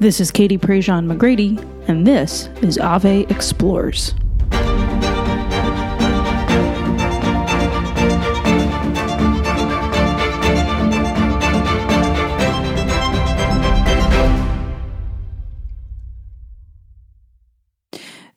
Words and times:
This 0.00 0.20
is 0.20 0.30
Katie 0.30 0.58
Prejean 0.58 1.12
McGrady, 1.12 1.58
and 1.88 2.06
this 2.06 2.48
is 2.62 2.78
Ave 2.78 3.22
Explores. 3.22 4.14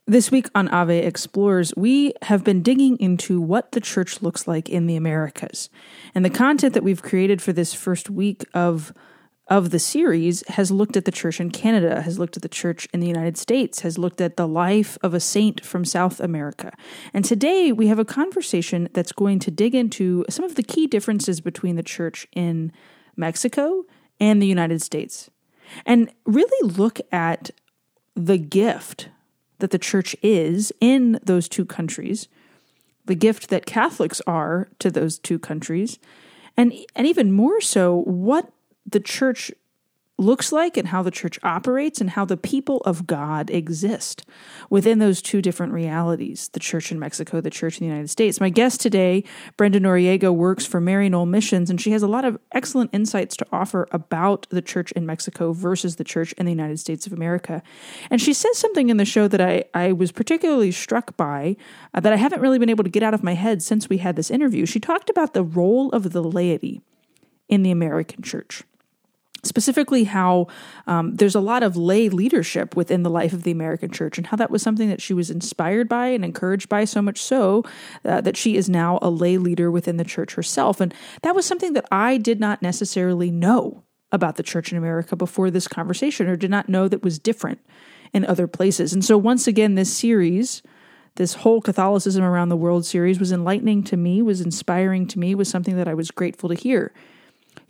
This 0.07 0.31
week 0.31 0.49
on 0.55 0.67
Ave 0.69 0.97
Explores, 0.97 1.75
we 1.77 2.15
have 2.23 2.43
been 2.43 2.63
digging 2.63 2.97
into 2.97 3.39
what 3.39 3.71
the 3.73 3.79
church 3.79 4.23
looks 4.23 4.47
like 4.47 4.67
in 4.67 4.87
the 4.87 4.95
Americas. 4.95 5.69
And 6.15 6.25
the 6.25 6.31
content 6.31 6.73
that 6.73 6.83
we've 6.83 7.03
created 7.03 7.39
for 7.39 7.53
this 7.53 7.75
first 7.75 8.09
week 8.09 8.45
of 8.55 8.91
of 9.52 9.71
the 9.71 9.79
series 9.79 10.47
has 10.47 10.71
looked 10.71 10.95
at 10.95 11.04
the 11.04 11.11
church 11.11 11.41
in 11.41 11.52
Canada, 11.52 12.02
has 12.04 12.17
looked 12.17 12.38
at 12.38 12.41
the 12.41 12.47
church 12.47 12.88
in 12.93 13.02
the 13.02 13.07
United 13.07 13.38
States, 13.38 13.81
has 13.81 13.98
looked 13.98 14.21
at 14.21 14.38
the 14.38 14.48
life 14.48 14.98
of 15.03 15.13
a 15.13 15.20
saint 15.20 15.66
from 15.66 15.84
South 15.84 16.21
America. 16.21 16.71
And 17.13 17.25
today 17.25 17.73
we 17.73 17.88
have 17.88 17.99
a 17.99 18.05
conversation 18.05 18.88
that's 18.94 19.11
going 19.11 19.39
to 19.39 19.52
dig 19.52 19.75
into 19.75 20.23
some 20.30 20.45
of 20.45 20.55
the 20.55 20.63
key 20.63 20.88
differences 20.88 21.41
between 21.41 21.75
the 21.75 21.84
church 21.84 22.25
in 22.31 22.72
Mexico 23.17 23.84
and 24.22 24.41
the 24.41 24.48
United 24.48 24.81
States. 24.81 25.30
And 25.86 26.09
really 26.25 26.72
look 26.73 27.02
at 27.11 27.52
the 28.16 28.38
gift 28.38 29.09
that 29.59 29.72
the 29.72 29.77
church 29.77 30.16
is 30.23 30.72
in 30.80 31.20
those 31.23 31.49
two 31.49 31.66
countries, 31.66 32.30
the 33.05 33.16
gift 33.16 33.49
that 33.49 33.66
Catholics 33.66 34.22
are 34.25 34.70
to 34.80 34.89
those 34.89 35.20
two 35.20 35.38
countries, 35.38 35.99
and 36.55 36.73
and 36.95 37.05
even 37.05 37.33
more 37.33 37.59
so 37.59 38.03
what 38.03 38.53
the 38.85 38.99
church 38.99 39.52
looks 40.21 40.52
like 40.52 40.77
and 40.77 40.89
how 40.89 41.02
the 41.02 41.12
church 41.12 41.39
operates 41.44 41.99
and 41.99 42.12
how 42.12 42.23
the 42.23 42.38
people 42.38 42.77
of 42.85 43.08
God 43.08 43.49
exist 43.49 44.23
within 44.70 44.99
those 44.99 45.22
two 45.22 45.42
different 45.42 45.73
realities 45.73 46.50
the 46.50 46.59
church 46.59 46.92
in 46.92 47.00
Mexico, 47.00 47.42
the 47.42 47.50
church 47.50 47.80
in 47.80 47.88
the 47.88 47.92
United 47.92 48.09
States. 48.09 48.39
My 48.39 48.50
guest 48.50 48.80
today, 48.80 49.23
Brenda 49.58 49.80
Noriega, 49.80 50.33
works 50.33 50.66
for 50.66 50.80
Maryknoll 50.80 51.28
Missions, 51.28 51.70
and 51.70 51.81
she 51.81 51.92
has 51.92 52.03
a 52.03 52.08
lot 52.08 52.23
of 52.23 52.38
excellent 52.52 52.92
insights 52.94 53.36
to 53.38 53.47
offer 53.52 53.88
about 53.92 54.47
the 54.50 54.61
church 54.61 54.92
in 54.92 55.05
Mexico 55.05 55.53
versus 55.53 55.95
the 55.95 56.03
church 56.03 56.33
in 56.33 56.45
the 56.45 56.52
United 56.52 56.80
States 56.80 57.08
of 57.08 57.14
America. 57.14 57.64
And 58.09 58.22
she 58.22 58.33
says 58.33 58.58
something 58.58 58.89
in 58.89 58.98
the 58.98 59.05
show 59.05 59.27
that 59.27 59.42
I, 59.42 59.66
I 59.73 59.92
was 59.92 60.11
particularly 60.11 60.72
struck 60.72 61.17
by 61.17 61.58
uh, 61.94 62.00
that 62.00 62.14
I 62.14 62.17
haven't 62.17 62.42
really 62.42 62.59
been 62.59 62.70
able 62.70 62.83
to 62.83 62.89
get 62.89 63.03
out 63.03 63.14
of 63.14 63.23
my 63.23 63.33
head 63.33 63.64
since 63.64 63.89
we 63.89 63.98
had 63.98 64.16
this 64.16 64.30
interview. 64.30 64.66
She 64.66 64.80
talked 64.80 65.09
about 65.09 65.33
the 65.33 65.44
role 65.44 65.89
of 65.92 66.11
the 66.11 66.23
laity 66.23 66.81
in 67.50 67.64
the 67.64 67.72
American 67.72 68.22
church 68.22 68.64
specifically 69.44 70.03
how 70.03 70.47
um, 70.88 71.16
there's 71.16 71.36
a 71.36 71.39
lot 71.39 71.64
of 71.64 71.75
lay 71.75 72.09
leadership 72.09 72.75
within 72.75 73.03
the 73.03 73.09
life 73.09 73.34
of 73.34 73.44
the 73.44 73.52
American 73.52 73.89
church 73.89 74.17
and 74.17 74.28
how 74.28 74.38
that 74.38 74.52
was 74.52 74.61
something 74.61 74.89
that 74.89 75.02
she 75.02 75.14
was 75.14 75.30
inspired 75.30 75.89
by 75.89 76.08
and 76.08 76.23
encouraged 76.23 76.70
by 76.70 76.86
so 76.86 77.02
much 77.02 77.22
so 77.22 77.64
uh, 78.06 78.22
that 78.22 78.38
she 78.38 78.56
is 78.56 78.70
now 78.70 79.00
a 79.02 79.09
lay 79.09 79.38
leader 79.38 79.72
within 79.72 79.98
the 79.98 80.03
church 80.03 80.36
herself. 80.36 80.80
And 80.80 80.94
that 81.23 81.36
was 81.36 81.45
something 81.45 81.73
that 81.73 81.86
I 81.92 82.17
did 82.17 82.39
not 82.39 82.61
necessarily 82.61 83.31
know 83.31 83.83
about 84.11 84.36
the 84.36 84.44
church 84.44 84.72
in 84.72 84.78
America 84.78 85.16
before 85.16 85.50
this 85.50 85.67
conversation 85.67 86.28
or 86.28 86.36
did 86.36 86.52
not 86.52 86.70
know 86.70 86.88
that 86.88 87.03
was 87.03 87.17
different 87.17 87.59
in 88.14 88.26
other 88.26 88.48
places. 88.48 88.94
And 88.94 89.03
so 89.03 89.17
once 89.17 89.48
again, 89.48 89.76
this 89.76 89.95
series 89.95 90.61
this 91.16 91.33
whole 91.36 91.61
Catholicism 91.61 92.23
around 92.23 92.50
the 92.50 92.58
world 92.58 92.86
series 92.86 93.20
was 93.20 93.31
enlightening 93.31 93.83
to 93.83 93.98
me, 93.98 94.22
was 94.22 94.42
inspiring 94.42 95.05
to 95.08 95.20
me, 95.20 95.36
was 95.36 95.50
something 95.50 95.76
that 95.76 95.88
I 95.88 95.94
was 95.94 96.09
grateful 96.09 96.50
to 96.50 96.55
hear. 96.55 96.94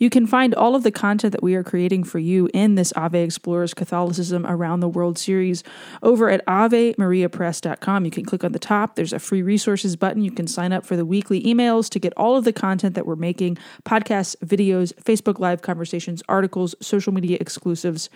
You 0.01 0.09
can 0.09 0.25
find 0.25 0.55
all 0.55 0.75
of 0.75 0.81
the 0.81 0.89
content 0.89 1.31
that 1.33 1.43
we 1.43 1.53
are 1.53 1.63
creating 1.63 2.05
for 2.05 2.17
you 2.17 2.49
in 2.55 2.73
this 2.73 2.91
Ave 2.95 3.21
Explores 3.21 3.75
Catholicism 3.75 4.47
Around 4.47 4.79
the 4.79 4.89
World 4.89 5.19
series 5.19 5.63
over 6.01 6.27
at 6.27 6.43
AveMariaPress.com. 6.47 8.05
You 8.05 8.09
can 8.09 8.25
click 8.25 8.43
on 8.43 8.51
the 8.51 8.57
top, 8.57 8.95
there's 8.95 9.13
a 9.13 9.19
free 9.19 9.43
resources 9.43 9.95
button. 9.95 10.23
You 10.23 10.31
can 10.31 10.47
sign 10.47 10.73
up 10.73 10.87
for 10.87 10.95
the 10.95 11.05
weekly 11.05 11.43
emails 11.43 11.87
to 11.91 11.99
get 11.99 12.13
all 12.17 12.35
of 12.35 12.45
the 12.45 12.51
content 12.51 12.95
that 12.95 13.05
we're 13.05 13.15
making 13.15 13.59
podcasts, 13.85 14.35
videos, 14.37 14.91
Facebook 14.95 15.37
Live 15.37 15.61
conversations, 15.61 16.23
articles, 16.27 16.73
social 16.81 17.13
media 17.13 17.37
exclusives 17.39 18.09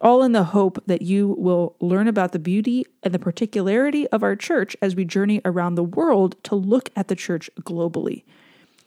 all 0.00 0.24
in 0.24 0.32
the 0.32 0.42
hope 0.42 0.82
that 0.88 1.02
you 1.02 1.36
will 1.38 1.76
learn 1.78 2.08
about 2.08 2.32
the 2.32 2.40
beauty 2.40 2.84
and 3.04 3.14
the 3.14 3.20
particularity 3.20 4.08
of 4.08 4.24
our 4.24 4.34
church 4.34 4.76
as 4.82 4.96
we 4.96 5.04
journey 5.04 5.40
around 5.44 5.76
the 5.76 5.84
world 5.84 6.34
to 6.42 6.56
look 6.56 6.90
at 6.96 7.06
the 7.06 7.14
church 7.14 7.48
globally. 7.60 8.24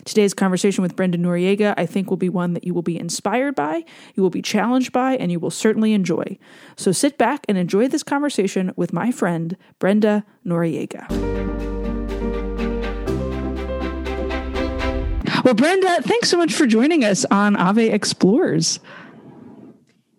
Today's 0.06 0.36
conversation 0.36 0.84
with 0.84 0.96
Brenda 0.96 1.18
Noriega, 1.18 1.74
I 1.78 1.88
think, 1.88 2.12
will 2.12 2.18
be 2.18 2.30
one 2.30 2.54
that 2.54 2.64
you 2.64 2.76
will 2.76 2.84
be 2.84 2.98
inspired 2.98 3.56
by, 3.56 3.84
you 4.14 4.22
will 4.22 4.30
be 4.30 4.44
challenged 4.44 4.92
by, 4.92 5.16
and 5.18 5.32
you 5.32 5.40
will 5.40 5.50
certainly 5.50 5.94
enjoy. 5.94 6.38
So 6.78 6.92
sit 6.92 7.18
back 7.18 7.44
and 7.50 7.58
enjoy 7.58 7.88
this 7.88 8.04
conversation 8.04 8.72
with 8.76 8.94
my 8.94 9.12
friend, 9.12 9.58
Brenda 9.80 10.24
Noriega. 10.46 11.10
Well, 15.44 15.56
Brenda, 15.56 16.02
thanks 16.04 16.30
so 16.30 16.38
much 16.38 16.54
for 16.54 16.68
joining 16.68 17.04
us 17.04 17.26
on 17.26 17.56
Ave 17.56 17.90
Explores. 17.90 18.80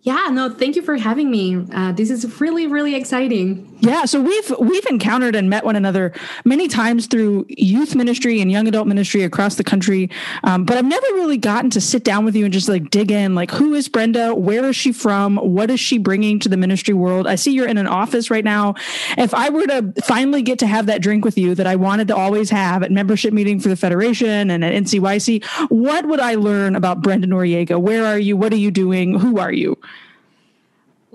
Yeah, 0.07 0.29
no, 0.31 0.49
thank 0.49 0.77
you 0.77 0.83
for 0.83 0.97
having 0.97 1.33
me. 1.33 1.67
Uh, 1.73 1.91
this 1.91 2.11
is 2.11 2.41
really, 2.41 2.69
really 2.69 2.95
exciting. 2.95 3.77
Yeah, 3.81 4.05
so 4.05 4.23
we've 4.23 4.55
we've 4.61 4.87
encountered 4.87 5.35
and 5.35 5.51
met 5.51 5.65
one 5.65 5.75
another 5.75 6.13
many 6.45 6.69
times 6.69 7.09
through 7.09 7.45
youth 7.49 7.97
ministry 7.97 8.41
and 8.41 8.51
young 8.51 8.69
adult 8.69 8.87
ministry 8.87 9.25
across 9.25 9.57
the 9.57 9.65
country, 9.65 10.09
um, 10.45 10.65
but 10.65 10.77
I've 10.79 10.85
never 10.85 11.07
really 11.15 11.37
gotten 11.37 11.71
to 11.71 11.81
sit 11.81 12.05
down 12.05 12.25
with 12.25 12.37
you 12.37 12.45
and 12.45 12.55
just 12.55 12.69
like 12.69 12.89
dig 12.91 13.11
in. 13.11 13.35
Like, 13.35 13.51
who 13.51 13.75
is 13.75 13.89
Brenda? 13.89 14.33
Where 14.33 14.65
is 14.67 14.77
she 14.77 14.93
from? 14.93 15.39
What 15.39 15.71
is 15.71 15.81
she 15.81 15.99
bringing 15.99 16.39
to 16.39 16.49
the 16.49 16.57
ministry 16.57 16.95
world? 16.95 17.27
I 17.27 17.35
see 17.35 17.51
you're 17.53 17.69
in 17.69 17.77
an 17.77 17.89
office 17.89 18.31
right 18.31 18.45
now. 18.45 18.77
If 19.19 19.35
I 19.35 19.51
were 19.51 19.67
to 19.67 19.93
finally 20.05 20.43
get 20.43 20.61
to 20.61 20.69
have 20.69 20.87
that 20.87 21.03
drink 21.03 21.25
with 21.25 21.37
you 21.37 21.57
that 21.57 21.67
I 21.67 21.75
wanted 21.75 22.07
to 22.09 22.17
always 22.17 22.49
have 22.51 22.85
at 22.85 22.93
membership 22.93 23.33
meeting 23.33 23.59
for 23.59 23.69
the 23.69 23.77
federation 23.77 24.53
and 24.53 24.65
at 24.65 24.73
NCYC, 24.73 25.45
what 25.69 26.07
would 26.07 26.21
I 26.21 26.37
learn 26.37 26.77
about 26.77 27.03
Brenda 27.03 27.27
Noriega? 27.27 27.81
Where 27.81 28.07
are 28.07 28.21
you? 28.21 28.37
What 28.37 28.53
are 28.53 28.57
you 28.57 28.71
doing? 28.71 29.19
Who 29.19 29.39
are 29.39 29.53
you? 29.53 29.77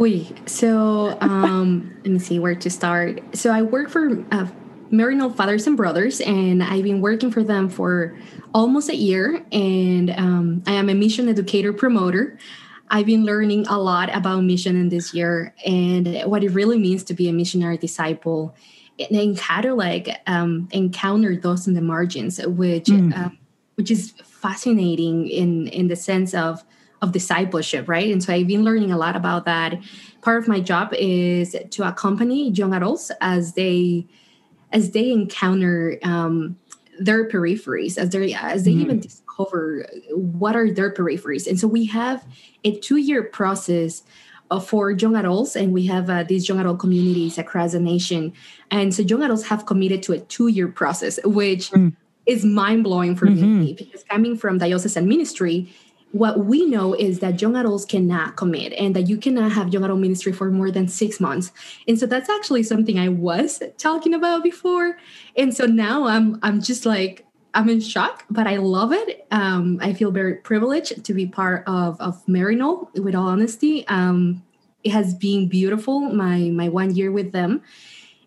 Oui. 0.01 0.34
So 0.47 1.16
um, 1.22 1.95
let 2.03 2.12
me 2.13 2.17
see 2.17 2.39
where 2.39 2.56
to 2.56 2.69
start. 2.72 3.22
So 3.38 3.51
I 3.51 3.62
work 3.62 3.88
for 3.88 4.25
uh, 4.31 4.47
Fathers 5.35 5.67
and 5.67 5.78
Brothers, 5.78 6.22
and 6.22 6.63
I've 6.63 6.84
been 6.84 7.01
working 7.01 7.29
for 7.29 7.44
them 7.44 7.69
for 7.69 8.17
almost 8.51 8.89
a 8.89 8.95
year. 8.95 9.45
And 9.51 10.09
um, 10.09 10.63
I 10.66 10.73
am 10.73 10.89
a 10.89 10.95
mission 10.95 11.29
educator 11.29 11.72
promoter. 11.72 12.39
I've 12.89 13.06
been 13.06 13.25
learning 13.25 13.67
a 13.67 13.78
lot 13.78 14.13
about 14.13 14.44
mission 14.44 14.75
in 14.75 14.89
this 14.89 15.13
year 15.13 15.53
and 15.67 16.23
what 16.23 16.44
it 16.44 16.50
really 16.50 16.79
means 16.79 17.03
to 17.03 17.13
be 17.13 17.29
a 17.29 17.33
missionary 17.33 17.78
disciple, 17.78 18.56
and 19.12 19.39
how 19.39 19.62
to 19.62 19.75
like 19.75 20.09
um, 20.25 20.68
encounter 20.72 21.35
those 21.35 21.68
in 21.68 21.75
the 21.75 21.81
margins, 21.81 22.44
which 22.44 22.85
mm. 22.85 23.16
uh, 23.16 23.29
which 23.75 23.91
is 23.91 24.13
fascinating 24.23 25.28
in 25.28 25.68
in 25.68 25.89
the 25.89 25.95
sense 25.95 26.33
of 26.33 26.66
of 27.01 27.12
discipleship, 27.12 27.88
right? 27.88 28.12
And 28.12 28.23
so 28.23 28.34
I've 28.34 28.47
been 28.47 28.63
learning 28.63 28.91
a 28.91 28.97
lot 28.97 29.16
about 29.16 29.45
that. 29.45 29.79
Part 30.22 30.41
of 30.41 30.47
my 30.47 30.59
job 30.59 30.94
is 30.94 31.56
to 31.72 31.88
accompany 31.88 32.51
young 32.51 32.73
adults 32.73 33.12
as 33.22 33.53
they 33.53 34.07
as 34.72 34.91
they 34.91 35.12
encounter 35.12 35.97
um, 36.03 36.57
their 37.00 37.28
peripheries, 37.28 37.97
as 37.97 38.09
they 38.09 38.34
as 38.34 38.63
they 38.63 38.73
mm. 38.73 38.81
even 38.81 39.00
discover 39.00 39.88
what 40.12 40.56
are 40.56 40.72
their 40.72 40.94
peripheries. 40.94 41.47
And 41.47 41.59
so 41.59 41.67
we 41.67 41.85
have 41.88 42.25
a 42.63 42.78
two 42.79 42.97
year 42.97 43.23
process 43.23 44.03
uh, 44.51 44.59
for 44.59 44.91
young 44.91 45.16
adults, 45.16 45.56
and 45.56 45.73
we 45.73 45.88
have 45.88 46.09
uh, 46.09 46.23
these 46.23 46.47
young 46.47 46.59
adult 46.59 46.79
communities 46.79 47.38
across 47.38 47.72
the 47.72 47.79
nation. 47.79 48.33
And 48.69 48.94
so 48.94 49.01
young 49.01 49.23
adults 49.23 49.44
have 49.44 49.66
committed 49.66 50.03
to 50.03 50.13
a 50.13 50.19
two 50.19 50.50
year 50.50 50.68
process, 50.68 51.19
which 51.23 51.72
mm. 51.72 51.95
is 52.28 52.45
mind 52.45 52.83
blowing 52.83 53.16
for 53.16 53.25
mm-hmm. 53.25 53.59
me 53.59 53.73
because 53.73 54.03
coming 54.03 54.38
from 54.38 54.59
diocesan 54.59 55.07
ministry 55.07 55.73
what 56.11 56.45
we 56.45 56.66
know 56.66 56.94
is 56.94 57.19
that 57.19 57.41
young 57.41 57.55
adults 57.55 57.85
cannot 57.85 58.35
commit 58.35 58.73
and 58.73 58.95
that 58.95 59.07
you 59.07 59.17
cannot 59.17 59.51
have 59.51 59.73
young 59.73 59.83
adult 59.83 59.99
ministry 59.99 60.31
for 60.31 60.51
more 60.51 60.69
than 60.69 60.88
six 60.88 61.19
months. 61.19 61.51
And 61.88 61.97
so 61.97 62.06
that's 62.06 62.30
actually 62.30 62.63
something 62.63 63.00
i 63.00 63.07
was 63.07 63.62
talking 63.77 64.13
about 64.13 64.44
before. 64.44 64.97
And 65.38 65.56
so 65.56 65.65
now 65.65 66.06
i'm 66.06 66.39
i'm 66.44 66.62
just 66.62 66.86
like 66.86 67.25
i'm 67.53 67.69
in 67.69 67.80
shock 67.80 68.25
but 68.30 68.47
i 68.47 68.57
love 68.57 68.91
it. 68.91 69.25
Um, 69.31 69.80
i 69.81 69.94
feel 69.94 70.12
very 70.12 70.36
privileged 70.36 71.03
to 71.03 71.13
be 71.13 71.27
part 71.27 71.63
of 71.68 72.00
of 72.01 72.25
maryknoll 72.25 72.94
with 73.01 73.15
all 73.15 73.27
honesty. 73.27 73.88
Um, 73.88 74.44
it 74.83 74.91
has 74.91 75.13
been 75.13 75.47
beautiful 75.47 76.00
my 76.01 76.50
my 76.50 76.68
one 76.68 76.94
year 76.95 77.12
with 77.12 77.31
them. 77.31 77.62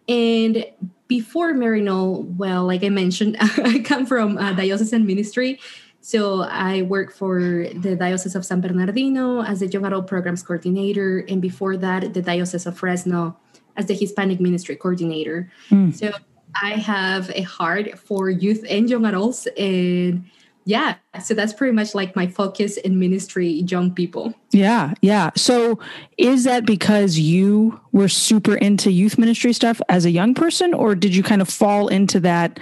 And 0.08 0.64
before 1.06 1.52
maryknoll 1.52 2.24
well 2.36 2.64
like 2.64 2.82
i 2.82 2.88
mentioned 2.88 3.36
i 3.40 3.78
come 3.80 4.06
from 4.06 4.38
a 4.38 4.54
diocesan 4.54 5.06
ministry 5.06 5.60
so 6.04 6.42
I 6.42 6.82
work 6.82 7.14
for 7.14 7.40
the 7.40 7.96
Diocese 7.96 8.34
of 8.34 8.44
San 8.44 8.60
Bernardino 8.60 9.42
as 9.42 9.60
the 9.60 9.66
Young 9.68 9.86
Adult 9.86 10.06
Programs 10.06 10.42
Coordinator, 10.42 11.24
and 11.30 11.40
before 11.40 11.78
that, 11.78 12.12
the 12.12 12.20
Diocese 12.20 12.66
of 12.66 12.76
Fresno 12.76 13.38
as 13.78 13.86
the 13.86 13.94
Hispanic 13.94 14.38
Ministry 14.38 14.76
Coordinator. 14.76 15.50
Mm. 15.70 15.96
So 15.96 16.12
I 16.60 16.72
have 16.72 17.30
a 17.30 17.40
heart 17.40 17.98
for 17.98 18.28
youth 18.28 18.66
and 18.68 18.90
young 18.90 19.06
adults, 19.06 19.46
and 19.56 20.28
yeah, 20.66 20.96
so 21.22 21.32
that's 21.32 21.54
pretty 21.54 21.72
much 21.72 21.94
like 21.94 22.14
my 22.14 22.26
focus 22.26 22.76
in 22.76 22.98
ministry, 22.98 23.48
young 23.48 23.90
people. 23.90 24.34
Yeah, 24.50 24.92
yeah. 25.00 25.30
So 25.36 25.78
is 26.18 26.44
that 26.44 26.66
because 26.66 27.18
you 27.18 27.80
were 27.92 28.08
super 28.08 28.56
into 28.56 28.90
youth 28.90 29.16
ministry 29.16 29.54
stuff 29.54 29.80
as 29.88 30.04
a 30.04 30.10
young 30.10 30.34
person, 30.34 30.74
or 30.74 30.94
did 30.94 31.16
you 31.16 31.22
kind 31.22 31.40
of 31.40 31.48
fall 31.48 31.88
into 31.88 32.20
that 32.20 32.60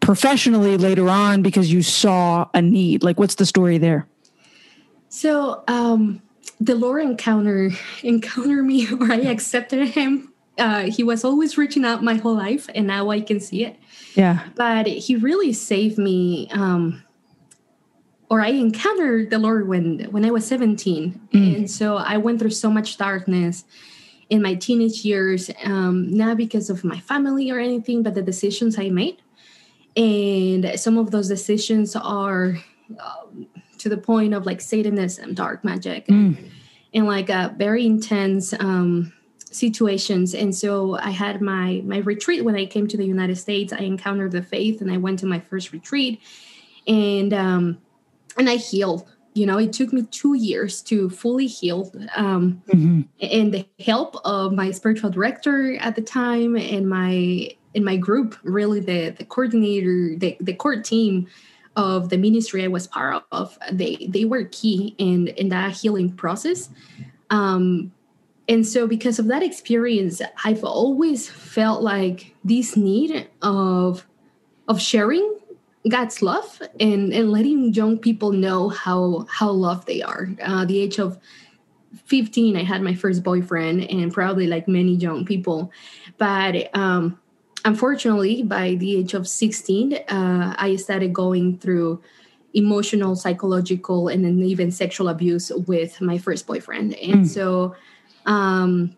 professionally 0.00 0.76
later 0.76 1.08
on 1.08 1.42
because 1.42 1.72
you 1.72 1.82
saw 1.82 2.48
a 2.54 2.62
need? 2.62 3.02
Like, 3.02 3.18
what's 3.18 3.36
the 3.36 3.46
story 3.46 3.78
there? 3.78 4.06
So, 5.08 5.62
um, 5.68 6.22
the 6.60 6.74
Lord 6.74 7.02
encounter 7.02 7.70
encountered 8.02 8.64
me, 8.64 8.88
or 9.00 9.12
I 9.12 9.18
accepted 9.18 9.88
Him. 9.88 10.32
Uh, 10.58 10.82
he 10.82 11.02
was 11.02 11.24
always 11.24 11.56
reaching 11.56 11.84
out 11.84 12.04
my 12.04 12.14
whole 12.14 12.36
life, 12.36 12.68
and 12.74 12.86
now 12.86 13.10
I 13.10 13.20
can 13.20 13.40
see 13.40 13.64
it. 13.64 13.76
Yeah. 14.14 14.46
But 14.54 14.86
He 14.86 15.16
really 15.16 15.52
saved 15.52 15.98
me. 15.98 16.48
Um, 16.50 17.02
or 18.28 18.40
I 18.40 18.48
encountered 18.48 19.28
the 19.28 19.38
Lord 19.38 19.68
when 19.68 20.04
when 20.10 20.24
I 20.24 20.30
was 20.30 20.46
17, 20.46 21.28
mm. 21.32 21.56
and 21.56 21.70
so 21.70 21.96
I 21.96 22.16
went 22.16 22.38
through 22.38 22.50
so 22.50 22.70
much 22.70 22.96
darkness 22.96 23.64
in 24.30 24.40
my 24.40 24.54
teenage 24.54 25.04
years, 25.04 25.50
um, 25.64 26.10
not 26.16 26.38
because 26.38 26.70
of 26.70 26.84
my 26.84 26.98
family 27.00 27.50
or 27.50 27.58
anything, 27.58 28.02
but 28.02 28.14
the 28.14 28.22
decisions 28.22 28.78
I 28.78 28.88
made, 28.88 29.21
and 29.96 30.78
some 30.78 30.96
of 30.96 31.10
those 31.10 31.28
decisions 31.28 31.94
are 31.96 32.56
uh, 32.98 33.24
to 33.78 33.88
the 33.88 33.96
point 33.96 34.32
of 34.32 34.46
like 34.46 34.60
Satanism, 34.60 35.34
dark 35.34 35.64
magic, 35.64 36.06
mm. 36.06 36.36
and, 36.36 36.50
and, 36.94 37.06
like 37.06 37.28
uh, 37.28 37.50
very 37.56 37.84
intense 37.84 38.54
um, 38.54 39.12
situations. 39.50 40.34
And 40.34 40.54
so 40.54 40.96
I 40.96 41.10
had 41.10 41.40
my 41.42 41.82
my 41.84 41.98
retreat 41.98 42.44
when 42.44 42.56
I 42.56 42.64
came 42.66 42.86
to 42.88 42.96
the 42.96 43.04
United 43.04 43.36
States. 43.36 43.72
I 43.72 43.80
encountered 43.80 44.32
the 44.32 44.42
faith, 44.42 44.80
and 44.80 44.90
I 44.90 44.96
went 44.96 45.18
to 45.20 45.26
my 45.26 45.40
first 45.40 45.72
retreat, 45.72 46.20
and 46.86 47.34
um, 47.34 47.78
and 48.38 48.48
I 48.48 48.56
healed. 48.56 49.08
You 49.34 49.46
know, 49.46 49.58
it 49.58 49.72
took 49.72 49.94
me 49.94 50.02
two 50.10 50.34
years 50.34 50.82
to 50.82 51.08
fully 51.08 51.46
heal. 51.46 51.90
Um, 52.16 52.62
mm-hmm. 52.68 53.00
And 53.20 53.54
the 53.54 53.66
help 53.82 54.16
of 54.26 54.52
my 54.52 54.70
spiritual 54.72 55.08
director 55.08 55.74
at 55.78 55.96
the 55.96 56.02
time 56.02 56.54
and 56.54 56.86
my 56.86 57.56
in 57.74 57.84
my 57.84 57.96
group, 57.96 58.36
really 58.42 58.80
the 58.80 59.10
the 59.10 59.24
coordinator, 59.24 60.16
the 60.16 60.36
the 60.40 60.54
core 60.54 60.80
team 60.80 61.26
of 61.76 62.10
the 62.10 62.18
ministry 62.18 62.64
I 62.64 62.68
was 62.68 62.86
part 62.86 63.24
of, 63.32 63.58
they 63.70 64.06
they 64.08 64.24
were 64.24 64.44
key 64.44 64.94
in 64.98 65.28
in 65.28 65.48
that 65.50 65.72
healing 65.72 66.12
process. 66.12 66.68
Um, 67.30 67.92
and 68.48 68.66
so 68.66 68.86
because 68.86 69.18
of 69.18 69.28
that 69.28 69.42
experience, 69.42 70.20
I've 70.44 70.64
always 70.64 71.28
felt 71.28 71.82
like 71.82 72.34
this 72.44 72.76
need 72.76 73.28
of 73.40 74.06
of 74.68 74.80
sharing 74.80 75.38
God's 75.88 76.22
love 76.22 76.62
and, 76.78 77.12
and 77.12 77.32
letting 77.32 77.72
young 77.74 77.98
people 77.98 78.32
know 78.32 78.68
how 78.68 79.26
how 79.30 79.50
loved 79.50 79.86
they 79.86 80.02
are. 80.02 80.28
Uh, 80.42 80.64
the 80.64 80.80
age 80.80 80.98
of 80.98 81.18
15, 82.06 82.56
I 82.56 82.62
had 82.62 82.82
my 82.82 82.94
first 82.94 83.22
boyfriend, 83.22 83.90
and 83.90 84.12
probably 84.12 84.46
like 84.46 84.68
many 84.68 84.94
young 84.94 85.24
people. 85.24 85.70
But 86.18 86.74
um, 86.76 87.18
unfortunately, 87.64 88.42
by 88.42 88.74
the 88.74 88.96
age 88.96 89.14
of 89.14 89.28
16, 89.28 89.94
uh, 89.94 90.54
I 90.58 90.76
started 90.76 91.12
going 91.12 91.58
through 91.58 92.02
emotional, 92.54 93.16
psychological, 93.16 94.08
and 94.08 94.24
then 94.24 94.38
even 94.42 94.70
sexual 94.70 95.08
abuse 95.08 95.50
with 95.66 96.00
my 96.00 96.18
first 96.18 96.46
boyfriend. 96.46 96.94
And 96.94 97.24
mm. 97.24 97.26
so 97.26 97.74
um, 98.26 98.94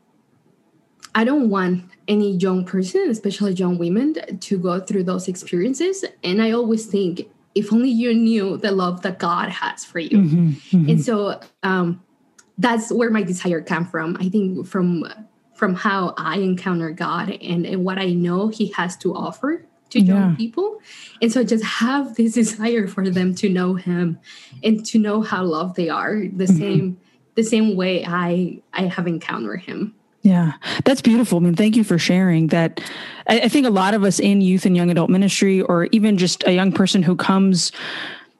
I 1.14 1.24
don't 1.24 1.48
want 1.48 1.84
any 2.08 2.32
young 2.36 2.64
person, 2.64 3.08
especially 3.08 3.52
young 3.52 3.78
women, 3.78 4.14
to 4.40 4.58
go 4.58 4.80
through 4.80 5.04
those 5.04 5.28
experiences. 5.28 6.04
And 6.22 6.42
I 6.42 6.50
always 6.50 6.86
think, 6.86 7.28
if 7.54 7.72
only 7.72 7.90
you 7.90 8.12
knew 8.12 8.56
the 8.56 8.72
love 8.72 9.02
that 9.02 9.20
God 9.20 9.48
has 9.48 9.84
for 9.84 10.00
you. 10.00 10.18
Mm-hmm, 10.18 10.48
mm-hmm. 10.48 10.90
And 10.90 11.04
so 11.04 11.40
um, 11.62 12.02
that's 12.58 12.90
where 12.90 13.10
my 13.10 13.22
desire 13.22 13.60
came 13.60 13.84
from. 13.84 14.16
I 14.18 14.28
think 14.28 14.66
from 14.66 15.04
from 15.54 15.74
how 15.74 16.14
I 16.16 16.38
encounter 16.38 16.90
God 16.90 17.30
and, 17.30 17.64
and 17.64 17.84
what 17.84 17.98
I 17.98 18.10
know 18.10 18.48
He 18.48 18.72
has 18.72 18.96
to 18.98 19.14
offer 19.14 19.64
to 19.90 20.00
young 20.00 20.36
people. 20.36 20.80
And 21.22 21.32
so 21.32 21.40
I 21.40 21.44
just 21.44 21.64
have 21.64 22.16
this 22.16 22.34
desire 22.34 22.86
for 22.86 23.08
them 23.08 23.34
to 23.36 23.48
know 23.48 23.74
Him 23.74 24.18
and 24.62 24.84
to 24.86 24.98
know 24.98 25.22
how 25.22 25.44
loved 25.44 25.76
they 25.76 25.88
are 25.88 26.14
the 26.14 26.44
mm-hmm. 26.44 26.58
same 26.58 27.00
the 27.36 27.42
same 27.42 27.74
way 27.74 28.04
I 28.06 28.60
I 28.72 28.82
have 28.82 29.06
encountered 29.06 29.62
Him. 29.62 29.94
Yeah, 30.22 30.52
that's 30.84 31.02
beautiful. 31.02 31.36
I 31.36 31.42
mean, 31.42 31.54
thank 31.54 31.76
you 31.76 31.84
for 31.84 31.98
sharing 31.98 32.46
that. 32.46 32.80
I, 33.26 33.40
I, 33.40 33.48
think 33.48 33.66
a 33.66 33.70
lot 33.70 33.92
of 33.92 34.04
us 34.04 34.18
in 34.18 34.40
youth 34.40 34.64
and 34.64 34.74
young 34.74 34.90
adult 34.90 35.10
ministry, 35.10 35.60
or 35.60 35.84
even 35.92 36.16
just 36.16 36.42
a 36.46 36.52
young 36.52 36.72
person 36.72 37.02
who 37.02 37.14
comes, 37.14 37.72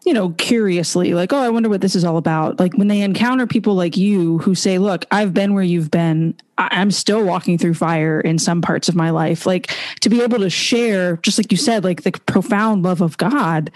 you 0.04 0.12
know, 0.12 0.30
curiously, 0.30 1.14
like, 1.14 1.32
oh, 1.32 1.38
I 1.38 1.48
wonder 1.48 1.68
what 1.68 1.80
this 1.80 1.96
is 1.96 2.04
all 2.04 2.18
about. 2.18 2.60
Like 2.60 2.74
when 2.74 2.88
they 2.88 3.00
encounter 3.00 3.46
people 3.46 3.74
like 3.74 3.96
you 3.96 4.38
who 4.38 4.54
say, 4.54 4.78
look, 4.78 5.06
I've 5.10 5.32
been 5.32 5.54
where 5.54 5.62
you've 5.62 5.90
been. 5.90 6.34
I, 6.58 6.68
I'm 6.72 6.90
still 6.90 7.24
walking 7.24 7.56
through 7.58 7.74
fire 7.74 8.20
in 8.20 8.38
some 8.38 8.60
parts 8.60 8.88
of 8.88 8.94
my 8.94 9.10
life. 9.10 9.46
Like 9.46 9.74
to 10.00 10.10
be 10.10 10.22
able 10.22 10.38
to 10.38 10.50
share, 10.50 11.16
just 11.18 11.38
like 11.38 11.50
you 11.50 11.58
said, 11.58 11.84
like 11.84 12.02
the 12.02 12.12
profound 12.12 12.82
love 12.82 13.00
of 13.00 13.16
God 13.16 13.70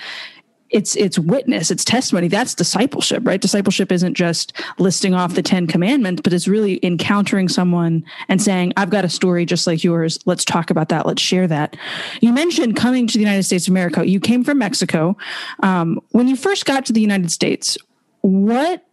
it's 0.70 0.96
it's 0.96 1.18
witness 1.18 1.70
it's 1.70 1.84
testimony. 1.84 2.28
That's 2.28 2.54
discipleship 2.54 3.22
right? 3.26 3.40
Discipleship 3.40 3.92
isn't 3.92 4.14
just 4.14 4.52
listing 4.78 5.14
off 5.14 5.34
the 5.34 5.42
10 5.42 5.66
commandments 5.66 6.22
but 6.22 6.32
it's 6.32 6.48
really 6.48 6.84
encountering 6.84 7.48
someone 7.48 8.04
and 8.28 8.40
saying 8.40 8.72
i've 8.76 8.90
got 8.90 9.04
a 9.04 9.08
story 9.08 9.44
just 9.44 9.66
like 9.66 9.84
yours. 9.84 10.18
Let's 10.26 10.44
talk 10.44 10.70
about 10.70 10.88
that. 10.88 11.06
Let's 11.06 11.22
share 11.22 11.46
that. 11.46 11.76
You 12.20 12.32
mentioned 12.32 12.76
coming 12.76 13.06
to 13.06 13.14
the 13.14 13.20
united 13.20 13.44
states 13.44 13.68
of 13.68 13.72
america. 13.72 14.06
You 14.06 14.20
came 14.20 14.44
from 14.44 14.58
mexico. 14.58 15.16
Um, 15.62 16.00
when 16.10 16.28
you 16.28 16.36
first 16.36 16.64
got 16.66 16.86
to 16.86 16.92
the 16.92 17.00
united 17.00 17.30
states 17.30 17.78
what 18.22 18.84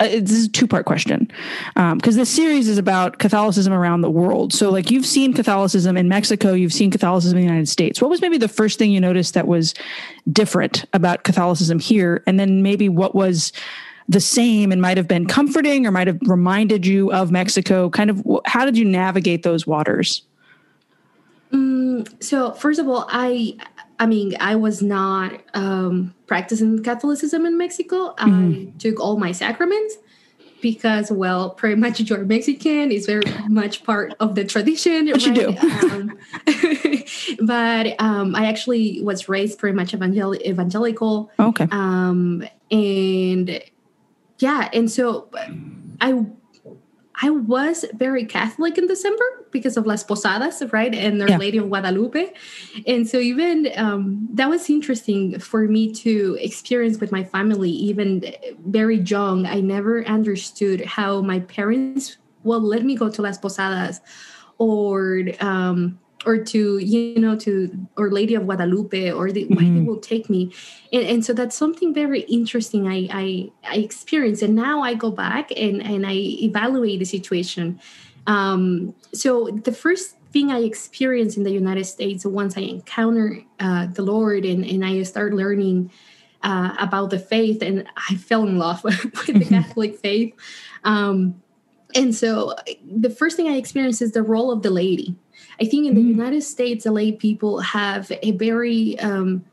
uh, 0.00 0.08
this 0.08 0.32
is 0.32 0.46
a 0.46 0.50
two 0.50 0.66
part 0.66 0.86
question 0.86 1.30
because 1.74 1.74
um, 1.76 1.98
this 2.00 2.30
series 2.30 2.68
is 2.68 2.78
about 2.78 3.18
Catholicism 3.18 3.72
around 3.72 4.00
the 4.00 4.10
world. 4.10 4.52
So, 4.52 4.70
like, 4.70 4.90
you've 4.90 5.06
seen 5.06 5.34
Catholicism 5.34 5.96
in 5.96 6.08
Mexico, 6.08 6.54
you've 6.54 6.72
seen 6.72 6.90
Catholicism 6.90 7.36
in 7.36 7.44
the 7.44 7.48
United 7.48 7.68
States. 7.68 8.00
What 8.00 8.10
was 8.10 8.22
maybe 8.22 8.38
the 8.38 8.48
first 8.48 8.78
thing 8.78 8.90
you 8.90 9.00
noticed 9.00 9.34
that 9.34 9.46
was 9.46 9.74
different 10.32 10.86
about 10.94 11.24
Catholicism 11.24 11.78
here? 11.78 12.22
And 12.26 12.40
then 12.40 12.62
maybe 12.62 12.88
what 12.88 13.14
was 13.14 13.52
the 14.08 14.20
same 14.20 14.72
and 14.72 14.80
might 14.80 14.96
have 14.96 15.06
been 15.06 15.26
comforting 15.26 15.86
or 15.86 15.92
might 15.92 16.06
have 16.06 16.18
reminded 16.22 16.86
you 16.86 17.12
of 17.12 17.30
Mexico? 17.30 17.90
Kind 17.90 18.10
of 18.10 18.26
how 18.46 18.64
did 18.64 18.78
you 18.78 18.86
navigate 18.86 19.42
those 19.42 19.66
waters? 19.66 20.22
Mm, 21.52 22.22
so, 22.22 22.52
first 22.52 22.80
of 22.80 22.88
all, 22.88 23.06
I 23.10 23.56
I 24.00 24.06
mean, 24.06 24.34
I 24.40 24.56
was 24.56 24.82
not 24.82 25.42
um, 25.52 26.14
practicing 26.26 26.82
Catholicism 26.82 27.44
in 27.44 27.58
Mexico. 27.58 28.14
Mm-hmm. 28.14 28.70
I 28.70 28.78
took 28.78 28.98
all 28.98 29.18
my 29.18 29.30
sacraments 29.30 29.98
because, 30.62 31.12
well, 31.12 31.50
pretty 31.50 31.76
much 31.76 32.00
you're 32.00 32.24
Mexican. 32.24 32.90
It's 32.92 33.04
very 33.04 33.30
much 33.48 33.84
part 33.84 34.14
of 34.18 34.34
the 34.36 34.44
tradition. 34.46 35.06
What 35.06 35.26
right? 35.26 35.36
you 35.36 35.52
do. 35.52 35.58
um, 35.86 36.18
but 37.46 37.94
um, 38.00 38.34
I 38.34 38.46
actually 38.46 39.02
was 39.02 39.28
raised 39.28 39.58
pretty 39.58 39.76
much 39.76 39.92
evangel- 39.92 40.34
evangelical. 40.34 41.30
Okay. 41.38 41.68
Um, 41.70 42.42
and 42.70 43.62
yeah, 44.38 44.70
and 44.72 44.90
so 44.90 45.28
I 46.00 46.24
I 47.22 47.28
was 47.28 47.84
very 47.92 48.24
Catholic 48.24 48.78
in 48.78 48.86
December 48.86 49.39
because 49.50 49.76
of 49.76 49.86
Las 49.86 50.02
Posadas, 50.04 50.62
right? 50.72 50.94
And 50.94 51.22
Our 51.22 51.30
yeah. 51.30 51.36
Lady 51.38 51.58
of 51.58 51.68
Guadalupe. 51.68 52.32
And 52.86 53.08
so, 53.08 53.18
even 53.18 53.68
um, 53.76 54.28
that 54.32 54.48
was 54.48 54.68
interesting 54.70 55.38
for 55.38 55.66
me 55.66 55.92
to 55.94 56.36
experience 56.40 56.98
with 57.00 57.12
my 57.12 57.24
family, 57.24 57.70
even 57.70 58.24
very 58.66 58.98
young. 58.98 59.46
I 59.46 59.60
never 59.60 60.04
understood 60.04 60.84
how 60.84 61.20
my 61.20 61.40
parents 61.40 62.18
will 62.42 62.60
let 62.60 62.84
me 62.84 62.96
go 62.96 63.10
to 63.10 63.22
Las 63.22 63.38
Posadas 63.38 64.00
or 64.58 65.24
um, 65.40 65.98
or 66.26 66.36
to 66.36 66.78
you 66.78 67.18
know 67.18 67.36
to 67.36 67.86
or 67.96 68.10
lady 68.10 68.34
of 68.34 68.44
guadalupe 68.44 69.10
or 69.10 69.32
the, 69.32 69.44
mm-hmm. 69.44 69.54
why 69.54 69.62
they 69.62 69.68
mm-hmm. 69.68 69.86
will 69.86 69.98
take 69.98 70.28
me 70.28 70.52
and, 70.92 71.04
and 71.04 71.24
so 71.24 71.32
that's 71.32 71.56
something 71.56 71.94
very 71.94 72.20
interesting 72.22 72.86
I, 72.86 73.08
I 73.10 73.50
i 73.64 73.76
experienced 73.76 74.42
and 74.42 74.54
now 74.54 74.82
i 74.82 74.94
go 74.94 75.10
back 75.10 75.50
and 75.56 75.82
and 75.82 76.06
i 76.06 76.12
evaluate 76.12 76.98
the 76.98 77.04
situation 77.04 77.80
um 78.26 78.94
so 79.12 79.48
the 79.64 79.72
first 79.72 80.16
thing 80.32 80.50
i 80.50 80.60
experienced 80.60 81.36
in 81.36 81.42
the 81.42 81.50
united 81.50 81.84
states 81.84 82.24
once 82.24 82.56
i 82.56 82.60
encounter 82.60 83.42
uh, 83.58 83.86
the 83.86 84.02
lord 84.02 84.44
and 84.44 84.64
and 84.64 84.84
i 84.84 85.02
start 85.02 85.32
learning 85.34 85.90
uh, 86.42 86.74
about 86.78 87.10
the 87.10 87.18
faith 87.18 87.62
and 87.62 87.86
i 88.08 88.14
fell 88.14 88.44
in 88.44 88.58
love 88.58 88.82
with 88.84 89.00
the 89.26 89.32
mm-hmm. 89.32 89.48
catholic 89.48 89.96
faith 89.98 90.34
um 90.84 91.40
and 91.94 92.14
so 92.14 92.54
the 92.84 93.10
first 93.10 93.36
thing 93.36 93.48
i 93.48 93.56
experienced 93.56 94.00
is 94.00 94.12
the 94.12 94.22
role 94.22 94.50
of 94.50 94.62
the 94.62 94.70
laity 94.70 95.16
I 95.60 95.64
think 95.64 95.86
in 95.86 95.94
the 95.94 96.00
mm-hmm. 96.00 96.10
United 96.10 96.42
States, 96.42 96.84
the 96.84 96.92
lay 96.92 97.12
people 97.12 97.60
have 97.60 98.10
a 98.22 98.32
very 98.32 98.98
um, 99.00 99.44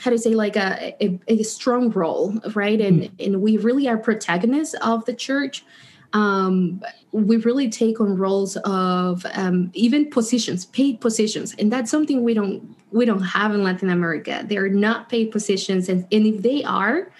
how 0.00 0.10
to 0.10 0.18
say 0.18 0.34
like 0.34 0.56
a, 0.56 0.94
a, 1.02 1.18
a 1.28 1.42
strong 1.42 1.90
role, 1.90 2.34
right? 2.54 2.80
And 2.80 3.02
mm-hmm. 3.02 3.14
and 3.24 3.42
we 3.42 3.56
really 3.56 3.88
are 3.88 3.96
protagonists 3.96 4.74
of 4.82 5.04
the 5.04 5.14
church. 5.14 5.64
Um, 6.12 6.82
we 7.12 7.36
really 7.38 7.68
take 7.68 8.00
on 8.00 8.16
roles 8.16 8.56
of 8.58 9.24
um, 9.34 9.70
even 9.74 10.10
positions, 10.10 10.66
paid 10.66 11.00
positions, 11.00 11.54
and 11.58 11.72
that's 11.72 11.90
something 11.90 12.22
we 12.22 12.34
don't 12.34 12.76
we 12.90 13.04
don't 13.04 13.22
have 13.22 13.54
in 13.54 13.62
Latin 13.62 13.90
America. 13.90 14.44
They 14.46 14.56
are 14.56 14.68
not 14.68 15.08
paid 15.08 15.30
positions, 15.30 15.88
and, 15.88 16.06
and 16.10 16.26
if 16.26 16.42
they 16.42 16.64
are, 16.64 17.10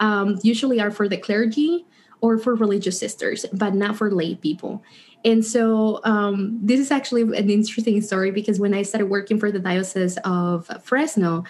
um, 0.00 0.38
usually 0.42 0.80
are 0.80 0.90
for 0.90 1.08
the 1.08 1.16
clergy 1.16 1.86
or 2.20 2.38
for 2.38 2.54
religious 2.54 2.98
sisters, 2.98 3.46
but 3.52 3.74
not 3.74 3.96
for 3.96 4.10
lay 4.10 4.34
people. 4.34 4.82
And 5.24 5.44
so 5.44 6.00
um, 6.04 6.58
this 6.62 6.78
is 6.80 6.90
actually 6.90 7.22
an 7.22 7.48
interesting 7.48 8.00
story 8.02 8.30
because 8.30 8.60
when 8.60 8.74
I 8.74 8.82
started 8.82 9.06
working 9.06 9.38
for 9.38 9.50
the 9.50 9.58
diocese 9.58 10.18
of 10.24 10.70
Fresno, 10.82 11.44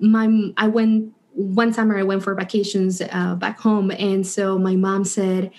my 0.00 0.52
I 0.56 0.66
went 0.66 1.14
one 1.34 1.72
summer 1.72 1.96
I 1.96 2.02
went 2.02 2.24
for 2.24 2.34
vacations 2.34 3.00
uh, 3.00 3.36
back 3.36 3.60
home, 3.60 3.92
and 3.92 4.26
so 4.26 4.58
my 4.58 4.74
mom 4.74 5.04
said 5.04 5.52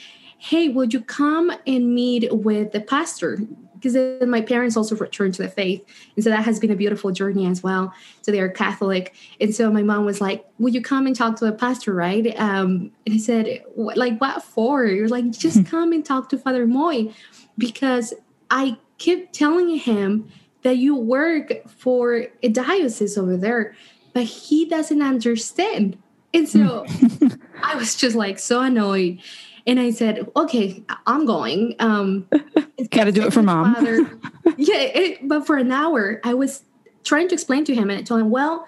hey, 0.43 0.67
would 0.67 0.93
you 0.93 0.99
come 0.99 1.53
and 1.65 1.95
meet 1.95 2.29
with 2.35 2.73
the 2.73 2.81
pastor? 2.81 3.39
Because 3.75 3.95
my 4.27 4.41
parents 4.41 4.75
also 4.75 4.93
returned 4.93 5.33
to 5.35 5.41
the 5.41 5.47
faith. 5.47 5.81
And 6.17 6.23
so 6.23 6.29
that 6.31 6.43
has 6.43 6.59
been 6.59 6.69
a 6.69 6.75
beautiful 6.75 7.11
journey 7.11 7.45
as 7.45 7.63
well. 7.63 7.93
So 8.23 8.33
they 8.33 8.41
are 8.41 8.49
Catholic. 8.49 9.15
And 9.39 9.55
so 9.55 9.71
my 9.71 9.83
mom 9.83 10.03
was 10.03 10.19
like, 10.19 10.45
Would 10.59 10.73
you 10.73 10.81
come 10.81 11.07
and 11.07 11.15
talk 11.15 11.37
to 11.37 11.45
a 11.45 11.53
pastor, 11.53 11.93
right? 11.93 12.37
Um, 12.37 12.91
and 13.05 13.15
I 13.15 13.17
said, 13.19 13.63
Like, 13.77 14.19
what 14.19 14.43
for? 14.43 14.85
You're 14.85 15.07
like, 15.07 15.31
Just 15.31 15.59
hmm. 15.59 15.63
come 15.63 15.93
and 15.93 16.03
talk 16.03 16.27
to 16.29 16.37
Father 16.37 16.67
Moy. 16.67 17.13
Because 17.57 18.13
I 18.51 18.77
keep 18.97 19.31
telling 19.31 19.77
him 19.77 20.29
that 20.63 20.75
you 20.75 20.93
work 20.93 21.53
for 21.69 22.25
a 22.41 22.49
diocese 22.49 23.17
over 23.17 23.37
there, 23.37 23.75
but 24.13 24.23
he 24.23 24.65
doesn't 24.65 25.01
understand. 25.01 25.97
And 26.33 26.49
so 26.49 26.83
hmm. 26.85 27.27
I 27.63 27.75
was 27.75 27.95
just 27.95 28.17
like 28.17 28.39
so 28.39 28.59
annoyed. 28.59 29.21
And 29.65 29.79
I 29.79 29.91
said, 29.91 30.29
okay, 30.35 30.83
I'm 31.07 31.25
going. 31.25 31.75
Um, 31.79 32.27
Got 32.91 33.05
to 33.05 33.11
do 33.11 33.25
it 33.25 33.33
for 33.33 33.41
mom. 33.41 33.75
Father, 33.75 34.01
yeah, 34.57 34.79
it, 34.79 35.27
but 35.27 35.47
for 35.47 35.55
an 35.55 35.71
hour, 35.71 36.19
I 36.23 36.33
was 36.33 36.63
trying 37.03 37.27
to 37.29 37.33
explain 37.33 37.63
to 37.65 37.75
him, 37.75 37.89
and 37.89 37.99
I 37.99 38.01
told 38.01 38.21
him, 38.21 38.29
well, 38.29 38.67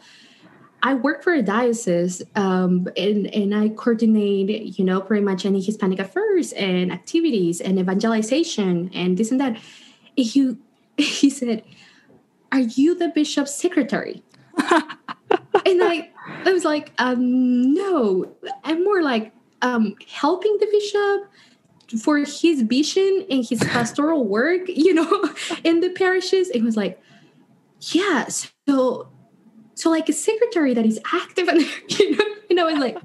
I 0.84 0.94
work 0.94 1.24
for 1.24 1.34
a 1.34 1.42
diocese, 1.42 2.22
um, 2.36 2.88
and 2.96 3.28
and 3.34 3.56
I 3.56 3.70
coordinate, 3.70 4.78
you 4.78 4.86
know, 4.86 5.02
pretty 5.02 5.24
much 5.24 5.46
any 5.46 5.60
Hispanic 5.60 6.00
affairs 6.00 6.54
and 6.54 6.92
activities 6.92 7.60
and 7.60 7.80
evangelization 7.80 8.92
and 8.94 9.18
this 9.18 9.32
and 9.32 9.42
that. 9.42 9.58
He 10.16 10.56
he 10.98 11.30
said, 11.30 11.64
"Are 12.52 12.60
you 12.60 12.96
the 12.96 13.10
bishop's 13.10 13.54
secretary?" 13.56 14.24
and 14.58 15.84
I 15.84 16.12
I 16.46 16.54
was 16.54 16.64
like, 16.64 16.94
um, 17.00 17.74
"No, 17.74 18.32
I'm 18.64 18.84
more 18.84 19.02
like 19.02 19.34
um, 19.66 19.96
helping 20.08 20.56
the 20.60 20.68
bishop 20.68 22.02
for 22.02 22.20
his 22.20 22.62
vision 22.62 23.26
and 23.30 23.46
his 23.46 23.60
pastoral 23.68 24.26
work, 24.26 24.62
you 24.68 24.94
know, 24.94 25.30
in 25.64 25.82
the 25.82 25.90
parishes. 25.90 26.50
It 26.50 26.62
was 26.62 26.78
like, 26.78 27.02
yeah, 27.92 28.28
so 28.28 29.10
so 29.78 29.90
like 29.90 30.08
a 30.08 30.14
secretary 30.14 30.74
that 30.74 30.86
is 30.86 31.00
active 31.14 31.50
and 31.50 31.60
you 32.00 32.16
know, 32.16 32.26
and 32.50 32.60
I 32.60 32.64
was 32.64 32.80
like, 32.80 32.98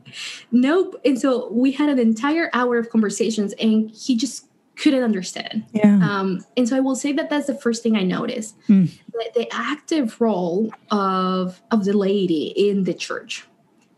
nope. 0.52 1.00
And 1.04 1.20
so 1.20 1.50
we 1.50 1.72
had 1.72 1.88
an 1.88 1.98
entire 1.98 2.50
hour 2.52 2.78
of 2.78 2.90
conversations 2.90 3.52
and 3.54 3.90
he 3.90 4.16
just 4.16 4.46
couldn't 4.76 5.02
understand. 5.02 5.64
Yeah. 5.72 5.98
Um, 6.00 6.44
and 6.56 6.68
so 6.68 6.76
I 6.76 6.80
will 6.80 6.94
say 6.94 7.12
that 7.12 7.28
that's 7.28 7.48
the 7.48 7.56
first 7.56 7.82
thing 7.82 7.96
I 7.96 8.02
noticed. 8.02 8.56
Mm. 8.68 8.90
The, 9.12 9.30
the 9.34 9.48
active 9.52 10.20
role 10.20 10.72
of 10.90 11.60
of 11.70 11.84
the 11.84 11.96
laity 11.96 12.52
in 12.56 12.84
the 12.84 12.94
church 12.94 13.46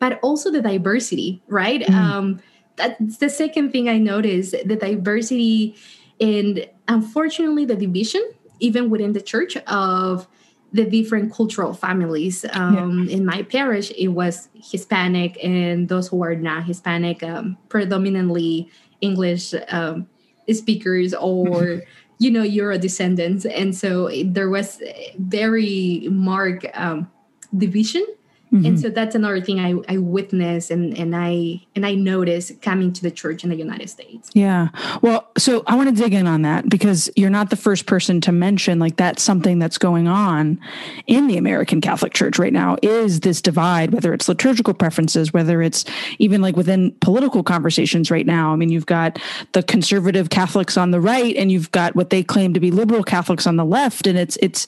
but 0.03 0.19
also 0.21 0.51
the 0.51 0.61
diversity, 0.61 1.41
right? 1.47 1.83
Mm. 1.83 1.95
Um, 1.95 2.41
that's 2.77 3.19
the 3.19 3.29
second 3.29 3.73
thing 3.73 3.89
I 3.89 3.99
noticed 3.99 4.55
the 4.65 4.77
diversity 4.77 5.77
and 6.21 6.69
unfortunately 6.89 7.65
the 7.65 7.77
division, 7.77 8.23
even 8.61 8.91
within 8.91 9.13
the 9.13 9.21
church, 9.21 9.57
of 9.67 10.29
the 10.73 10.85
different 10.85 11.33
cultural 11.33 11.75
families. 11.75 12.45
Um, 12.53 13.07
yeah. 13.07 13.17
In 13.17 13.27
my 13.27 13.43
parish, 13.43 13.91
it 13.91 14.09
was 14.09 14.49
Hispanic, 14.55 15.39
and 15.43 15.89
those 15.89 16.09
who 16.09 16.23
are 16.23 16.35
not 16.35 16.65
Hispanic, 16.65 17.23
um, 17.23 17.59
predominantly 17.69 18.71
English 19.01 19.55
um, 19.69 20.07
speakers 20.51 21.15
or. 21.15 21.83
you 22.19 22.31
know, 22.31 22.43
Euro 22.43 22.79
descendants, 22.79 23.45
and 23.45 23.75
so 23.75 24.09
there 24.25 24.49
was 24.49 24.81
very 25.19 26.07
marked 26.09 26.65
um, 26.75 27.11
division 27.57 28.07
Mm-hmm. 28.53 28.67
And 28.67 28.81
so 28.81 28.91
that's 28.91 29.15
another 29.15 29.41
thing 29.41 29.61
I, 29.61 29.75
I 29.93 29.97
witness 29.97 30.71
and, 30.71 30.97
and 30.99 31.17
I 31.17 31.63
and 31.75 31.87
I 31.87 31.95
notice 31.95 32.53
coming 32.61 32.93
to 32.93 33.03
the 33.03 33.11
church 33.11 33.45
in 33.45 33.51
the 33.51 33.57
United 33.57 33.89
States. 33.89 34.31
Yeah. 34.35 34.69
Well, 35.01 35.27
so 35.39 35.63
I 35.67 35.75
want 35.75 35.89
to 35.89 36.03
dig 36.03 36.13
in 36.13 36.27
on 36.27 36.43
that 36.43 36.69
because 36.69 37.11
you're 37.17 37.31
not 37.31 37.49
the 37.49 37.57
first 37.57 37.87
person 37.87 38.21
to 38.23 38.33
mention 38.33 38.79
like 38.79 38.97
that's 38.97 39.23
something 39.23 39.59
that's 39.59 39.79
going 39.79 40.07
on 40.07 40.61
in 41.07 41.29
the 41.29 41.39
American 41.39 41.81
Catholic 41.81 42.13
Church 42.13 42.39
right 42.39 42.53
now 42.53 42.77
is 42.83 43.21
this 43.21 43.41
divide, 43.41 43.95
whether 43.95 44.13
it's 44.13 44.29
liturgical 44.29 44.75
preferences, 44.75 45.33
whether 45.33 45.63
it's 45.63 45.87
even 46.19 46.43
like 46.43 46.55
within 46.55 46.93
political 47.01 47.43
conversations 47.43 48.11
right 48.11 48.27
now. 48.27 48.53
I 48.53 48.57
mean, 48.57 48.69
you've 48.69 48.85
got 48.85 49.19
the 49.53 49.63
conservative 49.63 50.29
Catholics 50.29 50.77
on 50.77 50.91
the 50.91 51.01
right 51.01 51.35
and 51.37 51.51
you've 51.51 51.73
got 51.73 51.97
what 51.97 52.11
they 52.11 52.23
claim 52.23 52.53
to 52.53 52.61
be 52.61 52.71
liberal 52.71 53.03
Catholics 53.03 53.47
on 53.47 53.57
the 53.57 53.65
left. 53.65 54.07
And 54.07 54.19
it's 54.19 54.37
it's 54.43 54.67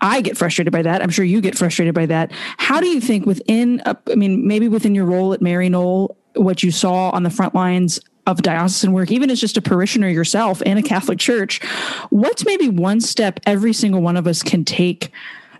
I 0.00 0.20
get 0.20 0.36
frustrated 0.36 0.72
by 0.72 0.82
that. 0.82 1.02
I'm 1.02 1.10
sure 1.10 1.24
you 1.24 1.40
get 1.40 1.56
frustrated 1.56 1.94
by 1.94 2.06
that. 2.06 2.30
How 2.56 2.80
do 2.80 2.86
you 2.86 3.00
think 3.00 3.26
within, 3.26 3.82
a, 3.84 3.96
I 4.10 4.14
mean, 4.14 4.46
maybe 4.46 4.68
within 4.68 4.94
your 4.94 5.04
role 5.04 5.32
at 5.32 5.40
Maryknoll, 5.40 6.14
what 6.34 6.62
you 6.62 6.70
saw 6.70 7.10
on 7.10 7.24
the 7.24 7.30
front 7.30 7.54
lines 7.54 8.00
of 8.26 8.42
diocesan 8.42 8.92
work, 8.92 9.10
even 9.10 9.30
as 9.30 9.40
just 9.40 9.56
a 9.56 9.62
parishioner 9.62 10.08
yourself 10.08 10.62
in 10.62 10.76
a 10.76 10.82
Catholic 10.82 11.18
church, 11.18 11.64
what's 12.10 12.44
maybe 12.44 12.68
one 12.68 13.00
step 13.00 13.40
every 13.46 13.72
single 13.72 14.02
one 14.02 14.16
of 14.16 14.26
us 14.26 14.42
can 14.42 14.64
take 14.64 15.10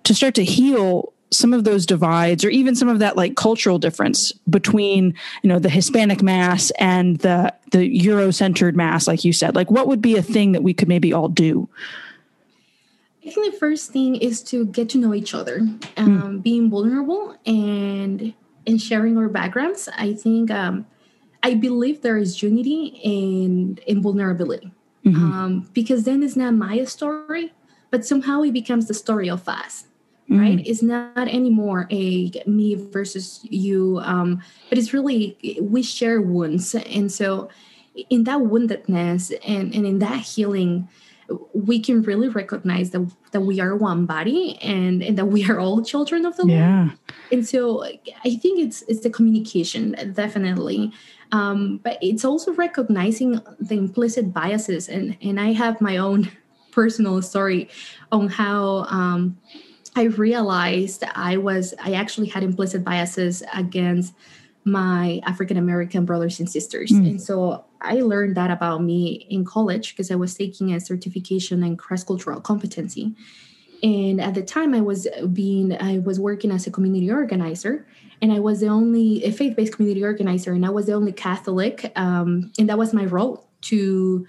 to 0.05 0.15
start 0.15 0.35
to 0.35 0.45
heal 0.45 1.13
some 1.31 1.53
of 1.53 1.65
those 1.65 1.85
divides 1.85 2.45
or 2.45 2.49
even 2.49 2.75
some 2.75 2.89
of 2.89 3.01
that 3.01 3.17
like 3.17 3.37
cultural 3.37 3.79
difference 3.79 4.33
between 4.49 5.15
you 5.43 5.49
know 5.49 5.59
the 5.59 5.69
hispanic 5.69 6.23
mass 6.23 6.71
and 6.79 7.19
the 7.19 7.53
the 7.71 7.87
euro-centered 7.87 8.75
mass 8.75 9.07
like 9.07 9.25
you 9.25 9.33
said 9.33 9.55
like 9.55 9.71
what 9.71 9.87
would 9.87 10.01
be 10.01 10.17
a 10.17 10.23
thing 10.23 10.53
that 10.53 10.63
we 10.63 10.73
could 10.73 10.89
maybe 10.89 11.13
all 11.13 11.29
do 11.29 11.69
I 13.29 13.31
think 13.31 13.53
the 13.53 13.59
first 13.59 13.93
thing 13.93 14.17
is 14.17 14.43
to 14.45 14.65
get 14.65 14.89
to 14.91 14.99
know 14.99 15.13
each 15.13 15.35
other, 15.35 15.59
um, 15.99 16.23
mm. 16.23 16.43
being 16.43 16.71
vulnerable 16.71 17.37
and 17.45 18.33
and 18.67 18.81
sharing 18.81 19.19
our 19.19 19.29
backgrounds. 19.29 19.89
I 19.97 20.15
think 20.15 20.51
um, 20.51 20.87
I 21.43 21.55
believe 21.55 22.01
there 22.01 22.17
is 22.17 22.43
unity 22.43 22.99
in 23.05 23.79
in 23.87 24.01
vulnerability 24.01 24.73
mm-hmm. 25.05 25.33
um, 25.33 25.71
because 25.75 26.05
then 26.05 26.23
it's 26.23 26.37
not 26.37 26.55
my 26.55 26.85
story, 26.85 27.53
but 27.91 28.07
somehow 28.07 28.41
it 28.43 28.53
becomes 28.53 28.89
the 28.89 28.95
story 28.95 29.29
of 29.29 29.47
us. 29.47 29.85
Mm. 30.31 30.41
Right? 30.41 30.67
It's 30.67 30.83
not 30.83 31.29
anymore 31.29 31.87
a 31.91 32.33
me 32.47 32.77
versus 32.77 33.41
you, 33.43 34.01
um, 34.05 34.43
but 34.71 34.79
it's 34.79 34.95
really 34.95 35.37
we 35.61 35.83
share 35.83 36.23
wounds, 36.23 36.75
and 36.75 37.13
so 37.13 37.51
in 38.09 38.25
that 38.25 38.39
woundedness 38.39 39.37
and, 39.45 39.75
and 39.75 39.85
in 39.85 39.99
that 39.99 40.21
healing, 40.21 40.89
we 41.53 41.79
can 41.79 42.03
really 42.03 42.29
recognize 42.29 42.91
that 42.91 43.11
that 43.33 43.43
we 43.43 43.61
are 43.61 43.77
one 43.77 44.07
body 44.07 44.59
and, 44.63 45.03
and 45.03 45.19
that 45.19 45.27
we 45.27 45.49
are 45.51 45.59
all 45.61 45.83
children 45.83 46.25
of 46.25 46.37
the 46.37 46.47
yeah. 46.47 46.85
Lord. 46.85 46.99
And 47.31 47.47
so 47.47 47.85
I 47.85 48.37
think 48.37 48.61
it's 48.61 48.83
it's 48.83 49.01
the 49.01 49.11
communication 49.11 49.95
definitely. 50.15 50.93
Um, 51.31 51.79
but 51.85 51.99
it's 52.01 52.25
also 52.25 52.55
recognizing 52.55 53.41
the 53.61 53.77
implicit 53.77 54.33
biases 54.33 54.89
and 54.89 55.17
and 55.21 55.39
I 55.39 55.53
have 55.53 55.81
my 55.81 55.99
own 55.99 56.31
personal 56.71 57.21
story 57.23 57.69
on 58.13 58.29
how 58.29 58.87
um, 58.89 59.37
I 59.97 60.05
realized 60.05 61.05
I 61.15 61.37
was 61.37 61.75
I 61.83 61.93
actually 61.93 62.29
had 62.29 62.43
implicit 62.43 62.85
biases 62.85 63.43
against 63.53 64.15
my 64.65 65.21
African 65.27 65.57
American 65.57 66.05
brothers 66.05 66.39
and 66.39 66.49
sisters. 66.49 66.91
Mm. 66.91 67.11
And 67.11 67.21
so 67.21 67.65
I 67.81 68.01
learned 68.01 68.37
that 68.37 68.51
about 68.51 68.83
me 68.83 69.27
in 69.31 69.45
college 69.45 69.91
because 69.91 70.11
I 70.11 70.17
was 70.17 70.35
taking 70.35 70.73
a 70.73 70.81
certification 70.81 71.63
in 71.63 71.77
cross 71.77 72.05
cultural 72.05 72.41
competency. 72.41 73.15
And 73.83 74.21
at 74.21 74.35
the 74.35 74.43
time 74.43 74.75
I 74.75 74.81
was 74.81 75.07
being 75.33 75.77
I 75.81 75.99
was 75.99 76.19
working 76.19 76.51
as 76.51 76.67
a 76.67 76.71
community 76.71 77.11
organizer 77.11 77.87
and 78.21 78.33
I 78.33 78.41
was 78.41 78.61
the 78.61 78.67
only 78.67 79.25
a 79.25 79.31
faith-based 79.31 79.75
community 79.75 80.03
organizer 80.03 80.53
and 80.53 80.67
I 80.67 80.71
was 80.71 80.87
the 80.87 80.95
only 80.95 81.13
Catholic 81.13 81.93
um, 81.95 82.51
and 82.59 82.69
that 82.69 82.79
was 82.79 82.93
my 82.93 83.05
role 83.05 83.49
to 83.63 84.27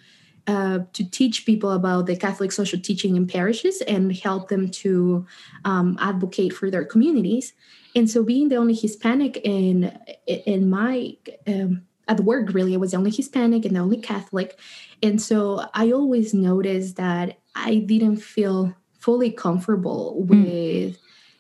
uh, 0.50 0.80
to 0.94 1.08
teach 1.08 1.46
people 1.46 1.72
about 1.72 2.08
the 2.08 2.16
Catholic 2.16 2.52
social 2.52 2.80
teaching 2.80 3.16
in 3.16 3.28
parishes 3.28 3.82
and 3.82 4.16
help 4.16 4.50
them 4.50 4.68
to 4.68 5.26
um, 5.64 5.96
advocate 6.00 6.54
for 6.54 6.72
their 6.72 6.84
communities. 6.84 7.54
And 7.96 8.10
so, 8.10 8.24
being 8.24 8.50
the 8.50 8.56
only 8.56 8.74
Hispanic 8.74 9.40
in 9.44 9.96
in 10.26 10.70
my 10.70 11.18
um, 11.46 11.84
at 12.10 12.20
work, 12.22 12.54
really, 12.54 12.74
I 12.74 12.78
was 12.78 12.92
the 12.92 12.98
only 12.98 13.12
Hispanic 13.12 13.64
and 13.64 13.76
the 13.76 13.80
only 13.80 13.98
Catholic, 13.98 14.60
and 15.02 15.22
so 15.22 15.66
I 15.74 15.92
always 15.92 16.34
noticed 16.34 16.98
that 16.98 17.40
I 17.56 17.76
didn't 17.76 18.18
feel 18.18 18.76
fully 19.00 19.32
comfortable 19.32 20.24
hmm. 20.24 20.28
with 20.28 20.96
mm. 20.96 20.98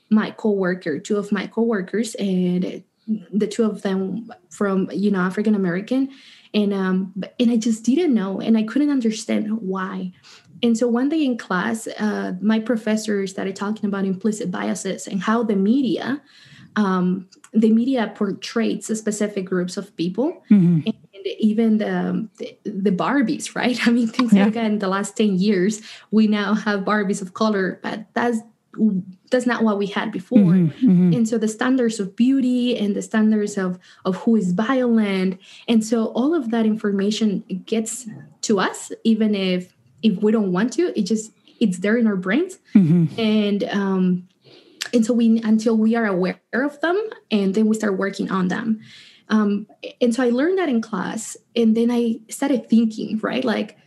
my 0.09 0.31
coworker, 0.31 0.99
two 0.99 1.17
of 1.17 1.31
my 1.31 1.47
coworkers, 1.47 2.15
and 2.15 2.83
the 3.33 3.47
two 3.47 3.63
of 3.63 3.81
them 3.81 4.31
from 4.49 4.89
you 4.93 5.11
know 5.11 5.19
African 5.19 5.55
American, 5.55 6.09
and 6.53 6.73
um, 6.73 7.13
and 7.39 7.51
I 7.51 7.57
just 7.57 7.83
didn't 7.83 8.13
know, 8.13 8.39
and 8.39 8.57
I 8.57 8.63
couldn't 8.63 8.91
understand 8.91 9.61
why. 9.61 10.13
And 10.61 10.77
so 10.77 10.87
one 10.87 11.09
day 11.09 11.23
in 11.23 11.37
class, 11.37 11.87
uh, 11.87 12.33
my 12.41 12.59
professor 12.59 13.25
started 13.27 13.55
talking 13.55 13.87
about 13.87 14.05
implicit 14.05 14.51
biases 14.51 15.07
and 15.07 15.21
how 15.21 15.43
the 15.43 15.55
media, 15.55 16.21
um, 16.79 17.27
the 17.51 17.71
media 17.71 18.11
portrays 18.15 18.85
specific 18.97 19.45
groups 19.45 19.75
of 19.77 19.95
people, 19.97 20.41
mm-hmm. 20.49 20.87
and 20.87 21.25
even 21.39 21.77
the, 21.77 22.27
the, 22.37 22.57
the 22.63 22.91
Barbies, 22.91 23.55
right? 23.55 23.77
I 23.87 23.91
mean, 23.91 24.07
things 24.07 24.33
yeah. 24.33 24.45
like 24.45 24.55
in 24.55 24.79
the 24.79 24.87
last 24.87 25.17
ten 25.17 25.37
years, 25.37 25.81
we 26.11 26.27
now 26.27 26.53
have 26.53 26.81
Barbies 26.81 27.21
of 27.21 27.33
color, 27.33 27.79
but 27.83 28.05
that's 28.13 28.39
that's 29.31 29.45
not 29.45 29.63
what 29.63 29.77
we 29.77 29.87
had 29.87 30.11
before 30.11 30.37
mm-hmm, 30.37 30.87
mm-hmm. 30.87 31.13
and 31.13 31.27
so 31.27 31.39
the 31.39 31.47
standards 31.47 31.99
of 31.99 32.15
beauty 32.15 32.77
and 32.77 32.95
the 32.95 33.01
standards 33.01 33.57
of 33.57 33.79
of 34.05 34.15
who 34.17 34.35
is 34.35 34.51
violent 34.53 35.39
and 35.67 35.83
so 35.83 36.05
all 36.13 36.35
of 36.35 36.51
that 36.51 36.67
information 36.67 37.43
gets 37.65 38.07
to 38.41 38.59
us 38.59 38.91
even 39.03 39.33
if 39.33 39.73
if 40.03 40.21
we 40.21 40.31
don't 40.31 40.51
want 40.51 40.71
to 40.71 40.97
it 40.97 41.01
just 41.01 41.31
it's 41.59 41.79
there 41.79 41.97
in 41.97 42.05
our 42.05 42.15
brains 42.15 42.59
mm-hmm. 42.75 43.07
and 43.19 43.63
um 43.65 44.27
so 45.01 45.13
we 45.13 45.41
until 45.41 45.77
we 45.77 45.95
are 45.95 46.05
aware 46.05 46.39
of 46.53 46.79
them 46.81 46.97
and 47.31 47.55
then 47.55 47.67
we 47.67 47.75
start 47.75 47.97
working 47.97 48.31
on 48.31 48.47
them. 48.47 48.81
Um 49.29 49.67
and 50.01 50.13
so 50.13 50.23
i 50.23 50.29
learned 50.29 50.57
that 50.57 50.69
in 50.69 50.81
class 50.81 51.37
and 51.55 51.75
then 51.75 51.91
i 51.91 52.19
started 52.29 52.69
thinking 52.69 53.19
right? 53.19 53.43
Like 53.43 53.77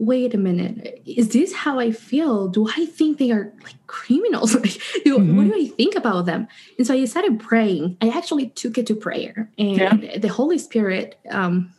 wait 0.00 0.32
a 0.32 0.38
minute 0.38 1.02
is 1.04 1.30
this 1.30 1.52
how 1.52 1.78
i 1.78 1.90
feel? 1.90 2.48
Do 2.48 2.68
i 2.68 2.86
think 2.86 3.18
they 3.18 3.30
are 3.30 3.52
like 3.62 3.76
criminals? 3.86 4.54
Like 4.64 4.80
mm-hmm. 5.04 5.36
what 5.36 5.46
do 5.46 5.54
i 5.54 5.68
think 5.76 5.94
about 5.96 6.26
them? 6.26 6.48
And 6.78 6.86
so 6.86 6.94
i 6.94 7.04
started 7.04 7.40
praying. 7.40 7.96
I 8.00 8.08
actually 8.08 8.48
took 8.50 8.78
it 8.78 8.86
to 8.86 8.94
prayer 8.94 9.50
and 9.58 10.02
yeah. 10.02 10.18
the 10.18 10.28
holy 10.28 10.58
spirit 10.58 11.18
um, 11.30 11.72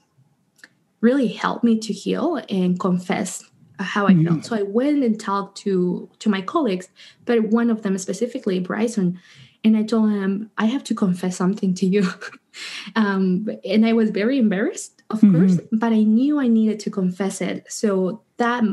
really 1.02 1.28
helped 1.28 1.64
me 1.64 1.80
to 1.80 1.94
heal 1.94 2.42
and 2.50 2.80
confess 2.80 3.49
how 3.79 4.07
i 4.07 4.13
mm-hmm. 4.13 4.27
felt 4.27 4.45
so 4.45 4.55
i 4.55 4.62
went 4.62 5.03
and 5.03 5.19
talked 5.19 5.57
to 5.57 6.09
to 6.19 6.29
my 6.29 6.41
colleagues 6.41 6.89
but 7.25 7.41
one 7.45 7.69
of 7.69 7.81
them 7.81 7.98
specifically 7.98 8.59
bryson 8.59 9.19
and 9.63 9.77
i 9.77 9.83
told 9.83 10.12
him 10.12 10.50
i 10.57 10.65
have 10.65 10.83
to 10.83 10.93
confess 10.93 11.36
something 11.36 11.74
to 11.74 11.86
you 11.86 12.07
um, 12.95 13.48
and 13.65 13.86
i 13.86 13.93
was 13.93 14.09
very 14.09 14.38
embarrassed 14.38 15.00
of 15.09 15.21
mm-hmm. 15.21 15.38
course, 15.38 15.59
but 15.71 15.91
I 15.91 16.03
knew 16.03 16.39
I 16.39 16.48
needed 16.48 16.79
to 16.81 16.91
confess 16.91 17.41
it. 17.41 17.65
So 17.67 18.21
that 18.38 18.63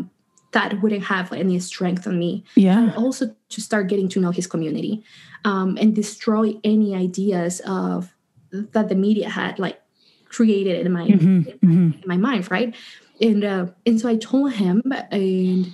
that 0.52 0.80
wouldn't 0.82 1.04
have 1.04 1.32
any 1.32 1.58
strength 1.58 2.06
on 2.06 2.18
me. 2.18 2.44
Yeah. 2.54 2.78
And 2.78 2.94
also 2.94 3.34
to 3.48 3.60
start 3.60 3.88
getting 3.88 4.08
to 4.10 4.20
know 4.20 4.30
his 4.30 4.46
community 4.46 5.02
um, 5.44 5.76
and 5.80 5.94
destroy 5.94 6.54
any 6.64 6.94
ideas 6.94 7.60
of 7.66 8.14
that 8.50 8.88
the 8.88 8.94
media 8.94 9.28
had 9.28 9.58
like 9.58 9.80
created 10.28 10.86
in 10.86 10.92
my 10.92 11.06
mm-hmm. 11.06 11.26
in, 11.26 11.44
mm-hmm. 11.44 12.02
in 12.02 12.04
my 12.06 12.16
mind, 12.16 12.50
right? 12.50 12.74
And 13.20 13.44
uh, 13.44 13.66
and 13.84 14.00
so 14.00 14.08
I 14.08 14.16
told 14.16 14.52
him, 14.52 14.82
and 15.10 15.72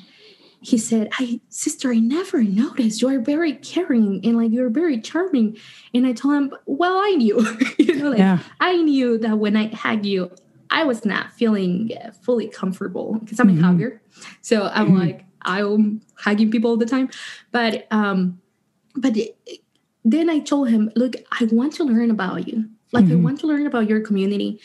he 0.61 0.79
said, 0.79 1.09
"I 1.19 1.41
sister, 1.49 1.91
I 1.91 1.99
never 1.99 2.43
noticed. 2.43 3.03
You 3.03 3.09
are 3.09 3.21
very 3.21 3.55
caring 3.55 4.21
and 4.25 4.37
like 4.37 4.53
you're 4.53 4.71
very 4.71 5.01
charming." 5.01 5.57
And 5.93 6.07
I 6.07 6.13
told 6.13 6.35
him, 6.35 6.55
"Well, 6.67 6.99
I 6.99 7.11
knew, 7.17 7.59
you 7.79 7.97
know, 7.97 8.11
like 8.11 8.19
yeah. 8.19 8.39
I 8.61 8.77
knew 8.77 9.19
that 9.19 9.39
when 9.39 9.57
I 9.57 9.75
had 9.75 10.07
you, 10.07 10.31
I 10.73 10.85
was 10.85 11.05
not 11.05 11.33
feeling 11.33 11.91
fully 12.23 12.49
comfortable 12.49 13.19
because 13.21 13.39
I'm 13.39 13.49
mm-hmm. 13.49 13.63
a 13.63 13.67
hugger. 13.67 14.03
So 14.41 14.71
I'm 14.73 14.89
mm-hmm. 14.89 14.97
like, 14.97 15.25
I'm 15.43 16.01
hugging 16.17 16.51
people 16.51 16.71
all 16.71 16.77
the 16.77 16.87
time. 16.87 17.11
But 17.53 17.87
um, 17.91 18.41
but 18.97 19.17
then 20.05 20.31
I 20.31 20.41
told 20.41 20.71
him, 20.71 20.91
look, 20.97 21.15
I 21.31 21.45
want 21.53 21.75
to 21.75 21.85
learn 21.85 22.11
about 22.11 22.49
you. 22.49 22.69
Like 22.93 23.05
mm-hmm. 23.05 23.13
I 23.13 23.25
want 23.25 23.41
to 23.41 23.47
learn 23.47 23.67
about 23.67 23.89
your 23.89 24.01
community. 24.01 24.61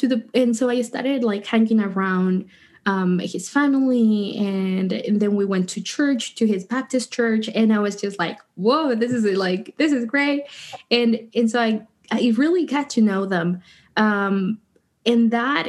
To 0.00 0.08
the 0.08 0.24
and 0.34 0.56
so 0.56 0.68
I 0.70 0.82
started 0.82 1.22
like 1.24 1.46
hanging 1.46 1.80
around 1.80 2.48
um, 2.86 3.18
his 3.18 3.48
family 3.48 4.36
and, 4.38 4.92
and 4.92 5.20
then 5.20 5.36
we 5.36 5.44
went 5.44 5.68
to 5.70 5.82
church 5.82 6.34
to 6.36 6.46
his 6.46 6.64
baptist 6.64 7.12
church 7.12 7.48
and 7.54 7.72
i 7.72 7.78
was 7.78 8.00
just 8.00 8.18
like 8.18 8.38
whoa 8.54 8.94
this 8.94 9.12
is 9.12 9.24
like 9.36 9.74
this 9.76 9.92
is 9.92 10.04
great 10.04 10.44
and 10.90 11.28
and 11.34 11.50
so 11.50 11.60
i 11.60 11.86
i 12.10 12.32
really 12.36 12.64
got 12.64 12.88
to 12.90 13.02
know 13.02 13.26
them 13.26 13.62
um, 13.96 14.58
and 15.04 15.30
that 15.30 15.68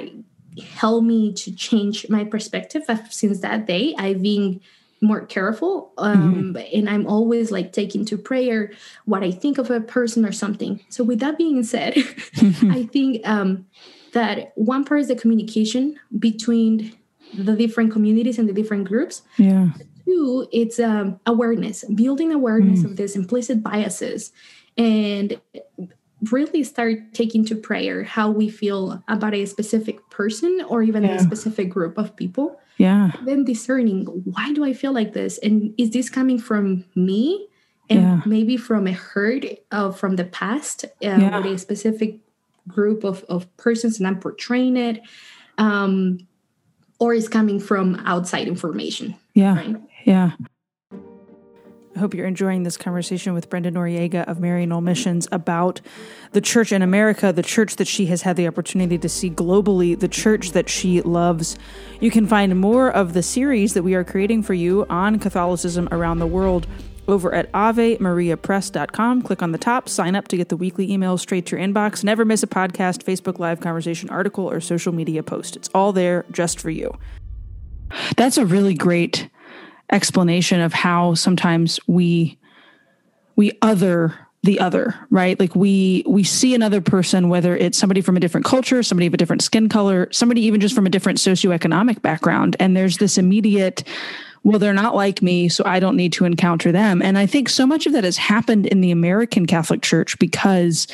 helped 0.75 1.05
me 1.05 1.33
to 1.33 1.53
change 1.53 2.07
my 2.09 2.23
perspective 2.23 2.83
since 3.09 3.39
that 3.39 3.65
day 3.65 3.93
i've 3.97 4.21
been 4.21 4.61
more 5.01 5.25
careful 5.25 5.91
um, 5.97 6.53
mm-hmm. 6.53 6.77
and 6.77 6.89
i'm 6.89 7.07
always 7.07 7.51
like 7.51 7.73
taking 7.73 8.05
to 8.05 8.17
prayer 8.17 8.71
what 9.05 9.23
i 9.23 9.31
think 9.31 9.57
of 9.57 9.69
a 9.69 9.81
person 9.81 10.25
or 10.25 10.31
something 10.31 10.79
so 10.89 11.03
with 11.03 11.19
that 11.19 11.37
being 11.37 11.63
said 11.63 11.93
i 12.69 12.87
think 12.93 13.27
um, 13.27 13.65
that 14.13 14.51
one 14.55 14.83
part 14.83 15.01
is 15.01 15.07
the 15.07 15.15
communication 15.15 15.99
between 16.19 16.95
the 17.33 17.55
different 17.55 17.91
communities 17.91 18.37
and 18.37 18.47
the 18.47 18.53
different 18.53 18.87
groups 18.87 19.21
yeah 19.37 19.69
two 20.05 20.47
it's 20.51 20.79
um, 20.79 21.19
awareness 21.25 21.83
building 21.95 22.31
awareness 22.31 22.81
mm. 22.81 22.85
of 22.85 22.97
these 22.97 23.15
implicit 23.15 23.63
biases 23.63 24.31
and 24.77 25.39
really 26.29 26.63
start 26.63 27.13
taking 27.13 27.43
to 27.45 27.55
prayer 27.55 28.03
how 28.03 28.29
we 28.29 28.49
feel 28.49 29.03
about 29.07 29.33
a 29.33 29.45
specific 29.45 30.07
person 30.09 30.63
or 30.67 30.83
even 30.83 31.03
yeah. 31.03 31.15
a 31.15 31.19
specific 31.19 31.69
group 31.69 31.97
of 31.97 32.15
people. 32.15 32.59
Yeah. 32.77 33.11
Then 33.25 33.43
discerning 33.43 34.05
why 34.05 34.53
do 34.53 34.63
I 34.63 34.73
feel 34.73 34.91
like 34.91 35.13
this? 35.13 35.39
And 35.39 35.73
is 35.77 35.91
this 35.91 36.09
coming 36.09 36.39
from 36.39 36.85
me? 36.95 37.47
And 37.89 38.01
yeah. 38.01 38.21
maybe 38.25 38.55
from 38.55 38.87
a 38.87 38.93
hurt 38.93 39.45
of 39.71 39.99
from 39.99 40.15
the 40.15 40.23
past 40.23 40.85
uh, 40.85 40.89
yeah. 41.01 41.37
with 41.39 41.53
a 41.53 41.57
specific 41.57 42.19
group 42.71 43.03
of, 43.03 43.23
of 43.29 43.55
persons 43.57 43.99
and 43.99 44.07
I'm 44.07 44.19
portraying 44.19 44.77
it. 44.77 45.01
Um, 45.57 46.27
or 47.01 47.15
is 47.15 47.27
coming 47.27 47.59
from 47.59 47.95
outside 48.05 48.47
information. 48.47 49.15
Yeah. 49.33 49.55
Right? 49.55 49.75
Yeah. 50.05 50.31
I 51.95 51.99
hope 51.99 52.13
you're 52.13 52.27
enjoying 52.27 52.63
this 52.63 52.77
conversation 52.77 53.33
with 53.33 53.49
Brenda 53.49 53.71
Noriega 53.71 54.23
of 54.25 54.37
Maryknoll 54.37 54.83
Missions 54.83 55.27
about 55.31 55.81
the 56.31 56.39
church 56.39 56.71
in 56.71 56.83
America, 56.83 57.33
the 57.33 57.41
church 57.41 57.77
that 57.77 57.87
she 57.87 58.05
has 58.05 58.21
had 58.21 58.37
the 58.37 58.47
opportunity 58.47 58.97
to 58.99 59.09
see 59.09 59.31
globally, 59.31 59.99
the 59.99 60.07
church 60.07 60.51
that 60.51 60.69
she 60.69 61.01
loves. 61.01 61.57
You 61.99 62.11
can 62.11 62.27
find 62.27 62.57
more 62.61 62.91
of 62.91 63.13
the 63.13 63.23
series 63.23 63.73
that 63.73 63.83
we 63.83 63.95
are 63.95 64.03
creating 64.03 64.43
for 64.43 64.53
you 64.53 64.85
on 64.89 65.19
Catholicism 65.19 65.89
around 65.91 66.19
the 66.19 66.27
world 66.27 66.67
over 67.07 67.33
at 67.33 67.51
avemariapress.com. 67.51 69.21
Click 69.21 69.41
on 69.41 69.51
the 69.51 69.57
top, 69.57 69.89
sign 69.89 70.15
up 70.15 70.27
to 70.29 70.37
get 70.37 70.49
the 70.49 70.57
weekly 70.57 70.91
email 70.91 71.17
straight 71.17 71.45
to 71.47 71.57
your 71.57 71.67
inbox. 71.67 72.03
Never 72.03 72.25
miss 72.25 72.43
a 72.43 72.47
podcast, 72.47 73.03
Facebook 73.03 73.39
Live 73.39 73.59
conversation, 73.59 74.09
article, 74.09 74.49
or 74.49 74.59
social 74.59 74.93
media 74.93 75.23
post. 75.23 75.55
It's 75.55 75.69
all 75.73 75.93
there 75.93 76.25
just 76.31 76.59
for 76.59 76.69
you. 76.69 76.97
That's 78.15 78.37
a 78.37 78.45
really 78.45 78.73
great 78.73 79.29
explanation 79.91 80.61
of 80.61 80.73
how 80.73 81.13
sometimes 81.15 81.79
we 81.87 82.37
we 83.35 83.57
other 83.61 84.13
the 84.43 84.59
other 84.59 84.95
right 85.09 85.39
like 85.39 85.55
we 85.55 86.03
we 86.07 86.23
see 86.23 86.55
another 86.55 86.81
person 86.81 87.29
whether 87.29 87.55
it's 87.55 87.77
somebody 87.77 88.01
from 88.01 88.17
a 88.17 88.19
different 88.19 88.45
culture 88.45 88.81
somebody 88.81 89.05
of 89.05 89.13
a 89.13 89.17
different 89.17 89.41
skin 89.41 89.69
color 89.69 90.07
somebody 90.11 90.41
even 90.41 90.59
just 90.59 90.73
from 90.73 90.87
a 90.87 90.89
different 90.89 91.19
socioeconomic 91.19 92.01
background 92.01 92.55
and 92.59 92.75
there's 92.75 92.97
this 92.97 93.17
immediate 93.17 93.83
well 94.43 94.59
they're 94.59 94.73
not 94.73 94.95
like 94.95 95.21
me 95.21 95.49
so 95.49 95.63
i 95.65 95.79
don't 95.79 95.95
need 95.95 96.13
to 96.13 96.25
encounter 96.25 96.71
them 96.71 97.01
and 97.01 97.17
i 97.17 97.25
think 97.25 97.49
so 97.49 97.65
much 97.65 97.85
of 97.85 97.93
that 97.93 98.03
has 98.03 98.17
happened 98.17 98.65
in 98.65 98.81
the 98.81 98.91
american 98.91 99.45
catholic 99.45 99.81
church 99.81 100.17
because 100.19 100.87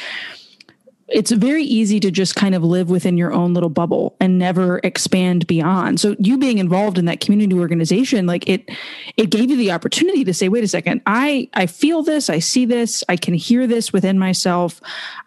it's 1.10 1.32
very 1.32 1.64
easy 1.64 2.00
to 2.02 2.12
just 2.12 2.36
kind 2.36 2.54
of 2.54 2.64
live 2.64 2.90
within 2.90 3.18
your 3.18 3.32
own 3.32 3.54
little 3.54 3.70
bubble 3.70 4.16
and 4.20 4.38
never 4.38 4.82
expand 4.84 5.48
beyond. 5.48 6.02
So 6.02 6.18
you 6.20 6.38
being 6.38 6.58
involved 6.58 6.98
in 6.98 7.06
that 7.06 7.22
community 7.22 7.58
organization, 7.58 8.28
like 8.28 8.48
it, 8.48 8.70
it 9.16 9.30
gave 9.30 9.50
you 9.50 9.56
the 9.56 9.72
opportunity 9.72 10.26
to 10.26 10.34
say, 10.34 10.50
wait 10.50 10.66
a 10.66 10.68
second, 10.68 11.02
I, 11.06 11.50
I 11.54 11.66
feel 11.66 12.04
this, 12.04 12.30
I 12.30 12.40
see 12.40 12.66
this, 12.66 13.06
I 13.08 13.16
can 13.16 13.34
hear 13.34 13.68
this 13.68 13.94
within 13.94 14.20
myself. 14.20 14.82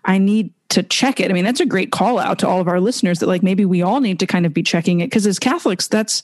I 0.04 0.18
need 0.18 0.52
to 0.68 0.82
check 0.82 1.18
it. 1.18 1.30
I 1.30 1.34
mean, 1.34 1.44
that's 1.44 1.60
a 1.60 1.66
great 1.66 1.92
call 1.92 2.18
out 2.18 2.38
to 2.40 2.48
all 2.48 2.60
of 2.60 2.68
our 2.68 2.80
listeners 2.80 3.20
that 3.20 3.26
like 3.26 3.42
maybe 3.42 3.64
we 3.64 3.80
all 3.80 4.00
need 4.00 4.20
to 4.20 4.26
kind 4.26 4.44
of 4.44 4.52
be 4.52 4.62
checking 4.62 5.00
it 5.00 5.06
because 5.06 5.26
as 5.26 5.38
Catholics, 5.38 5.88
that's 5.88 6.22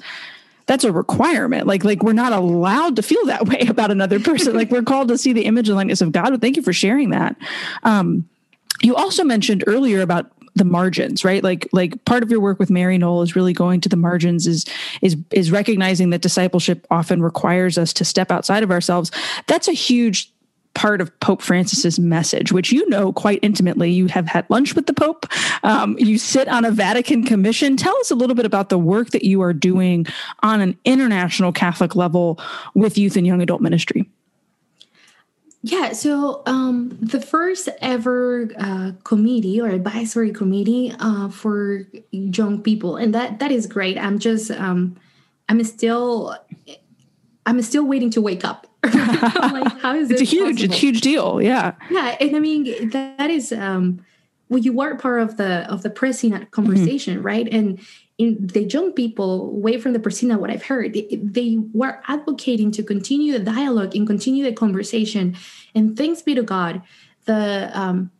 that's 0.67 0.85
a 0.85 0.93
requirement. 0.93 1.67
Like 1.67 1.85
like 1.85 2.03
we're 2.03 2.13
not 2.13 2.33
allowed 2.33 2.97
to 2.97 3.03
feel 3.03 3.25
that 3.27 3.47
way 3.49 3.67
about 3.69 3.91
another 3.91 4.21
person. 4.21 4.55
like 4.55 4.71
we're 4.71 4.83
called 4.83 5.09
to 5.09 5.19
see 5.19 5.33
the 5.33 5.45
image 5.45 5.69
and 5.69 5.77
likeness 5.77 6.01
of 6.01 6.13
God. 6.13 6.41
Thank 6.41 6.57
you 6.57 6.63
for 6.63 6.73
sharing 6.73 7.11
that. 7.11 7.37
Um, 7.83 8.29
you 8.83 8.95
also 8.95 9.25
mentioned 9.25 9.65
earlier 9.67 10.01
about 10.01 10.31
the 10.55 10.65
margins 10.65 11.23
right 11.23 11.45
like 11.45 11.69
like 11.73 12.03
part 12.07 12.23
of 12.23 12.31
your 12.31 12.41
work 12.41 12.59
with 12.59 12.71
Maryknoll 12.71 13.23
is 13.23 13.37
really 13.37 13.53
going 13.53 13.79
to 13.83 13.91
the 13.91 13.97
margins 13.97 14.47
is 14.47 14.65
is 15.03 15.15
is 15.31 15.51
recognizing 15.51 16.09
that 16.11 16.23
discipleship 16.23 16.87
often 16.91 17.21
requires 17.21 17.77
us 17.77 17.93
to 17.93 18.07
step 18.07 18.31
outside 18.31 18.63
of 18.63 18.71
ourselves 18.71 19.11
that's 19.47 19.69
a 19.69 19.73
huge 19.73 20.33
part 20.77 21.01
of 21.01 21.19
Pope 21.21 21.43
Francis's 21.43 21.99
message, 21.99 22.53
which 22.53 22.71
you 22.71 22.89
know 22.89 23.13
quite 23.13 23.41
intimately. 23.43 23.91
You 23.91 24.07
have 24.09 24.29
had 24.29 24.49
lunch 24.51 24.77
with 24.77 24.87
the 24.87 24.93
Pope. 24.93 25.27
Um, 25.65 25.99
you 25.99 26.19
sit 26.19 26.47
on 26.47 26.65
a 26.65 26.71
Vatican 26.71 27.25
commission. 27.25 27.77
Tell 27.77 27.97
us 27.97 28.11
a 28.11 28.15
little 28.15 28.37
bit 28.37 28.47
about 28.47 28.69
the 28.69 28.79
work 28.79 29.11
that 29.11 29.25
you 29.25 29.43
are 29.43 29.55
doing 29.55 30.07
on 30.43 30.61
an 30.61 30.79
international 30.85 31.51
Catholic 31.51 31.97
level 31.97 32.39
with 32.75 32.97
youth 32.97 33.17
and 33.17 33.27
young 33.27 33.41
adult 33.43 33.63
ministry. 33.63 34.09
Yeah, 35.63 35.95
so 35.95 36.43
um, 36.47 36.97
the 37.01 37.21
first 37.21 37.69
ever 37.81 38.49
uh, 38.59 38.93
committee 39.03 39.61
or 39.61 39.69
advisory 39.69 40.31
committee 40.31 40.95
uh, 41.01 41.29
for 41.29 41.83
young 42.13 42.63
people, 42.63 42.97
and 42.97 43.13
that 43.15 43.41
that 43.41 43.51
is 43.51 43.67
great. 43.67 43.99
I'm 43.99 44.19
just 44.19 44.51
um, 44.53 44.97
I'm 45.49 45.65
still 45.65 46.37
I'm 47.47 47.63
still 47.63 47.85
waiting 47.85 48.11
to 48.11 48.21
wake 48.21 48.45
up. 48.45 48.67
like, 49.53 49.79
how 49.81 49.95
is 49.95 50.11
it's 50.11 50.21
a 50.21 50.25
huge, 50.25 50.57
possible? 50.57 50.65
it's 50.65 50.75
a 50.75 50.79
huge 50.79 51.01
deal. 51.01 51.43
Yeah, 51.43 51.75
yeah, 51.91 52.17
and 52.21 52.37
I 52.37 52.39
mean 52.39 52.91
that, 52.91 53.17
that 53.19 53.31
is 53.31 53.53
um, 53.53 54.05
well, 54.49 54.61
you 54.61 54.81
are 54.81 54.97
part 54.97 55.21
of 55.21 55.37
the 55.37 55.71
of 55.71 55.83
the 55.83 55.91
pre-synod 55.91 56.51
conversation, 56.51 57.17
mm-hmm. 57.17 57.27
right? 57.27 57.49
And 57.51 57.81
in 58.19 58.47
the 58.47 58.63
young 58.63 58.93
people, 58.93 59.51
away 59.51 59.79
from 59.79 59.93
the 59.93 59.99
Presina, 59.99 60.39
what 60.39 60.51
I've 60.51 60.65
heard, 60.65 60.95
they, 60.95 61.21
they, 61.23 61.59
were 61.75 62.01
advocating 62.09 62.71
to 62.73 62.83
continue 62.83 63.33
the 63.33 63.45
dialogue 63.45 63.95
and 63.95 64.07
continue 64.07 64.43
the 64.43 64.55
conversation. 64.55 65.37
And 65.75 65.97
thanks 65.99 66.23
be 66.23 66.35
to 66.35 66.43
God, 66.43 66.81
the 67.27 67.71
um, 67.75 68.11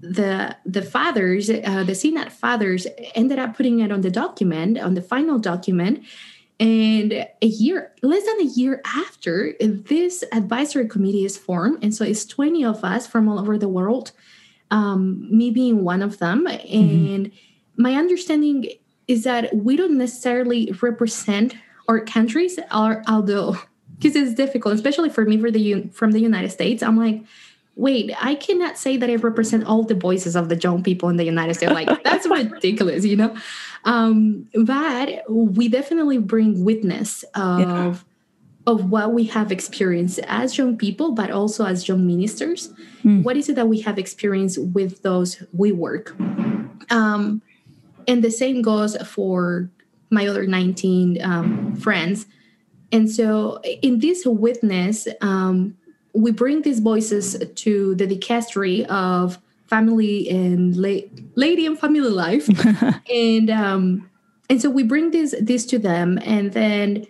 the 0.00 0.56
the 0.66 0.82
fathers, 0.82 1.50
uh, 1.50 1.82
the 1.84 1.94
Synod 1.94 2.30
fathers, 2.30 2.86
ended 3.14 3.38
up 3.38 3.56
putting 3.56 3.80
it 3.80 3.90
on 3.90 4.02
the 4.02 4.10
document, 4.10 4.78
on 4.78 4.94
the 4.94 5.02
final 5.02 5.38
document. 5.38 6.04
And 6.64 7.12
a 7.42 7.46
year, 7.46 7.92
less 8.02 8.24
than 8.24 8.40
a 8.40 8.50
year 8.60 8.80
after, 8.86 9.52
this 9.60 10.24
advisory 10.32 10.88
committee 10.88 11.26
is 11.26 11.36
formed, 11.36 11.84
and 11.84 11.94
so 11.94 12.06
it's 12.06 12.24
twenty 12.24 12.64
of 12.64 12.82
us 12.82 13.06
from 13.06 13.28
all 13.28 13.38
over 13.38 13.58
the 13.58 13.68
world, 13.68 14.12
um, 14.70 15.28
me 15.30 15.50
being 15.50 15.84
one 15.84 16.00
of 16.00 16.18
them. 16.20 16.46
Mm-hmm. 16.46 16.74
And 17.14 17.26
mm-hmm. 17.26 17.82
my 17.82 17.92
understanding 17.96 18.70
is 19.08 19.24
that 19.24 19.54
we 19.54 19.76
don't 19.76 19.98
necessarily 19.98 20.72
represent 20.80 21.54
our 21.86 22.00
countries, 22.00 22.58
or 22.74 23.02
although 23.06 23.58
because 23.98 24.16
it's 24.16 24.34
difficult, 24.34 24.74
especially 24.74 25.10
for 25.10 25.26
me 25.26 25.36
for 25.38 25.50
the 25.50 25.88
from 25.92 26.12
the 26.12 26.20
United 26.20 26.50
States. 26.50 26.82
I'm 26.82 26.96
like, 26.96 27.24
wait, 27.76 28.12
I 28.20 28.34
cannot 28.34 28.78
say 28.78 28.96
that 28.96 29.10
I 29.10 29.16
represent 29.16 29.64
all 29.64 29.82
the 29.82 29.94
voices 29.94 30.36
of 30.36 30.48
the 30.48 30.56
young 30.56 30.82
people 30.82 31.08
in 31.08 31.16
the 31.16 31.24
United 31.24 31.54
States. 31.54 31.72
Like 31.72 32.02
that's 32.04 32.28
ridiculous, 32.28 33.04
you 33.04 33.16
know. 33.16 33.36
Um, 33.84 34.48
but 34.54 35.22
we 35.28 35.68
definitely 35.68 36.18
bring 36.18 36.64
witness 36.64 37.24
of. 37.34 37.60
Yeah. 37.60 37.94
Of 38.66 38.90
what 38.90 39.12
we 39.12 39.24
have 39.24 39.52
experienced 39.52 40.20
as 40.20 40.56
young 40.56 40.78
people, 40.78 41.12
but 41.12 41.30
also 41.30 41.66
as 41.66 41.86
young 41.86 42.06
ministers. 42.06 42.72
Mm. 43.02 43.22
What 43.22 43.36
is 43.36 43.50
it 43.50 43.56
that 43.56 43.68
we 43.68 43.82
have 43.82 43.98
experienced 43.98 44.56
with 44.58 45.02
those 45.02 45.42
we 45.52 45.70
work? 45.70 46.18
Um, 46.88 47.42
and 48.08 48.24
the 48.24 48.30
same 48.30 48.62
goes 48.62 48.96
for 49.06 49.68
my 50.08 50.26
other 50.26 50.46
19 50.46 51.22
um, 51.22 51.76
friends 51.76 52.24
and 52.94 53.10
so 53.10 53.60
in 53.82 53.98
this 53.98 54.24
witness 54.24 55.08
um, 55.20 55.76
we 56.14 56.30
bring 56.30 56.62
these 56.62 56.80
voices 56.80 57.36
to 57.54 57.94
the 57.96 58.06
dicastery 58.06 58.86
of 58.86 59.38
family 59.66 60.28
and 60.30 60.76
la- 60.76 61.08
laity 61.34 61.66
and 61.66 61.78
family 61.78 62.00
life. 62.00 62.48
And 63.10 63.50
um, 63.50 64.10
and 64.48 64.60
so 64.60 64.70
we 64.70 64.82
bring 64.82 65.10
this 65.10 65.34
this 65.40 65.66
to 65.66 65.78
them 65.78 66.18
and 66.22 66.52
then 66.52 67.06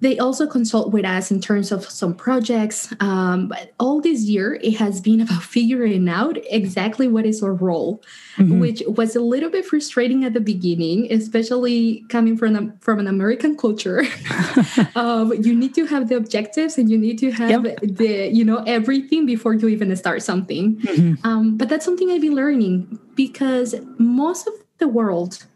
they 0.00 0.18
also 0.18 0.46
consult 0.46 0.92
with 0.92 1.04
us 1.04 1.30
in 1.30 1.40
terms 1.40 1.72
of 1.72 1.88
some 1.88 2.14
projects. 2.14 2.92
Um, 3.00 3.48
but 3.48 3.72
all 3.80 4.00
this 4.00 4.22
year, 4.22 4.58
it 4.62 4.76
has 4.76 5.00
been 5.00 5.20
about 5.26 5.42
figuring 5.42 6.08
out 6.08 6.36
exactly 6.50 7.08
what 7.08 7.24
is 7.24 7.42
our 7.42 7.54
role, 7.54 8.02
mm-hmm. 8.36 8.60
which 8.60 8.82
was 8.86 9.16
a 9.16 9.20
little 9.20 9.50
bit 9.50 9.64
frustrating 9.64 10.24
at 10.24 10.34
the 10.34 10.40
beginning, 10.40 11.10
especially 11.12 12.04
coming 12.08 12.36
from 12.36 12.76
from 12.78 12.98
an 12.98 13.06
American 13.06 13.56
culture. 13.56 14.04
um, 14.94 15.32
you 15.42 15.54
need 15.54 15.74
to 15.74 15.86
have 15.86 16.08
the 16.08 16.16
objectives 16.16 16.78
and 16.78 16.90
you 16.90 16.98
need 16.98 17.18
to 17.18 17.30
have 17.32 17.64
yep. 17.64 17.78
the 17.82 18.28
you 18.32 18.44
know 18.44 18.62
everything 18.66 19.26
before 19.26 19.54
you 19.54 19.68
even 19.68 19.94
start 19.96 20.22
something. 20.22 20.76
Mm-hmm. 20.76 21.26
Um, 21.26 21.56
but 21.56 21.68
that's 21.68 21.84
something 21.84 22.10
I've 22.10 22.20
been 22.20 22.34
learning 22.34 22.98
because 23.14 23.74
most 23.98 24.46
of 24.46 24.52
the 24.78 24.88
world 24.88 25.46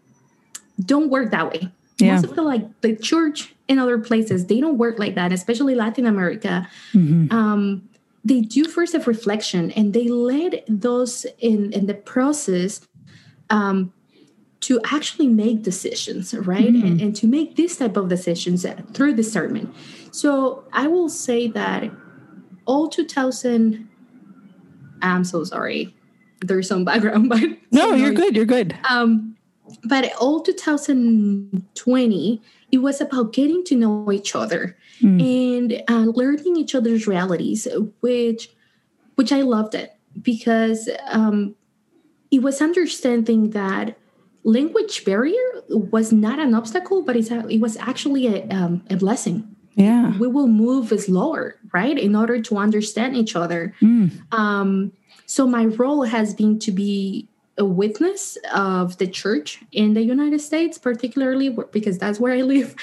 don't 0.86 1.10
work 1.10 1.30
that 1.30 1.52
way. 1.52 1.70
Yeah. 1.98 2.14
Most 2.14 2.24
of 2.24 2.36
the 2.36 2.42
like 2.42 2.80
the 2.80 2.96
church 2.96 3.54
in 3.70 3.78
other 3.78 3.98
places. 3.98 4.46
They 4.46 4.60
don't 4.60 4.76
work 4.76 4.98
like 4.98 5.14
that 5.14 5.32
especially 5.32 5.74
latin 5.74 6.04
america. 6.04 6.68
Mm-hmm. 6.92 7.34
um, 7.34 7.88
they 8.22 8.42
do 8.42 8.66
first 8.66 8.94
of 8.94 9.06
reflection 9.06 9.70
and 9.70 9.94
they 9.94 10.08
led 10.08 10.62
those 10.68 11.24
in 11.38 11.72
in 11.72 11.86
the 11.86 11.94
process 11.94 12.86
um, 13.48 13.94
to 14.60 14.78
actually 14.84 15.28
make 15.28 15.62
decisions 15.62 16.34
right? 16.34 16.66
Mm-hmm. 16.66 16.86
and, 16.86 17.00
and 17.00 17.16
to 17.16 17.26
make 17.26 17.56
this 17.56 17.78
type 17.78 17.96
of 17.96 18.08
decisions 18.08 18.66
through 18.92 19.14
discernment. 19.14 19.74
So 20.10 20.64
i 20.72 20.88
will 20.88 21.08
say 21.08 21.46
that 21.48 21.90
all 22.66 22.88
2000 22.88 23.88
i'm 25.02 25.24
so 25.24 25.44
sorry. 25.44 25.94
There's 26.40 26.68
some 26.68 26.84
background 26.84 27.28
but 27.34 27.42
no 27.70 27.94
you're 27.94 28.12
good 28.12 28.34
you're 28.34 28.52
good. 28.56 28.76
Um 28.88 29.36
but 29.84 30.12
all 30.20 30.40
2020 30.40 32.42
it 32.72 32.78
was 32.78 33.00
about 33.00 33.32
getting 33.32 33.64
to 33.64 33.76
know 33.76 34.10
each 34.12 34.34
other 34.34 34.76
mm. 35.00 35.20
and 35.20 35.82
uh, 35.88 36.10
learning 36.10 36.56
each 36.56 36.74
other's 36.74 37.06
realities 37.06 37.66
which 38.00 38.50
which 39.14 39.32
i 39.32 39.40
loved 39.40 39.74
it 39.74 39.94
because 40.20 40.88
um, 41.08 41.54
it 42.30 42.42
was 42.42 42.60
understanding 42.60 43.50
that 43.50 43.96
language 44.42 45.04
barrier 45.04 45.62
was 45.68 46.12
not 46.12 46.38
an 46.38 46.54
obstacle 46.54 47.02
but 47.02 47.16
it's 47.16 47.30
a, 47.30 47.46
it 47.48 47.60
was 47.60 47.76
actually 47.76 48.26
a, 48.26 48.48
um, 48.48 48.82
a 48.90 48.96
blessing 48.96 49.56
yeah 49.74 50.16
we 50.18 50.26
will 50.26 50.48
move 50.48 50.88
slower 51.00 51.56
right 51.72 51.98
in 51.98 52.16
order 52.16 52.40
to 52.40 52.56
understand 52.56 53.16
each 53.16 53.36
other 53.36 53.74
mm. 53.80 54.10
um, 54.32 54.92
so 55.26 55.46
my 55.46 55.66
role 55.66 56.02
has 56.02 56.34
been 56.34 56.58
to 56.58 56.72
be 56.72 57.29
a 57.60 57.64
witness 57.64 58.38
of 58.54 58.96
the 58.98 59.06
church 59.06 59.62
in 59.70 59.94
the 59.94 60.02
United 60.02 60.40
States, 60.40 60.78
particularly 60.78 61.54
because 61.70 61.98
that's 61.98 62.18
where 62.18 62.32
I 62.32 62.40
live. 62.40 62.74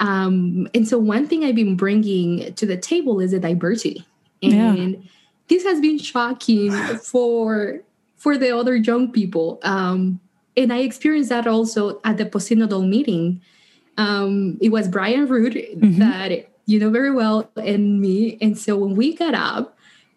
Um, 0.00 0.68
and 0.74 0.86
so, 0.86 0.98
one 0.98 1.26
thing 1.26 1.44
I've 1.44 1.54
been 1.54 1.76
bringing 1.76 2.52
to 2.54 2.66
the 2.66 2.76
table 2.76 3.20
is 3.20 3.32
a 3.32 3.38
diversity, 3.38 4.04
and 4.42 4.90
yeah. 4.90 5.00
this 5.48 5.64
has 5.64 5.80
been 5.80 5.98
shocking 5.98 6.72
for 6.98 7.80
for 8.16 8.36
the 8.36 8.54
other 8.54 8.74
young 8.74 9.12
people. 9.12 9.60
Um, 9.62 10.20
and 10.56 10.72
I 10.72 10.78
experienced 10.78 11.30
that 11.30 11.46
also 11.46 12.00
at 12.04 12.16
the 12.16 12.26
postsynodal 12.26 12.88
meeting. 12.88 13.40
Um, 13.98 14.58
it 14.60 14.70
was 14.70 14.88
Brian 14.88 15.26
Root 15.26 15.54
mm-hmm. 15.54 15.98
that 16.00 16.50
you 16.66 16.80
know 16.80 16.90
very 16.90 17.12
well 17.12 17.48
and 17.56 18.00
me, 18.00 18.36
and 18.40 18.58
so 18.58 18.76
when 18.76 18.94
we 18.96 19.14
got 19.14 19.34
up. 19.34 19.70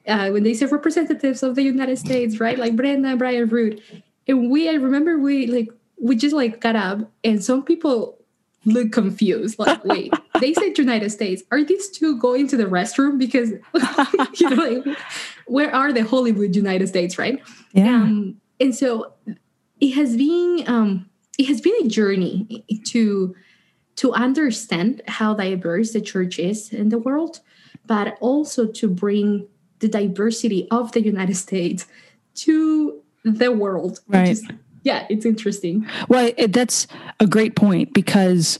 Uh, 0.07 0.29
when 0.29 0.43
they 0.43 0.53
said 0.53 0.71
representatives 0.71 1.43
of 1.43 1.55
the 1.55 1.61
United 1.61 1.99
States, 1.99 2.39
right? 2.39 2.57
Like 2.57 2.77
Brenda, 2.77 3.09
and 3.09 3.19
Brian 3.19 3.49
Root, 3.49 3.83
and 4.27 4.51
we, 4.51 4.69
I 4.69 4.73
remember 4.73 5.17
we 5.17 5.47
like, 5.47 5.69
we 5.99 6.15
just 6.15 6.35
like 6.35 6.61
got 6.61 6.75
up 6.75 6.99
and 7.23 7.43
some 7.43 7.63
people 7.63 8.17
look 8.65 8.91
confused. 8.91 9.57
Like, 9.57 9.83
wait, 9.85 10.13
they 10.39 10.53
said 10.53 10.77
United 10.77 11.09
States. 11.09 11.43
Are 11.51 11.63
these 11.63 11.89
two 11.89 12.17
going 12.17 12.47
to 12.49 12.57
the 12.57 12.65
restroom? 12.65 13.17
Because, 13.17 13.51
you 14.39 14.49
know, 14.49 14.63
like, 14.63 14.97
where 15.45 15.73
are 15.73 15.91
the 15.93 16.03
Hollywood 16.03 16.55
United 16.55 16.87
States, 16.87 17.17
right? 17.17 17.41
Yeah. 17.71 17.95
Um, 17.95 18.41
and 18.59 18.75
so 18.75 19.13
it 19.79 19.91
has 19.91 20.17
been, 20.17 20.63
um, 20.67 21.09
it 21.37 21.45
has 21.45 21.61
been 21.61 21.75
a 21.85 21.87
journey 21.87 22.65
to 22.87 23.35
to 23.97 24.13
understand 24.13 25.01
how 25.07 25.33
diverse 25.33 25.91
the 25.91 26.01
church 26.01 26.37
is 26.37 26.71
in 26.71 26.89
the 26.89 26.99
world, 26.99 27.39
but 27.87 28.15
also 28.21 28.67
to 28.67 28.87
bring 28.87 29.47
the 29.79 29.87
diversity 29.87 30.67
of 30.69 30.91
the 30.91 31.01
United 31.01 31.35
States 31.35 31.87
to 32.35 33.01
the 33.35 33.51
world. 33.51 33.99
Right. 34.07 34.29
Is, 34.29 34.47
yeah, 34.83 35.05
it's 35.09 35.25
interesting. 35.25 35.85
Well, 36.07 36.31
it, 36.37 36.53
that's 36.53 36.87
a 37.19 37.27
great 37.27 37.55
point 37.55 37.93
because 37.93 38.59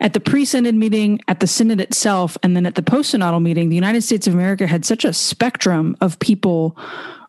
at 0.00 0.12
the 0.12 0.20
pre-synod 0.20 0.74
meeting, 0.74 1.20
at 1.28 1.40
the 1.40 1.46
synod 1.46 1.80
itself, 1.80 2.36
and 2.42 2.56
then 2.56 2.66
at 2.66 2.74
the 2.74 2.82
post-synodal 2.82 3.42
meeting, 3.42 3.68
the 3.68 3.74
United 3.74 4.02
States 4.02 4.26
of 4.26 4.34
America 4.34 4.66
had 4.66 4.84
such 4.84 5.04
a 5.04 5.12
spectrum 5.12 5.96
of 6.00 6.18
people 6.18 6.76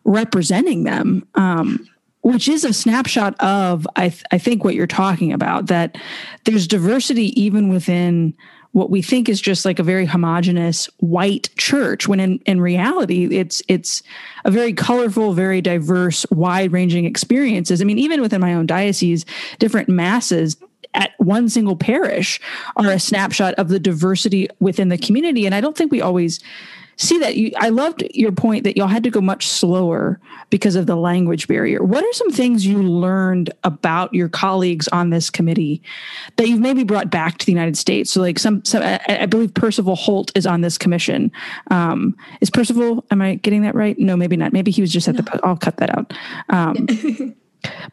representing 0.04 0.84
them. 0.84 1.26
Um, 1.34 1.88
which 2.22 2.48
is 2.48 2.64
a 2.64 2.72
snapshot 2.72 3.38
of 3.40 3.86
I, 3.94 4.08
th- 4.08 4.24
I 4.32 4.38
think 4.38 4.64
what 4.64 4.74
you're 4.74 4.88
talking 4.88 5.32
about 5.32 5.66
that 5.66 5.96
there's 6.44 6.66
diversity 6.66 7.40
even 7.40 7.68
within 7.68 8.34
what 8.76 8.90
we 8.90 9.00
think 9.00 9.26
is 9.26 9.40
just 9.40 9.64
like 9.64 9.78
a 9.78 9.82
very 9.82 10.04
homogenous 10.04 10.84
white 10.98 11.48
church 11.56 12.06
when 12.06 12.20
in, 12.20 12.38
in 12.40 12.60
reality 12.60 13.24
it's 13.34 13.62
it's 13.68 14.02
a 14.44 14.50
very 14.50 14.74
colorful 14.74 15.32
very 15.32 15.62
diverse 15.62 16.26
wide 16.30 16.70
ranging 16.72 17.06
experiences. 17.06 17.80
I 17.80 17.84
mean 17.84 17.98
even 17.98 18.20
within 18.20 18.42
my 18.42 18.52
own 18.52 18.66
diocese 18.66 19.24
different 19.58 19.88
masses 19.88 20.58
at 20.92 21.12
one 21.16 21.48
single 21.48 21.74
parish 21.74 22.38
are 22.76 22.90
a 22.90 23.00
snapshot 23.00 23.54
of 23.54 23.70
the 23.70 23.80
diversity 23.80 24.46
within 24.60 24.90
the 24.90 24.98
community. 24.98 25.46
And 25.46 25.54
i 25.54 25.60
don't 25.62 25.74
think 25.74 25.90
we 25.90 26.02
always 26.02 26.38
see 26.96 27.18
that. 27.18 27.36
You, 27.36 27.52
I 27.58 27.68
loved 27.68 28.02
your 28.14 28.32
point 28.32 28.64
that 28.64 28.76
y'all 28.76 28.86
had 28.86 29.04
to 29.04 29.10
go 29.10 29.20
much 29.20 29.46
slower 29.46 30.20
because 30.50 30.76
of 30.76 30.86
the 30.86 30.96
language 30.96 31.48
barrier. 31.48 31.82
What 31.82 32.04
are 32.04 32.12
some 32.12 32.30
things 32.30 32.66
you 32.66 32.82
learned 32.82 33.52
about 33.64 34.12
your 34.14 34.28
colleagues 34.28 34.88
on 34.88 35.10
this 35.10 35.30
committee 35.30 35.82
that 36.36 36.48
you've 36.48 36.60
maybe 36.60 36.84
brought 36.84 37.10
back 37.10 37.38
to 37.38 37.46
the 37.46 37.52
United 37.52 37.76
States? 37.76 38.10
So, 38.10 38.20
like 38.20 38.38
some, 38.38 38.64
some 38.64 38.82
I, 38.82 39.00
I 39.08 39.26
believe 39.26 39.54
Percival 39.54 39.96
Holt 39.96 40.32
is 40.34 40.46
on 40.46 40.60
this 40.60 40.78
commission. 40.78 41.30
Um, 41.70 42.16
is 42.40 42.50
Percival? 42.50 43.04
Am 43.10 43.20
I 43.20 43.36
getting 43.36 43.62
that 43.62 43.74
right? 43.74 43.98
No, 43.98 44.16
maybe 44.16 44.36
not. 44.36 44.52
Maybe 44.52 44.70
he 44.70 44.80
was 44.80 44.92
just 44.92 45.08
at 45.08 45.16
no. 45.16 45.22
the. 45.22 45.40
I'll 45.44 45.56
cut 45.56 45.76
that 45.78 45.96
out. 45.96 46.12
Um, 46.48 46.86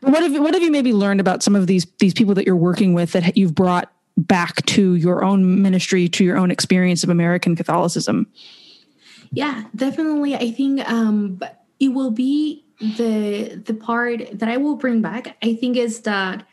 but 0.02 0.12
what 0.12 0.24
have 0.24 0.34
what 0.40 0.54
have 0.54 0.64
you 0.64 0.72
maybe 0.72 0.94
learned 0.94 1.20
about 1.20 1.44
some 1.44 1.56
of 1.56 1.68
these 1.68 1.86
these 2.00 2.14
people 2.14 2.36
that 2.36 2.46
you're 2.46 2.56
working 2.56 2.94
with 2.94 3.12
that 3.14 3.38
you've 3.38 3.56
brought 3.56 3.92
back 4.16 4.64
to 4.68 4.96
your 4.96 5.24
own 5.24 5.62
ministry, 5.62 6.08
to 6.08 6.24
your 6.24 6.38
own 6.38 6.52
experience 6.52 7.04
of 7.04 7.10
American 7.10 7.56
Catholicism? 7.56 8.28
Yeah, 9.34 9.64
definitely. 9.76 10.36
I 10.36 10.52
think 10.52 10.88
um, 10.90 11.40
it 11.80 11.90
will 11.90 12.12
be 12.12 12.66
the 12.80 13.62
the 13.66 13.74
part 13.74 14.40
that 14.40 14.50
I 14.50 14.58
will 14.58 14.76
bring 14.76 15.02
back. 15.02 15.38
I 15.42 15.56
think 15.56 15.78
is 15.78 16.02
that 16.02 16.46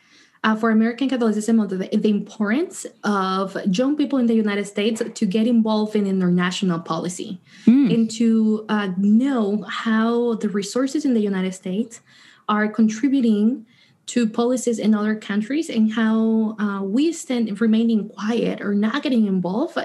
uh, 0.43 0.55
for 0.55 0.71
American 0.71 1.07
Catholicism, 1.07 1.57
the, 1.67 1.77
the 1.77 2.09
importance 2.09 2.87
of 3.03 3.55
young 3.67 3.95
people 3.95 4.17
in 4.17 4.25
the 4.25 4.33
United 4.33 4.65
States 4.65 5.01
to 5.13 5.25
get 5.25 5.45
involved 5.45 5.95
in 5.95 6.07
international 6.07 6.79
policy 6.79 7.39
mm. 7.65 7.93
and 7.93 8.09
to 8.11 8.65
uh, 8.67 8.89
know 8.97 9.63
how 9.69 10.33
the 10.35 10.49
resources 10.49 11.05
in 11.05 11.13
the 11.13 11.19
United 11.19 11.53
States 11.53 12.01
are 12.49 12.67
contributing 12.67 13.65
to 14.07 14.27
policies 14.27 14.79
in 14.79 14.95
other 14.95 15.15
countries 15.15 15.69
and 15.69 15.93
how 15.93 16.55
uh, 16.59 16.81
we 16.81 17.13
stand 17.13 17.61
remaining 17.61 18.09
quiet 18.09 18.59
or 18.59 18.73
not 18.73 19.03
getting 19.03 19.27
involved 19.27 19.77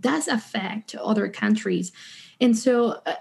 does 0.00 0.26
affect 0.26 0.96
other 0.96 1.28
countries 1.28 1.92
and 2.40 2.56
so 2.56 3.00
uh, 3.06 3.14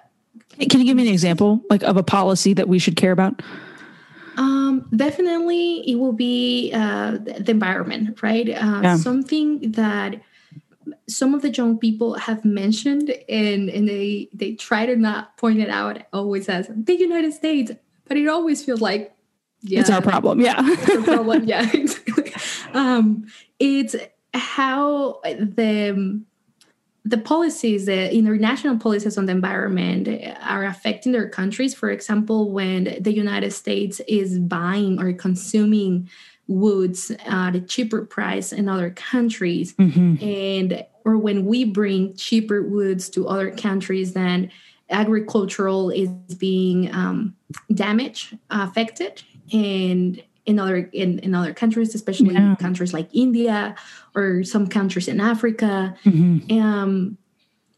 can 0.69 0.79
you 0.79 0.85
give 0.85 0.97
me 0.97 1.07
an 1.07 1.13
example 1.13 1.61
like 1.69 1.83
of 1.83 1.97
a 1.97 2.03
policy 2.03 2.53
that 2.53 2.67
we 2.67 2.79
should 2.79 2.95
care 2.95 3.11
about 3.11 3.41
um, 4.37 4.87
definitely 4.95 5.89
it 5.89 5.95
will 5.95 6.13
be 6.13 6.71
uh, 6.73 7.11
the 7.11 7.51
environment 7.51 8.21
right 8.21 8.49
uh, 8.49 8.81
yeah. 8.83 8.95
something 8.95 9.71
that 9.71 10.21
some 11.07 11.33
of 11.33 11.41
the 11.41 11.49
young 11.49 11.77
people 11.77 12.15
have 12.15 12.43
mentioned 12.45 13.13
and, 13.27 13.69
and 13.69 13.87
they 13.87 14.29
they 14.33 14.53
try 14.53 14.85
to 14.85 14.95
not 14.95 15.37
point 15.37 15.59
it 15.59 15.69
out 15.69 16.01
always 16.13 16.49
as 16.49 16.69
the 16.73 16.95
united 16.95 17.33
states 17.33 17.71
but 18.07 18.17
it 18.17 18.27
always 18.27 18.63
feels 18.63 18.81
like 18.81 19.15
yeah, 19.61 19.81
it's 19.81 19.89
our 19.89 20.01
problem. 20.01 20.39
Yeah, 20.39 20.55
it's 20.59 20.89
our 20.89 21.03
problem. 21.03 21.45
Yeah, 21.45 21.69
exactly. 21.73 22.33
Um, 22.73 23.27
it's 23.59 23.95
how 24.33 25.19
the 25.23 26.23
the 27.09 27.17
policies, 27.17 27.87
the 27.87 28.13
international 28.13 28.77
policies 28.77 29.17
on 29.17 29.25
the 29.25 29.31
environment, 29.31 30.07
are 30.41 30.65
affecting 30.65 31.11
their 31.11 31.27
countries. 31.27 31.73
For 31.73 31.89
example, 31.89 32.51
when 32.51 32.97
the 33.01 33.11
United 33.11 33.51
States 33.51 33.99
is 34.07 34.37
buying 34.37 35.01
or 35.01 35.11
consuming 35.13 36.07
woods 36.47 37.11
at 37.25 37.55
a 37.55 37.61
cheaper 37.61 38.05
price 38.05 38.53
in 38.53 38.69
other 38.69 38.91
countries, 38.91 39.73
mm-hmm. 39.73 40.23
and 40.23 40.85
or 41.03 41.17
when 41.17 41.45
we 41.45 41.63
bring 41.63 42.15
cheaper 42.15 42.61
woods 42.61 43.09
to 43.09 43.27
other 43.27 43.51
countries, 43.51 44.13
then 44.13 44.51
agricultural 44.91 45.89
is 45.89 46.09
being 46.35 46.93
um, 46.93 47.35
damaged, 47.73 48.37
affected, 48.51 49.23
and 49.51 50.21
in 50.49 50.57
other 50.57 50.89
in, 50.91 51.19
in 51.19 51.35
other 51.35 51.53
countries, 51.53 51.93
especially 51.93 52.33
yeah. 52.33 52.55
countries 52.55 52.91
like 52.91 53.07
India 53.13 53.75
or 54.15 54.43
some 54.43 54.65
countries 54.67 55.07
in 55.07 55.21
Africa. 55.21 55.95
Mm-hmm. 56.03 56.59
Um, 56.59 57.17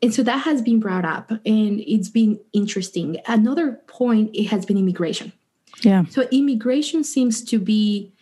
and 0.02 0.14
so 0.14 0.24
that 0.24 0.40
has 0.46 0.62
been 0.62 0.80
brought 0.80 1.04
up 1.04 1.30
and 1.46 1.82
it's 1.82 2.10
been 2.10 2.40
interesting. 2.54 3.18
Another 3.28 3.82
point 3.88 4.32
it 4.34 4.46
has 4.46 4.66
been 4.66 4.78
immigration. 4.78 5.34
Yeah. 5.82 6.06
So 6.10 6.22
immigration 6.32 7.04
seems 7.04 7.44
to 7.44 7.60
be 7.60 8.14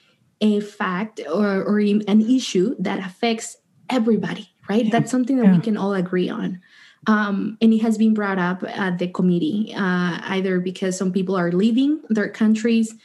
a 0.42 0.62
fact 0.62 1.22
or, 1.32 1.64
or 1.64 1.80
an 1.80 2.22
issue 2.22 2.76
that 2.80 3.00
affects 3.00 3.56
everybody, 3.90 4.50
right? 4.68 4.86
Yeah. 4.86 4.92
That's 4.92 5.12
something 5.12 5.38
that 5.38 5.46
yeah. 5.46 5.56
we 5.56 5.62
can 5.62 5.78
all 5.78 5.94
agree 5.94 6.30
on. 6.30 6.60
Um, 7.08 7.58
and 7.62 7.72
it 7.72 7.80
has 7.80 7.98
been 7.98 8.14
brought 8.16 8.40
up 8.40 8.64
at 8.64 8.98
the 8.98 9.08
committee, 9.08 9.74
uh, 9.76 10.20
either 10.24 10.60
because 10.60 10.98
some 10.98 11.14
people 11.14 11.38
are 11.38 11.52
leaving 11.52 12.02
their 12.10 12.30
countries 12.30 12.96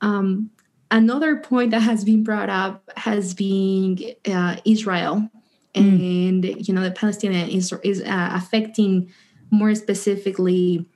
um, 0.00 0.50
another 0.90 1.36
point 1.36 1.70
that 1.70 1.80
has 1.80 2.04
been 2.04 2.24
brought 2.24 2.50
up 2.50 2.90
has 2.96 3.34
been 3.34 3.98
uh, 4.26 4.56
Israel, 4.64 5.28
mm. 5.74 6.28
and 6.28 6.68
you 6.68 6.74
know 6.74 6.82
the 6.82 6.90
Palestinian 6.90 7.48
is 7.48 7.72
is 7.82 8.02
uh, 8.02 8.30
affecting 8.32 9.12
more 9.50 9.74
specifically 9.74 10.86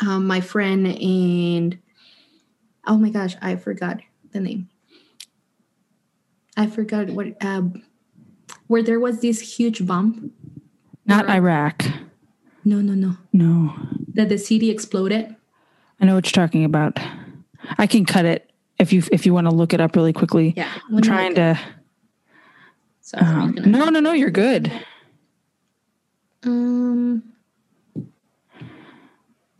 um, 0.00 0.26
my 0.26 0.40
friend 0.40 0.86
and 0.86 1.78
oh 2.86 2.98
my 2.98 3.10
gosh, 3.10 3.36
I 3.40 3.56
forgot 3.56 4.00
the 4.32 4.40
name. 4.40 4.68
I 6.56 6.66
forgot 6.66 7.10
what 7.10 7.36
uh, 7.40 7.62
where 8.66 8.82
there 8.82 9.00
was 9.00 9.20
this 9.20 9.40
huge 9.40 9.86
bomb. 9.86 10.32
Not 11.06 11.28
Iraq. 11.28 11.84
No, 12.64 12.80
no, 12.80 12.94
no. 12.94 13.16
No. 13.32 13.74
That 14.14 14.28
the 14.28 14.38
city 14.38 14.70
exploded. 14.70 15.34
I 16.00 16.04
know 16.04 16.14
what 16.14 16.26
you're 16.26 16.46
talking 16.46 16.64
about. 16.64 17.00
I 17.78 17.86
can 17.86 18.04
cut 18.04 18.24
it 18.24 18.51
if 18.82 18.92
you 18.92 19.02
if 19.10 19.24
you 19.24 19.32
want 19.32 19.46
to 19.46 19.54
look 19.54 19.72
it 19.72 19.80
up 19.80 19.96
really 19.96 20.12
quickly. 20.12 20.52
Yeah, 20.56 20.70
I'm 20.90 21.00
trying 21.00 21.34
to. 21.36 21.58
Sorry, 23.00 23.24
um, 23.24 23.54
no, 23.64 23.88
no, 23.88 24.00
no. 24.00 24.12
You're 24.12 24.30
good. 24.30 24.70
Um, 26.44 27.22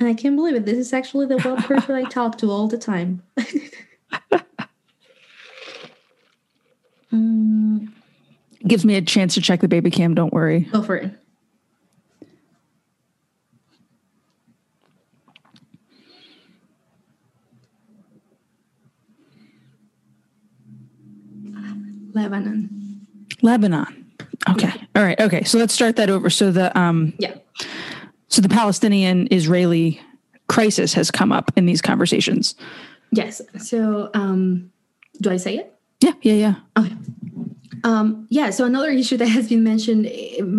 I 0.01 0.15
can't 0.15 0.37
believe 0.37 0.57
it. 0.57 0.67
This 0.67 0.79
is 0.79 0.93
actually 0.93 1.27
the 1.27 1.39
one 1.39 1.63
person 1.63 1.95
I 1.95 2.05
talk 2.05 2.37
to 2.39 2.51
all 2.51 2.67
the 2.67 2.79
time. 2.79 3.23
um, 7.13 7.95
Gives 8.67 8.85
me 8.85 8.97
a 8.97 9.03
chance 9.03 9.35
to 9.35 9.41
check 9.41 9.61
the 9.61 9.69
baby 9.69 9.91
cam. 9.91 10.15
Don't 10.15 10.33
worry. 10.33 10.61
Go 10.73 10.83
for 10.83 10.97
it. 10.97 11.22
Lebanon. 22.15 22.69
Lebanon. 23.43 24.13
Okay. 24.49 24.69
Yeah. 24.69 24.85
All 24.97 25.03
right. 25.03 25.21
Okay. 25.21 25.45
So 25.45 25.59
let's 25.59 25.75
start 25.75 25.97
that 25.97 26.11
over. 26.11 26.31
So 26.31 26.51
the 26.51 26.77
um 26.79 27.13
yeah. 27.19 27.35
So 28.29 28.41
the 28.41 28.49
Palestinian 28.49 29.29
Israeli 29.31 30.01
crisis 30.49 30.95
has 30.95 31.11
come 31.11 31.33
up 31.33 31.53
in 31.57 31.67
these 31.67 31.83
conversations. 31.83 32.55
Yes. 33.13 33.43
So 33.59 34.11
um 34.15 34.71
do 35.21 35.31
I 35.31 35.37
say 35.37 35.57
it? 35.57 35.73
Yeah, 36.01 36.15
yeah, 36.23 36.35
yeah. 36.35 36.55
Okay. 36.77 36.97
Um, 37.85 38.27
yeah, 38.31 38.51
so 38.51 38.65
another 38.65 38.91
issue 38.91 39.17
that 39.17 39.27
has 39.29 39.49
been 39.49 39.65
mentioned 39.65 40.09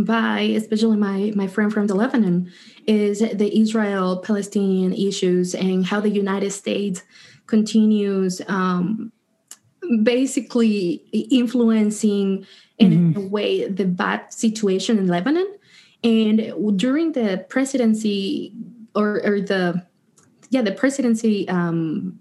by 0.05 0.41
especially 0.41 0.97
my 0.97 1.31
my 1.35 1.47
friend 1.47 1.71
from 1.71 1.87
the 1.87 1.95
Lebanon 1.95 2.51
is 2.85 3.19
the 3.19 3.57
Israel 3.57 4.17
Palestinian 4.17 4.93
issues 4.93 5.55
and 5.55 5.85
how 5.85 6.01
the 6.01 6.09
United 6.09 6.51
States 6.51 7.03
continues 7.47 8.41
um, 8.47 9.11
basically 10.03 11.03
influencing 11.31 12.45
in 12.77 12.91
mm-hmm. 12.91 13.19
a 13.19 13.27
way 13.27 13.67
the 13.67 13.85
bad 13.85 14.33
situation 14.33 14.97
in 14.97 15.07
Lebanon. 15.07 15.47
And 16.03 16.77
during 16.77 17.13
the 17.13 17.45
presidency 17.49 18.53
or, 18.95 19.21
or 19.25 19.41
the 19.41 19.85
yeah 20.49 20.61
the 20.61 20.71
presidency 20.71 21.49
um 21.49 22.19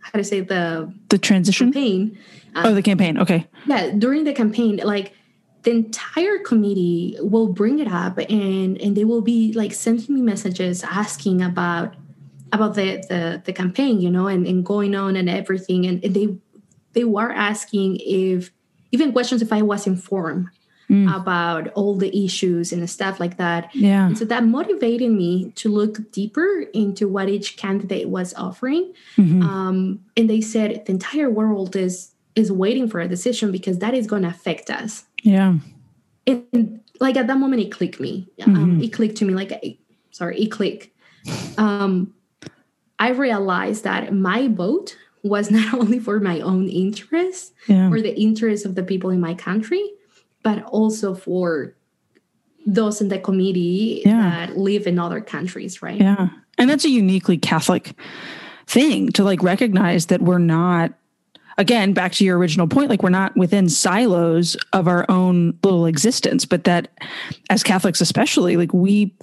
how 0.00 0.18
to 0.18 0.24
say 0.24 0.40
the 0.40 0.92
the 1.08 1.18
transition 1.18 1.72
campaign 1.72 2.18
um, 2.54 2.66
oh 2.66 2.74
the 2.74 2.82
campaign 2.82 3.18
okay 3.18 3.46
yeah 3.66 3.90
during 3.90 4.24
the 4.24 4.32
campaign 4.32 4.80
like 4.84 5.14
the 5.62 5.70
entire 5.70 6.38
committee 6.38 7.16
will 7.20 7.48
bring 7.48 7.78
it 7.78 7.88
up 7.88 8.18
and 8.18 8.80
and 8.80 8.96
they 8.96 9.04
will 9.04 9.22
be 9.22 9.52
like 9.54 9.72
sending 9.72 10.14
me 10.14 10.20
messages 10.20 10.84
asking 10.84 11.42
about 11.42 11.94
about 12.52 12.74
the 12.74 13.04
the, 13.08 13.42
the 13.44 13.52
campaign 13.52 14.00
you 14.00 14.10
know 14.10 14.26
and, 14.26 14.46
and 14.46 14.64
going 14.64 14.94
on 14.94 15.16
and 15.16 15.28
everything. 15.28 15.86
And, 15.86 16.02
and 16.04 16.14
they 16.14 16.28
they 16.92 17.04
were 17.04 17.30
asking 17.30 17.98
if 18.00 18.50
even 18.92 19.12
questions 19.12 19.42
if 19.42 19.52
i 19.52 19.60
was 19.60 19.86
informed 19.86 20.48
mm. 20.90 21.14
about 21.14 21.68
all 21.68 21.96
the 21.96 22.24
issues 22.24 22.72
and 22.72 22.88
stuff 22.88 23.20
like 23.20 23.36
that. 23.36 23.74
Yeah. 23.74 24.06
And 24.06 24.18
so 24.18 24.24
that 24.26 24.44
motivated 24.44 25.10
me 25.10 25.52
to 25.56 25.68
look 25.68 26.10
deeper 26.12 26.64
into 26.72 27.08
what 27.08 27.28
each 27.28 27.56
candidate 27.56 28.08
was 28.08 28.34
offering. 28.34 28.92
Mm-hmm. 29.16 29.42
um, 29.42 30.00
and 30.16 30.28
they 30.30 30.40
said 30.40 30.84
the 30.86 30.92
entire 30.92 31.30
world 31.30 31.76
is 31.76 32.12
is 32.34 32.52
waiting 32.52 32.86
for 32.88 33.00
a 33.00 33.08
decision 33.08 33.50
because 33.50 33.78
that 33.78 33.94
is 33.94 34.06
going 34.06 34.22
to 34.22 34.28
affect 34.28 34.68
us. 34.68 35.04
Yeah. 35.22 35.54
And 36.26 36.80
like 37.00 37.16
at 37.16 37.26
that 37.28 37.38
moment 37.38 37.62
it 37.62 37.72
clicked 37.72 38.00
me. 38.00 38.28
Mm-hmm. 38.38 38.56
um, 38.56 38.82
it 38.82 38.92
clicked 38.92 39.16
to 39.18 39.24
me 39.24 39.34
like 39.34 39.78
sorry 40.10 40.40
it 40.40 40.48
clicked. 40.48 40.88
Um 41.58 42.14
I 42.98 43.10
realized 43.10 43.84
that 43.84 44.12
my 44.12 44.48
vote 44.48 44.96
was 45.22 45.50
not 45.50 45.74
only 45.74 45.98
for 45.98 46.20
my 46.20 46.40
own 46.40 46.68
interest 46.68 47.54
yeah. 47.68 47.90
or 47.90 48.00
the 48.00 48.18
interest 48.18 48.64
of 48.64 48.74
the 48.74 48.82
people 48.82 49.10
in 49.10 49.20
my 49.20 49.34
country, 49.34 49.84
but 50.42 50.62
also 50.64 51.14
for 51.14 51.74
those 52.66 53.00
in 53.00 53.08
the 53.08 53.18
committee 53.18 54.02
yeah. 54.04 54.46
that 54.46 54.56
live 54.56 54.86
in 54.86 54.98
other 54.98 55.20
countries, 55.20 55.82
right? 55.82 56.00
Yeah. 56.00 56.28
And 56.58 56.68
that's 56.68 56.84
a 56.84 56.90
uniquely 56.90 57.38
Catholic 57.38 57.94
thing 58.66 59.12
to 59.12 59.22
like 59.22 59.42
recognize 59.42 60.06
that 60.06 60.22
we're 60.22 60.38
not 60.38 60.92
again 61.58 61.92
back 61.92 62.12
to 62.12 62.24
your 62.24 62.36
original 62.36 62.66
point 62.66 62.90
like 62.90 63.02
we're 63.02 63.10
not 63.10 63.36
within 63.36 63.68
silos 63.68 64.56
of 64.72 64.88
our 64.88 65.06
own 65.08 65.56
little 65.62 65.86
existence 65.86 66.44
but 66.44 66.64
that 66.64 66.88
as 67.48 67.62
catholics 67.62 68.00
especially 68.00 68.56
like 68.56 68.74
we 68.74 69.14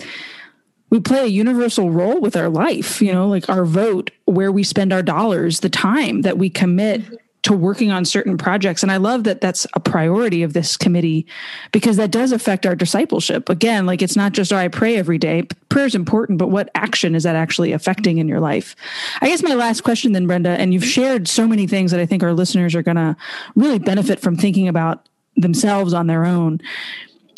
we 0.90 1.00
play 1.00 1.20
a 1.20 1.26
universal 1.26 1.90
role 1.90 2.20
with 2.20 2.36
our 2.36 2.50
life 2.50 3.02
you 3.02 3.12
know 3.12 3.28
like 3.28 3.50
our 3.50 3.66
vote 3.66 4.12
where 4.26 4.52
we 4.52 4.64
spend 4.64 4.94
our 4.94 5.04
dollars 5.04 5.62
the 5.62 5.70
time 5.70 6.22
that 6.22 6.38
we 6.38 6.50
commit 6.50 7.04
to 7.44 7.54
working 7.54 7.92
on 7.92 8.06
certain 8.06 8.38
projects. 8.38 8.84
And 8.84 8.92
I 8.92 8.98
love 8.98 9.26
that 9.26 9.42
that's 9.42 9.68
a 9.74 9.80
priority 9.80 10.44
of 10.44 10.54
this 10.54 10.78
committee 10.78 11.28
because 11.74 11.98
that 11.98 12.10
does 12.10 12.32
affect 12.32 12.66
our 12.66 12.76
discipleship. 12.76 13.50
Again, 13.50 13.86
like 13.86 14.02
it's 14.02 14.16
not 14.16 14.32
just, 14.32 14.52
oh, 14.54 14.58
I 14.58 14.70
pray 14.70 14.96
every 14.96 15.18
day. 15.18 15.44
Prayer 15.68 15.86
is 15.86 15.94
important, 15.94 16.40
but 16.40 16.48
what 16.48 16.70
action 16.74 17.16
is 17.16 17.24
that 17.24 17.36
actually 17.36 17.74
affecting 17.74 18.18
in 18.18 18.30
your 18.30 18.40
life? 18.40 18.76
I 19.22 19.28
guess 19.28 19.44
my 19.44 19.56
last 19.56 19.82
question 19.82 20.14
then, 20.14 20.26
Brenda, 20.26 20.52
and 20.52 20.74
you've 20.74 20.86
shared 20.86 21.28
so 21.28 21.46
many 21.46 21.68
things 21.68 21.92
that 21.92 22.00
I 22.00 22.06
think 22.06 22.24
our 22.24 22.34
listeners 22.34 22.76
are 22.76 22.82
going 22.82 22.96
to 22.96 23.16
really 23.56 23.80
benefit 23.80 24.22
from 24.22 24.38
thinking 24.38 24.70
about 24.70 25.10
themselves 25.36 25.94
on 25.94 26.08
their 26.08 26.26
own. 26.26 26.62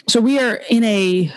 So 0.07 0.21
we 0.21 0.37
are 0.37 0.61
in 0.69 0.83
a 0.83 1.33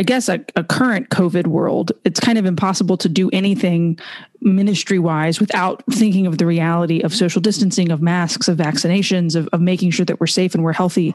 I 0.00 0.02
guess 0.02 0.30
a, 0.30 0.42
a, 0.56 0.64
current 0.64 1.10
COVID 1.10 1.46
world, 1.46 1.92
it's 2.06 2.18
kind 2.18 2.38
of 2.38 2.46
impossible 2.46 2.96
to 2.96 3.06
do 3.06 3.28
anything 3.34 3.98
ministry 4.40 4.98
wise 4.98 5.40
without 5.40 5.84
thinking 5.92 6.26
of 6.26 6.38
the 6.38 6.46
reality 6.46 7.02
of 7.02 7.14
social 7.14 7.42
distancing, 7.42 7.90
of 7.90 8.00
masks, 8.00 8.48
of 8.48 8.56
vaccinations, 8.56 9.36
of, 9.36 9.46
of 9.48 9.60
making 9.60 9.90
sure 9.90 10.06
that 10.06 10.18
we're 10.18 10.26
safe 10.26 10.54
and 10.54 10.64
we're 10.64 10.72
healthy. 10.72 11.14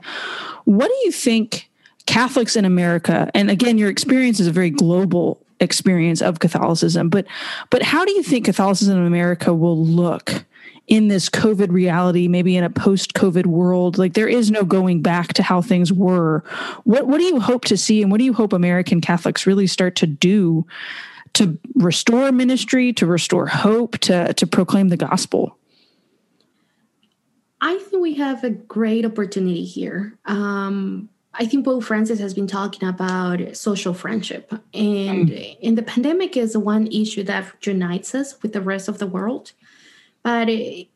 What 0.65 0.87
do 0.87 0.93
you 1.03 1.11
think 1.11 1.67
Catholics 2.05 2.55
in 2.55 2.63
America, 2.63 3.31
and 3.33 3.49
again, 3.49 3.79
your 3.79 3.89
experience 3.89 4.39
is 4.39 4.45
a 4.45 4.51
very 4.51 4.69
global 4.69 5.41
experience 5.59 6.21
of 6.21 6.37
Catholicism, 6.37 7.09
but 7.09 7.25
but 7.71 7.81
how 7.81 8.05
do 8.05 8.11
you 8.11 8.21
think 8.21 8.45
Catholicism 8.45 8.99
in 8.99 9.07
America 9.07 9.51
will 9.51 9.83
look 9.83 10.45
in 10.87 11.07
this 11.07 11.29
COVID 11.29 11.71
reality, 11.71 12.27
maybe 12.27 12.55
in 12.55 12.63
a 12.63 12.69
post 12.69 13.13
COVID 13.13 13.47
world, 13.47 13.97
like 13.97 14.13
there 14.13 14.27
is 14.27 14.51
no 14.51 14.63
going 14.63 15.01
back 15.01 15.33
to 15.33 15.43
how 15.43 15.61
things 15.61 15.91
were. 15.91 16.43
What 16.83 17.07
what 17.07 17.17
do 17.17 17.23
you 17.23 17.39
hope 17.39 17.65
to 17.65 17.77
see, 17.77 18.01
and 18.01 18.11
what 18.11 18.19
do 18.19 18.23
you 18.23 18.33
hope 18.33 18.53
American 18.53 19.01
Catholics 19.01 19.47
really 19.47 19.67
start 19.67 19.95
to 19.97 20.07
do 20.07 20.65
to 21.33 21.57
restore 21.73 22.31
ministry, 22.31 22.93
to 22.93 23.05
restore 23.05 23.47
hope, 23.47 23.97
to 23.99 24.33
to 24.33 24.47
proclaim 24.47 24.89
the 24.89 24.97
gospel? 24.97 25.57
I 27.61 27.77
think 27.79 28.03
we 28.03 28.13
have 28.15 28.43
a 28.43 28.51
great 28.51 29.05
opportunity 29.05 29.65
here. 29.65 30.17
Um, 30.25 31.09
I 31.33 31.45
think 31.45 31.65
Pope 31.65 31.83
Francis 31.83 32.19
has 32.19 32.33
been 32.33 32.47
talking 32.47 32.87
about 32.87 33.57
social 33.57 33.93
friendship, 33.93 34.53
and 34.73 35.29
mm. 35.29 35.57
and 35.63 35.77
the 35.77 35.83
pandemic 35.83 36.37
is 36.37 36.55
one 36.55 36.87
issue 36.87 37.23
that 37.23 37.65
unites 37.65 38.13
us 38.13 38.41
with 38.43 38.53
the 38.53 38.61
rest 38.61 38.87
of 38.87 38.99
the 38.99 39.07
world. 39.07 39.53
But 40.25 40.49
it, 40.49 40.87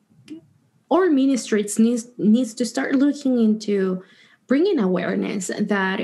our 0.90 1.08
ministries 1.12 1.78
needs 1.78 2.08
needs 2.18 2.56
to 2.56 2.66
start 2.66 2.96
looking 2.96 3.40
into 3.40 4.04
bringing 4.48 4.80
awareness 4.80 5.52
that 5.60 6.02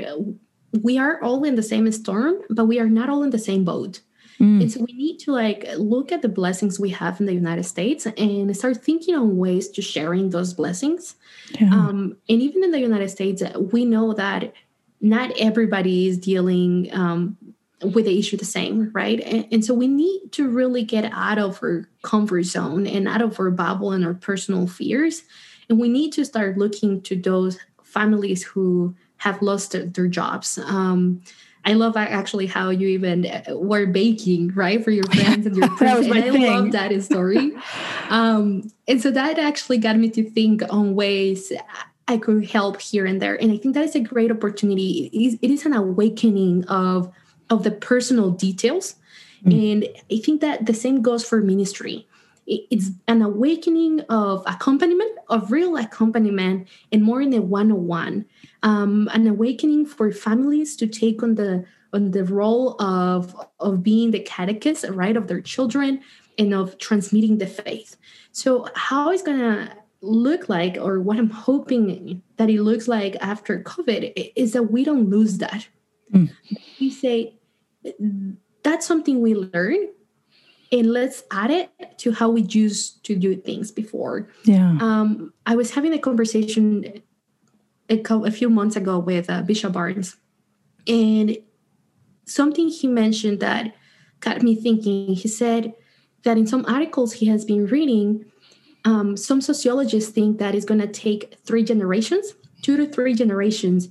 we 0.82 0.96
are 0.96 1.20
all 1.22 1.42
in 1.42 1.56
the 1.56 1.62
same 1.62 1.90
storm, 1.90 2.36
but 2.48 2.66
we 2.66 2.78
are 2.78 2.88
not 2.88 3.10
all 3.10 3.24
in 3.24 3.30
the 3.30 3.38
same 3.38 3.64
boat. 3.64 4.00
Mm. 4.38 4.60
And 4.60 4.72
so 4.72 4.84
we 4.86 4.92
need 4.92 5.18
to 5.20 5.32
like 5.32 5.66
look 5.76 6.12
at 6.12 6.22
the 6.22 6.28
blessings 6.28 6.78
we 6.78 6.90
have 6.90 7.18
in 7.18 7.26
the 7.26 7.34
United 7.34 7.64
States 7.64 8.06
and 8.06 8.56
start 8.56 8.84
thinking 8.84 9.16
on 9.16 9.36
ways 9.36 9.68
to 9.70 9.82
sharing 9.82 10.30
those 10.30 10.54
blessings. 10.54 11.16
Yeah. 11.58 11.72
Um, 11.72 12.16
and 12.28 12.40
even 12.40 12.62
in 12.62 12.70
the 12.70 12.78
United 12.78 13.08
States, 13.08 13.42
we 13.72 13.84
know 13.84 14.12
that 14.12 14.52
not 15.00 15.32
everybody 15.36 16.06
is 16.06 16.16
dealing 16.18 16.90
um, 16.92 17.36
with 17.82 18.06
the 18.06 18.18
issue 18.18 18.36
the 18.36 18.44
same, 18.44 18.90
right? 18.94 19.20
And, 19.20 19.46
and, 19.52 19.64
so 19.64 19.74
we 19.74 19.86
need 19.86 20.32
to 20.32 20.48
really 20.48 20.82
get 20.82 21.10
out 21.12 21.38
of 21.38 21.62
our 21.62 21.88
comfort 22.02 22.44
zone 22.44 22.86
and 22.86 23.06
out 23.06 23.20
of 23.20 23.38
our 23.38 23.50
bubble 23.50 23.92
and 23.92 24.04
our 24.04 24.14
personal 24.14 24.66
fears. 24.66 25.22
And 25.68 25.78
we 25.78 25.88
need 25.88 26.12
to 26.12 26.24
start 26.24 26.56
looking 26.56 27.02
to 27.02 27.16
those 27.16 27.58
families 27.82 28.42
who 28.42 28.94
have 29.18 29.42
lost 29.42 29.72
their 29.72 30.06
jobs. 30.06 30.58
Um, 30.58 31.22
I 31.66 31.72
love 31.72 31.96
actually 31.96 32.46
how 32.46 32.70
you 32.70 32.88
even 32.88 33.26
uh, 33.26 33.56
were 33.56 33.86
baking, 33.86 34.54
right, 34.54 34.82
for 34.82 34.92
your 34.92 35.04
friends 35.04 35.46
and 35.46 35.56
your 35.56 35.68
friends. 35.76 36.06
and 36.06 36.14
I 36.14 36.30
thing. 36.30 36.46
love 36.46 36.72
that 36.72 37.02
story. 37.02 37.52
um, 38.08 38.70
and 38.86 39.02
so 39.02 39.10
that 39.10 39.38
actually 39.38 39.78
got 39.78 39.96
me 39.96 40.08
to 40.10 40.30
think 40.30 40.62
on 40.70 40.94
ways 40.94 41.52
I 42.06 42.18
could 42.18 42.48
help 42.48 42.80
here 42.80 43.04
and 43.04 43.20
there. 43.20 43.34
And 43.34 43.50
I 43.50 43.56
think 43.56 43.74
that 43.74 43.84
is 43.84 43.96
a 43.96 44.00
great 44.00 44.30
opportunity. 44.30 45.10
It 45.12 45.20
is, 45.20 45.38
it 45.42 45.50
is 45.50 45.66
an 45.66 45.72
awakening 45.72 46.64
of 46.66 47.12
of 47.50 47.64
the 47.64 47.70
personal 47.70 48.30
details. 48.30 48.96
Mm. 49.44 49.72
And 49.72 49.88
I 50.10 50.18
think 50.22 50.40
that 50.40 50.66
the 50.66 50.74
same 50.74 51.02
goes 51.02 51.24
for 51.24 51.40
ministry. 51.40 52.06
It's 52.46 52.90
an 53.08 53.22
awakening 53.22 54.02
of 54.02 54.44
accompaniment, 54.46 55.10
of 55.28 55.50
real 55.50 55.76
accompaniment, 55.76 56.68
and 56.92 57.02
more 57.02 57.20
in 57.20 57.34
a 57.34 57.42
one-on-one. 57.42 58.24
Um, 58.62 59.10
an 59.12 59.26
awakening 59.26 59.86
for 59.86 60.12
families 60.12 60.76
to 60.76 60.86
take 60.86 61.24
on 61.24 61.34
the 61.34 61.64
on 61.92 62.12
the 62.12 62.24
role 62.24 62.80
of 62.80 63.34
of 63.58 63.82
being 63.82 64.12
the 64.12 64.20
catechist, 64.20 64.84
right, 64.90 65.16
of 65.16 65.26
their 65.26 65.40
children, 65.40 66.00
and 66.38 66.54
of 66.54 66.78
transmitting 66.78 67.38
the 67.38 67.46
faith. 67.48 67.96
So, 68.30 68.68
how 68.76 69.10
is 69.10 69.22
gonna 69.22 69.72
look 70.00 70.48
like, 70.48 70.76
or 70.80 71.00
what 71.00 71.18
I'm 71.18 71.30
hoping 71.30 72.22
that 72.36 72.50
it 72.50 72.62
looks 72.62 72.86
like 72.86 73.16
after 73.20 73.60
COVID, 73.62 74.32
is 74.36 74.52
that 74.52 74.70
we 74.70 74.84
don't 74.84 75.10
lose 75.10 75.38
that. 75.38 75.66
Mm. 76.12 76.30
We 76.80 76.90
say, 76.90 77.38
that's 78.62 78.86
something 78.86 79.20
we 79.20 79.34
learn 79.34 79.88
and 80.72 80.92
let's 80.92 81.22
add 81.30 81.50
it 81.50 81.70
to 81.98 82.12
how 82.12 82.30
we 82.30 82.42
used 82.42 83.04
to 83.04 83.16
do 83.16 83.36
things 83.36 83.70
before. 83.70 84.28
Yeah. 84.44 84.76
Um, 84.80 85.32
I 85.46 85.56
was 85.56 85.70
having 85.70 85.92
a 85.92 85.98
conversation 85.98 87.02
a, 87.88 88.02
a 88.08 88.30
few 88.30 88.50
months 88.50 88.76
ago 88.76 88.98
with 88.98 89.30
uh, 89.30 89.42
Bishop 89.42 89.72
Barnes, 89.72 90.16
and 90.86 91.36
something 92.24 92.68
he 92.68 92.88
mentioned 92.88 93.40
that 93.40 93.74
got 94.20 94.42
me 94.42 94.54
thinking. 94.54 95.14
He 95.14 95.28
said 95.28 95.72
that 96.24 96.36
in 96.36 96.46
some 96.46 96.64
articles 96.66 97.12
he 97.14 97.26
has 97.26 97.44
been 97.44 97.66
reading, 97.66 98.24
um, 98.84 99.16
some 99.16 99.40
sociologists 99.40 100.10
think 100.10 100.38
that 100.38 100.54
it's 100.54 100.64
going 100.64 100.80
to 100.80 100.88
take 100.88 101.36
three 101.44 101.62
generations, 101.62 102.34
two 102.62 102.76
to 102.76 102.86
three 102.86 103.14
generations, 103.14 103.88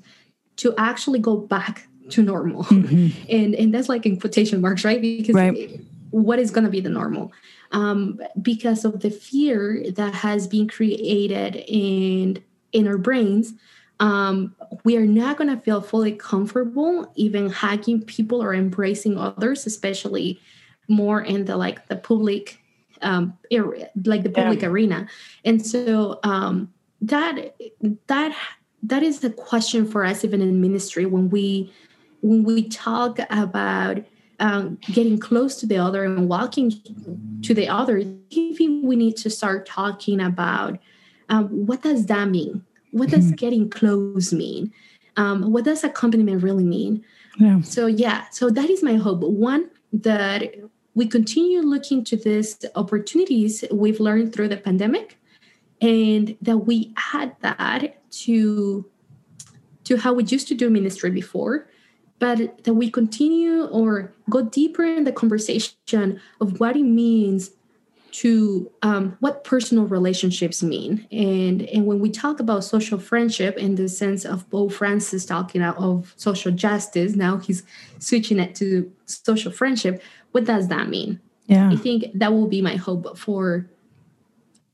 to 0.58 0.73
actually 0.78 1.19
go 1.19 1.38
back 1.38 1.88
to 2.10 2.22
normal 2.22 2.63
mm-hmm. 2.65 3.08
and 3.30 3.56
and 3.56 3.74
that's 3.74 3.89
like 3.89 4.06
in 4.06 4.20
quotation 4.20 4.62
marks 4.62 4.84
right 4.84 5.02
because 5.02 5.36
right. 5.36 5.80
what 6.12 6.39
is 6.39 6.52
going 6.52 6.63
to 6.63 6.70
be 6.70 6.80
the 6.80 6.89
normal 6.89 7.32
um, 7.72 8.22
because 8.41 8.86
of 8.86 9.02
the 9.02 9.10
fear 9.10 9.84
that 9.91 10.13
has 10.13 10.48
been 10.48 10.68
created 10.68 11.63
in 11.68 12.44
in 12.72 12.88
our 12.88 12.98
brains 12.98 13.54
um, 14.00 14.54
we 14.84 14.98
are 14.98 15.06
not 15.06 15.38
going 15.38 15.50
to 15.50 15.62
feel 15.62 15.82
fully 15.82 16.12
comfortable 16.12 17.12
even 17.15 17.50
hugging 17.50 18.02
people 18.02 18.44
or 18.44 18.54
embracing 18.54 19.18
others 19.18 19.65
especially 19.65 20.39
more 20.88 21.22
in 21.22 21.46
the 21.46 21.58
like 21.58 21.88
the 21.88 21.96
public 21.96 22.60
um 23.02 23.38
area 23.52 23.89
like 24.06 24.24
the 24.24 24.30
public 24.30 24.62
yeah. 24.62 24.68
arena 24.68 25.08
and 25.44 25.65
so 25.65 26.20
um 26.24 26.72
that 27.02 27.56
that 28.08 28.36
that 28.84 29.04
is 29.04 29.20
the 29.20 29.30
question 29.30 29.86
for 29.86 30.06
us 30.06 30.24
even 30.24 30.41
in 30.41 30.62
ministry 30.62 31.06
when 31.06 31.30
we 31.30 31.72
when 32.26 32.44
we 32.44 32.68
talk 32.68 33.20
about 33.30 34.04
um, 34.40 34.80
getting 34.92 35.20
close 35.20 35.58
to 35.58 35.68
the 35.68 35.78
other 35.78 36.04
and 36.04 36.28
walking 36.28 36.74
to 37.44 37.54
the 37.54 37.70
other, 37.70 37.98
maybe 38.32 38.82
we 38.84 38.96
need 38.96 39.16
to 39.18 39.30
start 39.30 39.68
talking 39.68 40.20
about 40.20 40.80
um, 41.30 41.48
what 41.68 41.84
does 41.84 42.08
that 42.08 42.30
mean? 42.30 42.66
What 42.90 43.10
does 43.10 43.26
mm-hmm. 43.26 43.36
getting 43.36 43.70
close 43.70 44.34
mean? 44.34 44.74
Um, 45.18 45.52
what 45.52 45.66
does 45.66 45.84
accompaniment 45.84 46.42
really 46.42 46.64
mean? 46.64 47.06
Yeah. 47.38 47.62
So 47.62 47.86
yeah, 47.86 48.26
so 48.32 48.50
that 48.50 48.72
is 48.72 48.82
my 48.82 48.96
hope. 48.96 49.20
One 49.20 49.70
that 49.94 50.56
we 50.96 51.08
continue 51.08 51.62
looking 51.62 52.04
to 52.06 52.18
these 52.18 52.58
opportunities 52.74 53.64
we've 53.72 54.00
learned 54.00 54.34
through 54.34 54.48
the 54.48 54.58
pandemic, 54.58 55.20
and 55.80 56.36
that 56.42 56.58
we 56.58 56.92
add 57.14 57.36
that 57.42 58.02
to 58.24 58.86
to 59.84 59.98
how 59.98 60.14
we 60.14 60.24
used 60.24 60.48
to 60.48 60.56
do 60.56 60.72
ministry 60.72 61.12
before 61.12 61.68
but 62.19 62.63
that 62.63 62.73
we 62.73 62.89
continue 62.89 63.65
or 63.65 64.13
go 64.30 64.41
deeper 64.41 64.84
in 64.84 65.04
the 65.04 65.12
conversation 65.12 66.19
of 66.39 66.60
what 66.60 66.75
it 66.75 66.84
means 66.84 67.51
to 68.15 68.71
um, 68.82 69.17
what 69.19 69.43
personal 69.43 69.86
relationships 69.88 70.63
mean. 70.63 71.06
And 71.12 71.63
and 71.63 71.86
when 71.86 71.99
we 71.99 72.10
talk 72.10 72.39
about 72.39 72.63
social 72.63 72.97
friendship 72.97 73.58
in 73.58 73.75
the 73.75 73.89
sense 73.89 74.23
of 74.23 74.49
Pope 74.49 74.71
Francis 74.71 75.25
talking 75.25 75.62
of 75.62 76.13
social 76.15 76.54
justice 76.54 77.15
now 77.15 77.38
he's 77.38 77.63
switching 77.99 78.39
it 78.39 78.56
to 78.56 78.89
social 79.06 79.51
friendship 79.51 80.01
what 80.32 80.45
does 80.45 80.67
that 80.69 80.89
mean? 80.89 81.19
Yeah. 81.47 81.69
I 81.69 81.75
think 81.75 82.06
that 82.13 82.34
will 82.34 82.48
be 82.48 82.62
my 82.62 82.75
hope 82.75 83.17
for 83.17 83.69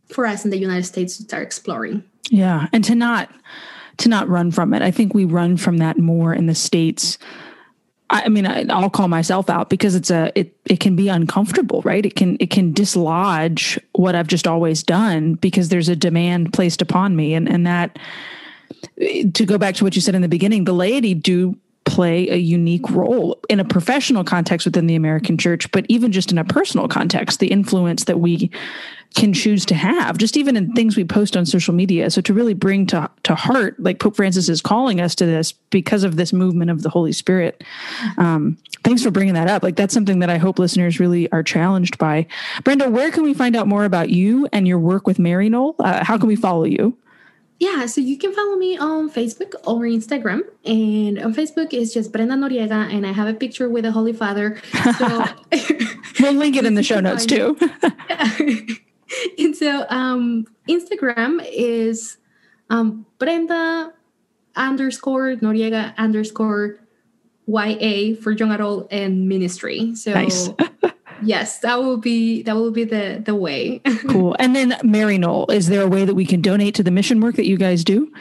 for 0.09 0.25
us 0.25 0.45
in 0.45 0.51
the 0.51 0.57
united 0.57 0.83
states 0.85 1.17
to 1.17 1.23
start 1.23 1.43
exploring. 1.43 2.03
Yeah 2.29 2.67
and 2.73 2.83
to 2.83 2.93
not 2.93 3.31
to 3.97 4.09
not 4.09 4.27
run 4.27 4.51
from 4.51 4.73
it. 4.73 4.81
I 4.81 4.91
think 4.91 5.13
we 5.13 5.25
run 5.25 5.57
from 5.57 5.77
that 5.77 5.97
more 5.97 6.33
in 6.33 6.47
the 6.47 6.55
states. 6.55 7.17
I, 8.09 8.23
I 8.25 8.29
mean, 8.29 8.45
I, 8.45 8.65
I'll 8.69 8.89
call 8.89 9.07
myself 9.07 9.49
out 9.49 9.69
because 9.69 9.95
it's 9.95 10.11
a 10.11 10.31
it 10.35 10.55
it 10.65 10.79
can 10.79 10.95
be 10.95 11.09
uncomfortable, 11.09 11.81
right? 11.83 12.05
It 12.05 12.15
can 12.15 12.37
it 12.39 12.49
can 12.49 12.73
dislodge 12.73 13.79
what 13.93 14.15
I've 14.15 14.27
just 14.27 14.47
always 14.47 14.83
done 14.83 15.35
because 15.35 15.69
there's 15.69 15.89
a 15.89 15.95
demand 15.95 16.53
placed 16.53 16.81
upon 16.81 17.15
me, 17.15 17.33
and 17.33 17.49
and 17.49 17.65
that 17.65 17.97
to 18.99 19.45
go 19.45 19.57
back 19.57 19.75
to 19.75 19.83
what 19.83 19.95
you 19.95 20.01
said 20.01 20.15
in 20.15 20.21
the 20.21 20.27
beginning, 20.27 20.65
the 20.65 20.73
laity 20.73 21.13
do 21.13 21.57
play 21.85 22.29
a 22.29 22.37
unique 22.37 22.89
role 22.91 23.39
in 23.49 23.59
a 23.59 23.65
professional 23.65 24.23
context 24.23 24.65
within 24.65 24.87
the 24.87 24.95
American 24.95 25.37
church, 25.37 25.69
but 25.71 25.85
even 25.89 26.11
just 26.11 26.31
in 26.31 26.37
a 26.37 26.45
personal 26.45 26.87
context, 26.87 27.39
the 27.39 27.47
influence 27.47 28.05
that 28.05 28.19
we 28.19 28.51
can 29.13 29.33
choose 29.33 29.65
to 29.65 29.75
have, 29.75 30.17
just 30.17 30.37
even 30.37 30.55
in 30.55 30.73
things 30.73 30.95
we 30.95 31.03
post 31.03 31.35
on 31.35 31.45
social 31.45 31.73
media. 31.73 32.09
So 32.09 32.21
to 32.21 32.33
really 32.33 32.53
bring 32.53 32.85
to, 32.87 33.09
to 33.23 33.35
heart, 33.35 33.79
like 33.79 33.99
Pope 33.99 34.15
Francis 34.15 34.47
is 34.47 34.61
calling 34.61 35.01
us 35.01 35.15
to 35.15 35.25
this 35.25 35.51
because 35.51 36.03
of 36.03 36.15
this 36.15 36.31
movement 36.31 36.71
of 36.71 36.81
the 36.81 36.89
Holy 36.89 37.11
Spirit. 37.11 37.63
Um, 38.17 38.57
thanks 38.83 39.03
for 39.03 39.11
bringing 39.11 39.33
that 39.33 39.49
up. 39.49 39.63
Like 39.63 39.75
that's 39.75 39.93
something 39.93 40.19
that 40.19 40.29
I 40.29 40.37
hope 40.37 40.59
listeners 40.59 40.99
really 40.99 41.31
are 41.31 41.43
challenged 41.43 41.97
by. 41.97 42.25
Brenda, 42.63 42.89
where 42.89 43.11
can 43.11 43.23
we 43.23 43.33
find 43.33 43.55
out 43.55 43.67
more 43.67 43.85
about 43.85 44.09
you 44.09 44.47
and 44.53 44.67
your 44.67 44.79
work 44.79 45.07
with 45.07 45.17
Maryknoll? 45.17 45.75
Uh, 45.79 46.03
how 46.03 46.17
can 46.17 46.27
we 46.27 46.35
follow 46.35 46.63
you? 46.63 46.97
Yeah, 47.59 47.85
so 47.85 48.01
you 48.01 48.17
can 48.17 48.33
follow 48.33 48.55
me 48.55 48.75
on 48.75 49.11
Facebook 49.11 49.53
or 49.67 49.81
Instagram. 49.81 50.41
And 50.65 51.19
on 51.19 51.35
Facebook 51.35 51.75
is 51.75 51.93
just 51.93 52.11
Brenda 52.11 52.33
Noriega, 52.33 52.91
and 52.91 53.05
I 53.05 53.11
have 53.11 53.27
a 53.27 53.35
picture 53.35 53.69
with 53.69 53.83
the 53.83 53.91
Holy 53.91 54.13
Father. 54.13 54.59
So 54.97 55.25
we'll 56.19 56.33
link 56.33 56.55
it 56.55 56.65
in 56.65 56.73
the 56.73 56.81
show 56.91 56.99
notes 56.99 57.27
too. 57.27 57.59
and 59.37 59.55
so 59.55 59.85
um, 59.89 60.45
Instagram 60.69 61.45
is 61.51 62.17
um, 62.69 63.05
Brenda 63.19 63.93
underscore 64.55 65.35
Noriega 65.35 65.95
underscore 65.97 66.79
YA 67.47 68.15
for 68.21 68.31
young 68.31 68.51
adult 68.51 68.87
and 68.91 69.27
ministry. 69.27 69.95
So 69.95 70.13
nice. 70.13 70.49
yes, 71.23 71.59
that 71.59 71.81
will 71.81 71.97
be 71.97 72.43
that 72.43 72.55
will 72.55 72.71
be 72.71 72.83
the 72.83 73.21
the 73.23 73.35
way. 73.35 73.79
cool. 74.07 74.35
And 74.39 74.55
then 74.55 74.71
Maryknoll, 74.83 75.51
is 75.51 75.67
there 75.67 75.81
a 75.81 75.87
way 75.87 76.05
that 76.05 76.15
we 76.15 76.25
can 76.25 76.41
donate 76.41 76.75
to 76.75 76.83
the 76.83 76.91
mission 76.91 77.19
work 77.21 77.35
that 77.35 77.47
you 77.47 77.57
guys 77.57 77.83
do? 77.83 78.11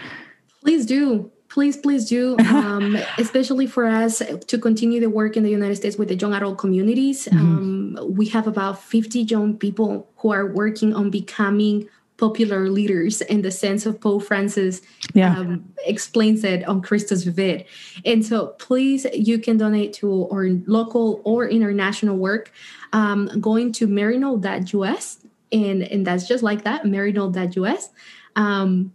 Please 0.62 0.84
do 0.86 1.30
please 1.50 1.76
please 1.76 2.08
do 2.08 2.38
um, 2.48 2.96
especially 3.18 3.66
for 3.66 3.84
us 3.84 4.22
to 4.46 4.58
continue 4.58 5.00
the 5.00 5.10
work 5.10 5.36
in 5.36 5.42
the 5.42 5.50
united 5.50 5.76
states 5.76 5.98
with 5.98 6.08
the 6.08 6.14
young 6.14 6.32
adult 6.32 6.56
communities 6.56 7.26
mm-hmm. 7.26 7.38
um, 7.38 8.14
we 8.16 8.26
have 8.26 8.46
about 8.46 8.82
50 8.82 9.22
young 9.22 9.58
people 9.58 10.08
who 10.16 10.32
are 10.32 10.46
working 10.46 10.94
on 10.94 11.10
becoming 11.10 11.88
popular 12.16 12.68
leaders 12.68 13.22
in 13.22 13.42
the 13.42 13.50
sense 13.50 13.86
of 13.86 14.00
pope 14.00 14.22
francis 14.22 14.82
yeah. 15.14 15.36
um, 15.36 15.64
explains 15.86 16.44
it 16.44 16.66
on 16.68 16.80
christus 16.80 17.24
vivit 17.24 17.66
and 18.04 18.24
so 18.24 18.48
please 18.58 19.06
you 19.12 19.38
can 19.38 19.56
donate 19.56 19.92
to 19.92 20.28
our 20.30 20.48
local 20.66 21.20
or 21.24 21.48
international 21.48 22.16
work 22.16 22.52
um, 22.92 23.28
going 23.40 23.72
to 23.72 23.86
maryknoll.us 23.88 25.18
and 25.52 25.82
and 25.82 26.06
that's 26.06 26.28
just 26.28 26.42
like 26.42 26.62
that 26.64 26.84
maryknoll.us 26.84 27.88
um, 28.36 28.92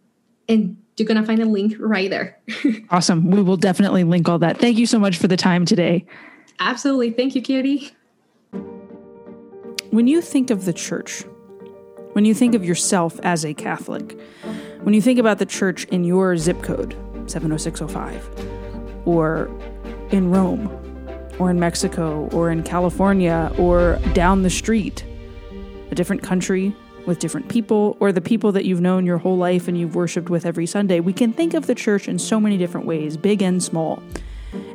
and 0.47 0.77
you're 0.97 1.07
going 1.07 1.19
to 1.19 1.25
find 1.25 1.41
a 1.41 1.45
link 1.45 1.75
right 1.79 2.09
there. 2.09 2.39
awesome. 2.89 3.29
We 3.29 3.41
will 3.41 3.57
definitely 3.57 4.03
link 4.03 4.29
all 4.29 4.39
that. 4.39 4.59
Thank 4.59 4.77
you 4.77 4.85
so 4.85 4.97
much 4.97 5.17
for 5.17 5.27
the 5.27 5.37
time 5.37 5.65
today. 5.65 6.05
Absolutely. 6.59 7.11
Thank 7.11 7.35
you, 7.35 7.41
Katie. 7.41 7.91
When 9.91 10.07
you 10.07 10.21
think 10.21 10.49
of 10.49 10.65
the 10.65 10.73
church, 10.73 11.23
when 12.13 12.25
you 12.25 12.33
think 12.33 12.55
of 12.55 12.63
yourself 12.63 13.19
as 13.23 13.43
a 13.45 13.53
Catholic, 13.53 14.17
when 14.83 14.93
you 14.93 15.01
think 15.01 15.19
about 15.19 15.39
the 15.39 15.45
church 15.45 15.85
in 15.85 16.03
your 16.03 16.37
zip 16.37 16.61
code, 16.63 16.95
70605, 17.27 19.07
or 19.07 19.47
in 20.11 20.31
Rome, 20.31 20.69
or 21.39 21.49
in 21.49 21.59
Mexico, 21.59 22.29
or 22.31 22.49
in 22.49 22.63
California, 22.63 23.51
or 23.57 23.99
down 24.13 24.43
the 24.43 24.49
street, 24.49 25.03
a 25.91 25.95
different 25.95 26.23
country, 26.23 26.73
with 27.05 27.19
different 27.19 27.49
people 27.49 27.97
or 27.99 28.11
the 28.11 28.21
people 28.21 28.51
that 28.51 28.65
you've 28.65 28.81
known 28.81 29.05
your 29.05 29.17
whole 29.17 29.37
life 29.37 29.67
and 29.67 29.77
you've 29.77 29.95
worshiped 29.95 30.29
with 30.29 30.45
every 30.45 30.65
Sunday. 30.65 30.99
We 30.99 31.13
can 31.13 31.33
think 31.33 31.53
of 31.53 31.67
the 31.67 31.75
church 31.75 32.07
in 32.07 32.19
so 32.19 32.39
many 32.39 32.57
different 32.57 32.85
ways, 32.85 33.17
big 33.17 33.41
and 33.41 33.61
small. 33.61 34.01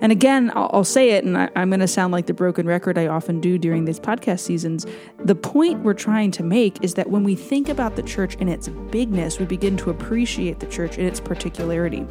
And 0.03 0.13
again, 0.13 0.51
I'll, 0.55 0.85
say 0.85 1.11
it, 1.11 1.25
and 1.25 1.37
I, 1.37 1.49
I'm 1.57 1.71
going 1.71 1.81
to 1.81 1.89
sound 1.89 2.13
like 2.13 2.27
the 2.27 2.35
broken 2.35 2.67
record 2.67 2.99
I 2.99 3.07
often 3.07 3.41
do 3.41 3.59
during 3.59 3.85
these 3.85 4.01
podcast 4.01 4.41
seasons. 4.41 4.87
The 5.25 5.35
point 5.35 5.81
we're 5.81 5.95
trying 5.95 6.31
to 6.33 6.43
make 6.43 6.83
is 6.83 6.95
that 6.95 7.11
when 7.11 7.25
we 7.25 7.35
think 7.35 7.69
about 7.69 7.97
the 7.97 8.03
church 8.03 8.35
in 8.37 8.49
its 8.49 8.69
bigness, 8.69 9.39
we 9.39 9.47
begin 9.47 9.77
to 9.79 9.91
appreciate 9.91 10.61
the 10.61 10.67
church 10.67 10.99
in 10.99 11.07
its 11.07 11.21
particularity. 11.21 12.07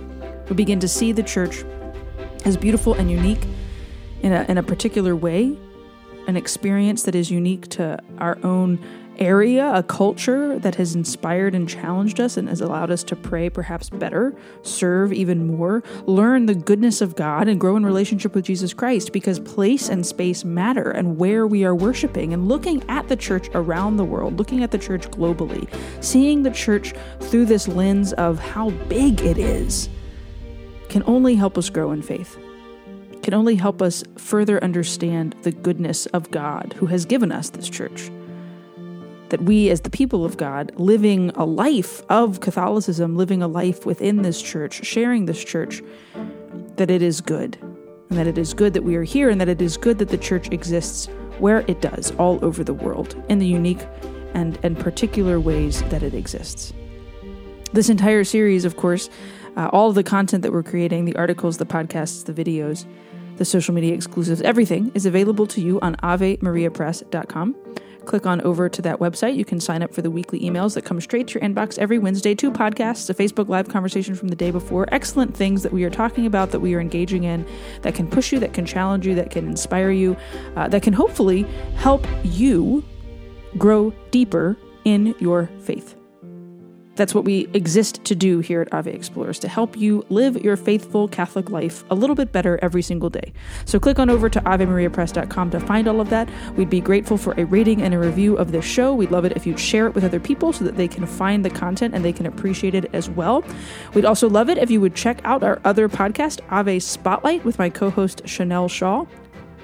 We 0.49 0.55
begin 0.55 0.79
to 0.79 0.87
see 0.87 1.11
the 1.11 1.23
church 1.23 1.63
as 2.45 2.57
beautiful 2.57 2.93
and 2.93 3.09
unique 3.11 3.45
in 4.21 4.33
a, 4.33 4.45
in 4.49 4.57
a 4.57 4.63
particular 4.63 5.15
way, 5.15 5.57
an 6.27 6.37
experience 6.37 7.03
that 7.03 7.15
is 7.15 7.31
unique 7.31 7.69
to 7.69 7.99
our 8.19 8.37
own 8.43 8.79
area, 9.19 9.71
a 9.73 9.83
culture 9.83 10.57
that 10.59 10.75
has 10.75 10.95
inspired 10.95 11.53
and 11.53 11.67
challenged 11.69 12.19
us 12.19 12.37
and 12.37 12.49
has 12.49 12.61
allowed 12.61 12.89
us 12.89 13.03
to 13.03 13.15
pray 13.15 13.49
perhaps 13.49 13.89
better, 13.89 14.35
serve 14.63 15.13
even 15.13 15.45
more, 15.45 15.83
learn 16.05 16.45
the 16.45 16.55
goodness 16.55 17.01
of 17.01 17.15
God, 17.15 17.47
and 17.47 17.59
grow 17.59 17.75
in 17.75 17.85
relationship 17.85 18.33
with 18.33 18.45
Jesus 18.45 18.73
Christ 18.73 19.11
because 19.11 19.39
place 19.39 19.89
and 19.89 20.05
space 20.05 20.43
matter 20.43 20.91
and 20.91 21.17
where 21.17 21.45
we 21.45 21.63
are 21.65 21.75
worshiping 21.75 22.33
and 22.33 22.47
looking 22.47 22.83
at 22.89 23.07
the 23.07 23.15
church 23.15 23.49
around 23.53 23.97
the 23.97 24.05
world, 24.05 24.37
looking 24.37 24.63
at 24.63 24.71
the 24.71 24.77
church 24.77 25.09
globally, 25.11 25.67
seeing 26.03 26.43
the 26.43 26.51
church 26.51 26.93
through 27.19 27.45
this 27.45 27.67
lens 27.67 28.13
of 28.13 28.39
how 28.39 28.69
big 28.87 29.21
it 29.21 29.37
is 29.37 29.89
can 30.87 31.03
only 31.05 31.35
help 31.35 31.57
us 31.57 31.69
grow 31.69 31.91
in 31.91 32.01
faith 32.01 32.37
can 33.21 33.33
only 33.33 33.55
help 33.55 33.81
us 33.81 34.03
further 34.17 34.63
understand 34.63 35.35
the 35.43 35.51
goodness 35.51 36.05
of 36.07 36.31
God 36.31 36.73
who 36.77 36.85
has 36.87 37.05
given 37.05 37.31
us 37.31 37.49
this 37.49 37.69
church 37.69 38.09
that 39.29 39.43
we, 39.43 39.69
as 39.69 39.81
the 39.81 39.89
people 39.89 40.25
of 40.25 40.37
God, 40.37 40.71
living 40.75 41.31
a 41.35 41.45
life 41.45 42.01
of 42.09 42.39
Catholicism, 42.39 43.15
living 43.15 43.41
a 43.41 43.47
life 43.47 43.85
within 43.85 44.21
this 44.21 44.41
church, 44.41 44.85
sharing 44.85 45.25
this 45.25 45.43
church, 45.43 45.81
that 46.75 46.89
it 46.89 47.01
is 47.01 47.21
good. 47.21 47.57
And 48.09 48.17
that 48.17 48.27
it 48.27 48.37
is 48.37 48.53
good 48.53 48.73
that 48.73 48.83
we 48.83 48.95
are 48.95 49.03
here, 49.03 49.29
and 49.29 49.39
that 49.39 49.49
it 49.49 49.61
is 49.61 49.77
good 49.77 49.99
that 49.99 50.09
the 50.09 50.17
church 50.17 50.51
exists 50.51 51.07
where 51.37 51.59
it 51.67 51.81
does, 51.81 52.11
all 52.17 52.43
over 52.43 52.63
the 52.63 52.73
world, 52.73 53.21
in 53.29 53.39
the 53.39 53.45
unique 53.45 53.85
and, 54.33 54.59
and 54.63 54.77
particular 54.77 55.39
ways 55.39 55.83
that 55.83 56.03
it 56.03 56.13
exists. 56.13 56.73
This 57.71 57.89
entire 57.89 58.23
series, 58.23 58.65
of 58.65 58.77
course, 58.77 59.09
uh, 59.55 59.69
all 59.71 59.89
of 59.89 59.95
the 59.95 60.03
content 60.03 60.41
that 60.43 60.51
we're 60.51 60.63
creating, 60.63 61.05
the 61.05 61.15
articles, 61.15 61.57
the 61.57 61.65
podcasts, 61.65 62.25
the 62.25 62.33
videos, 62.33 62.85
the 63.37 63.45
social 63.45 63.73
media 63.73 63.93
exclusives, 63.93 64.41
everything 64.41 64.91
is 64.95 65.05
available 65.05 65.47
to 65.47 65.61
you 65.61 65.79
on 65.81 65.95
AveMariaPress.com 65.97 67.55
click 68.05 68.25
on 68.25 68.41
over 68.41 68.69
to 68.69 68.81
that 68.81 68.99
website. 68.99 69.35
You 69.35 69.45
can 69.45 69.59
sign 69.59 69.83
up 69.83 69.93
for 69.93 70.01
the 70.01 70.11
weekly 70.11 70.39
emails 70.39 70.73
that 70.75 70.85
come 70.85 70.99
straight 71.01 71.27
to 71.29 71.39
your 71.39 71.47
inbox 71.47 71.77
every 71.77 71.99
Wednesday. 71.99 72.35
Two 72.35 72.51
podcasts, 72.51 73.09
a 73.09 73.13
Facebook 73.13 73.47
Live 73.47 73.69
conversation 73.69 74.15
from 74.15 74.29
the 74.29 74.35
day 74.35 74.51
before, 74.51 74.87
excellent 74.91 75.35
things 75.35 75.63
that 75.63 75.71
we 75.71 75.83
are 75.83 75.89
talking 75.89 76.25
about, 76.25 76.51
that 76.51 76.59
we 76.59 76.73
are 76.75 76.79
engaging 76.79 77.23
in, 77.23 77.45
that 77.81 77.95
can 77.95 78.07
push 78.07 78.31
you, 78.31 78.39
that 78.39 78.53
can 78.53 78.65
challenge 78.65 79.05
you, 79.05 79.15
that 79.15 79.31
can 79.31 79.47
inspire 79.47 79.91
you, 79.91 80.15
uh, 80.55 80.67
that 80.67 80.83
can 80.83 80.93
hopefully 80.93 81.43
help 81.75 82.05
you 82.23 82.83
grow 83.57 83.91
deeper 84.11 84.57
in 84.85 85.15
your 85.19 85.49
faith. 85.61 85.98
That's 86.99 87.15
what 87.15 87.23
we 87.23 87.47
exist 87.53 88.03
to 88.03 88.13
do 88.13 88.39
here 88.39 88.59
at 88.59 88.73
Ave 88.73 88.91
Explores, 88.91 89.39
to 89.39 89.47
help 89.47 89.77
you 89.77 90.05
live 90.09 90.35
your 90.43 90.57
faithful 90.57 91.07
Catholic 91.07 91.49
life 91.49 91.85
a 91.89 91.95
little 91.95 92.13
bit 92.13 92.33
better 92.33 92.59
every 92.61 92.81
single 92.81 93.09
day. 93.09 93.31
So 93.63 93.79
click 93.79 93.99
on 93.99 94.09
over 94.09 94.27
to 94.27 94.41
AveMariaPress.com 94.41 95.51
to 95.51 95.61
find 95.61 95.87
all 95.87 96.01
of 96.01 96.09
that. 96.09 96.29
We'd 96.57 96.69
be 96.69 96.81
grateful 96.81 97.17
for 97.17 97.33
a 97.37 97.45
rating 97.45 97.81
and 97.81 97.93
a 97.93 97.99
review 97.99 98.35
of 98.35 98.51
this 98.51 98.65
show. 98.65 98.93
We'd 98.93 99.11
love 99.11 99.23
it 99.23 99.31
if 99.37 99.47
you'd 99.47 99.61
share 99.61 99.87
it 99.87 99.95
with 99.95 100.03
other 100.03 100.19
people 100.19 100.51
so 100.51 100.65
that 100.65 100.75
they 100.75 100.89
can 100.89 101.05
find 101.05 101.45
the 101.45 101.49
content 101.49 101.95
and 101.95 102.03
they 102.03 102.11
can 102.11 102.25
appreciate 102.25 102.75
it 102.75 102.89
as 102.91 103.09
well. 103.09 103.45
We'd 103.93 104.03
also 104.03 104.27
love 104.27 104.49
it 104.49 104.57
if 104.57 104.69
you 104.69 104.81
would 104.81 104.93
check 104.93 105.21
out 105.23 105.41
our 105.41 105.61
other 105.63 105.87
podcast, 105.87 106.41
Ave 106.49 106.79
Spotlight, 106.79 107.45
with 107.45 107.57
my 107.57 107.69
co 107.69 107.89
host 107.89 108.23
Chanel 108.25 108.67
Shaw. 108.67 109.05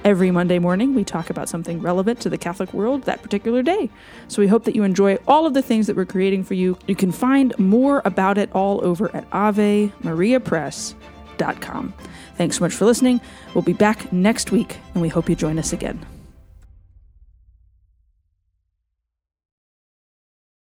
Every 0.05 0.29
Monday 0.29 0.59
morning, 0.59 0.93
we 0.93 1.03
talk 1.03 1.31
about 1.31 1.49
something 1.49 1.81
relevant 1.81 2.21
to 2.21 2.29
the 2.29 2.37
Catholic 2.37 2.71
world 2.75 3.05
that 3.05 3.23
particular 3.23 3.63
day. 3.63 3.89
So 4.27 4.39
we 4.39 4.47
hope 4.47 4.65
that 4.65 4.75
you 4.75 4.83
enjoy 4.83 5.15
all 5.27 5.47
of 5.47 5.55
the 5.55 5.63
things 5.63 5.87
that 5.87 5.95
we're 5.95 6.05
creating 6.05 6.43
for 6.43 6.53
you. 6.53 6.77
You 6.85 6.95
can 6.95 7.11
find 7.11 7.57
more 7.57 8.03
about 8.05 8.37
it 8.37 8.51
all 8.53 8.85
over 8.85 9.09
at 9.15 9.27
AveMariaPress.com. 9.31 11.93
Thanks 12.37 12.57
so 12.57 12.63
much 12.63 12.75
for 12.75 12.85
listening. 12.85 13.19
We'll 13.55 13.63
be 13.63 13.73
back 13.73 14.13
next 14.13 14.51
week, 14.51 14.77
and 14.93 15.01
we 15.01 15.09
hope 15.09 15.27
you 15.27 15.35
join 15.35 15.57
us 15.57 15.73
again. 15.73 16.05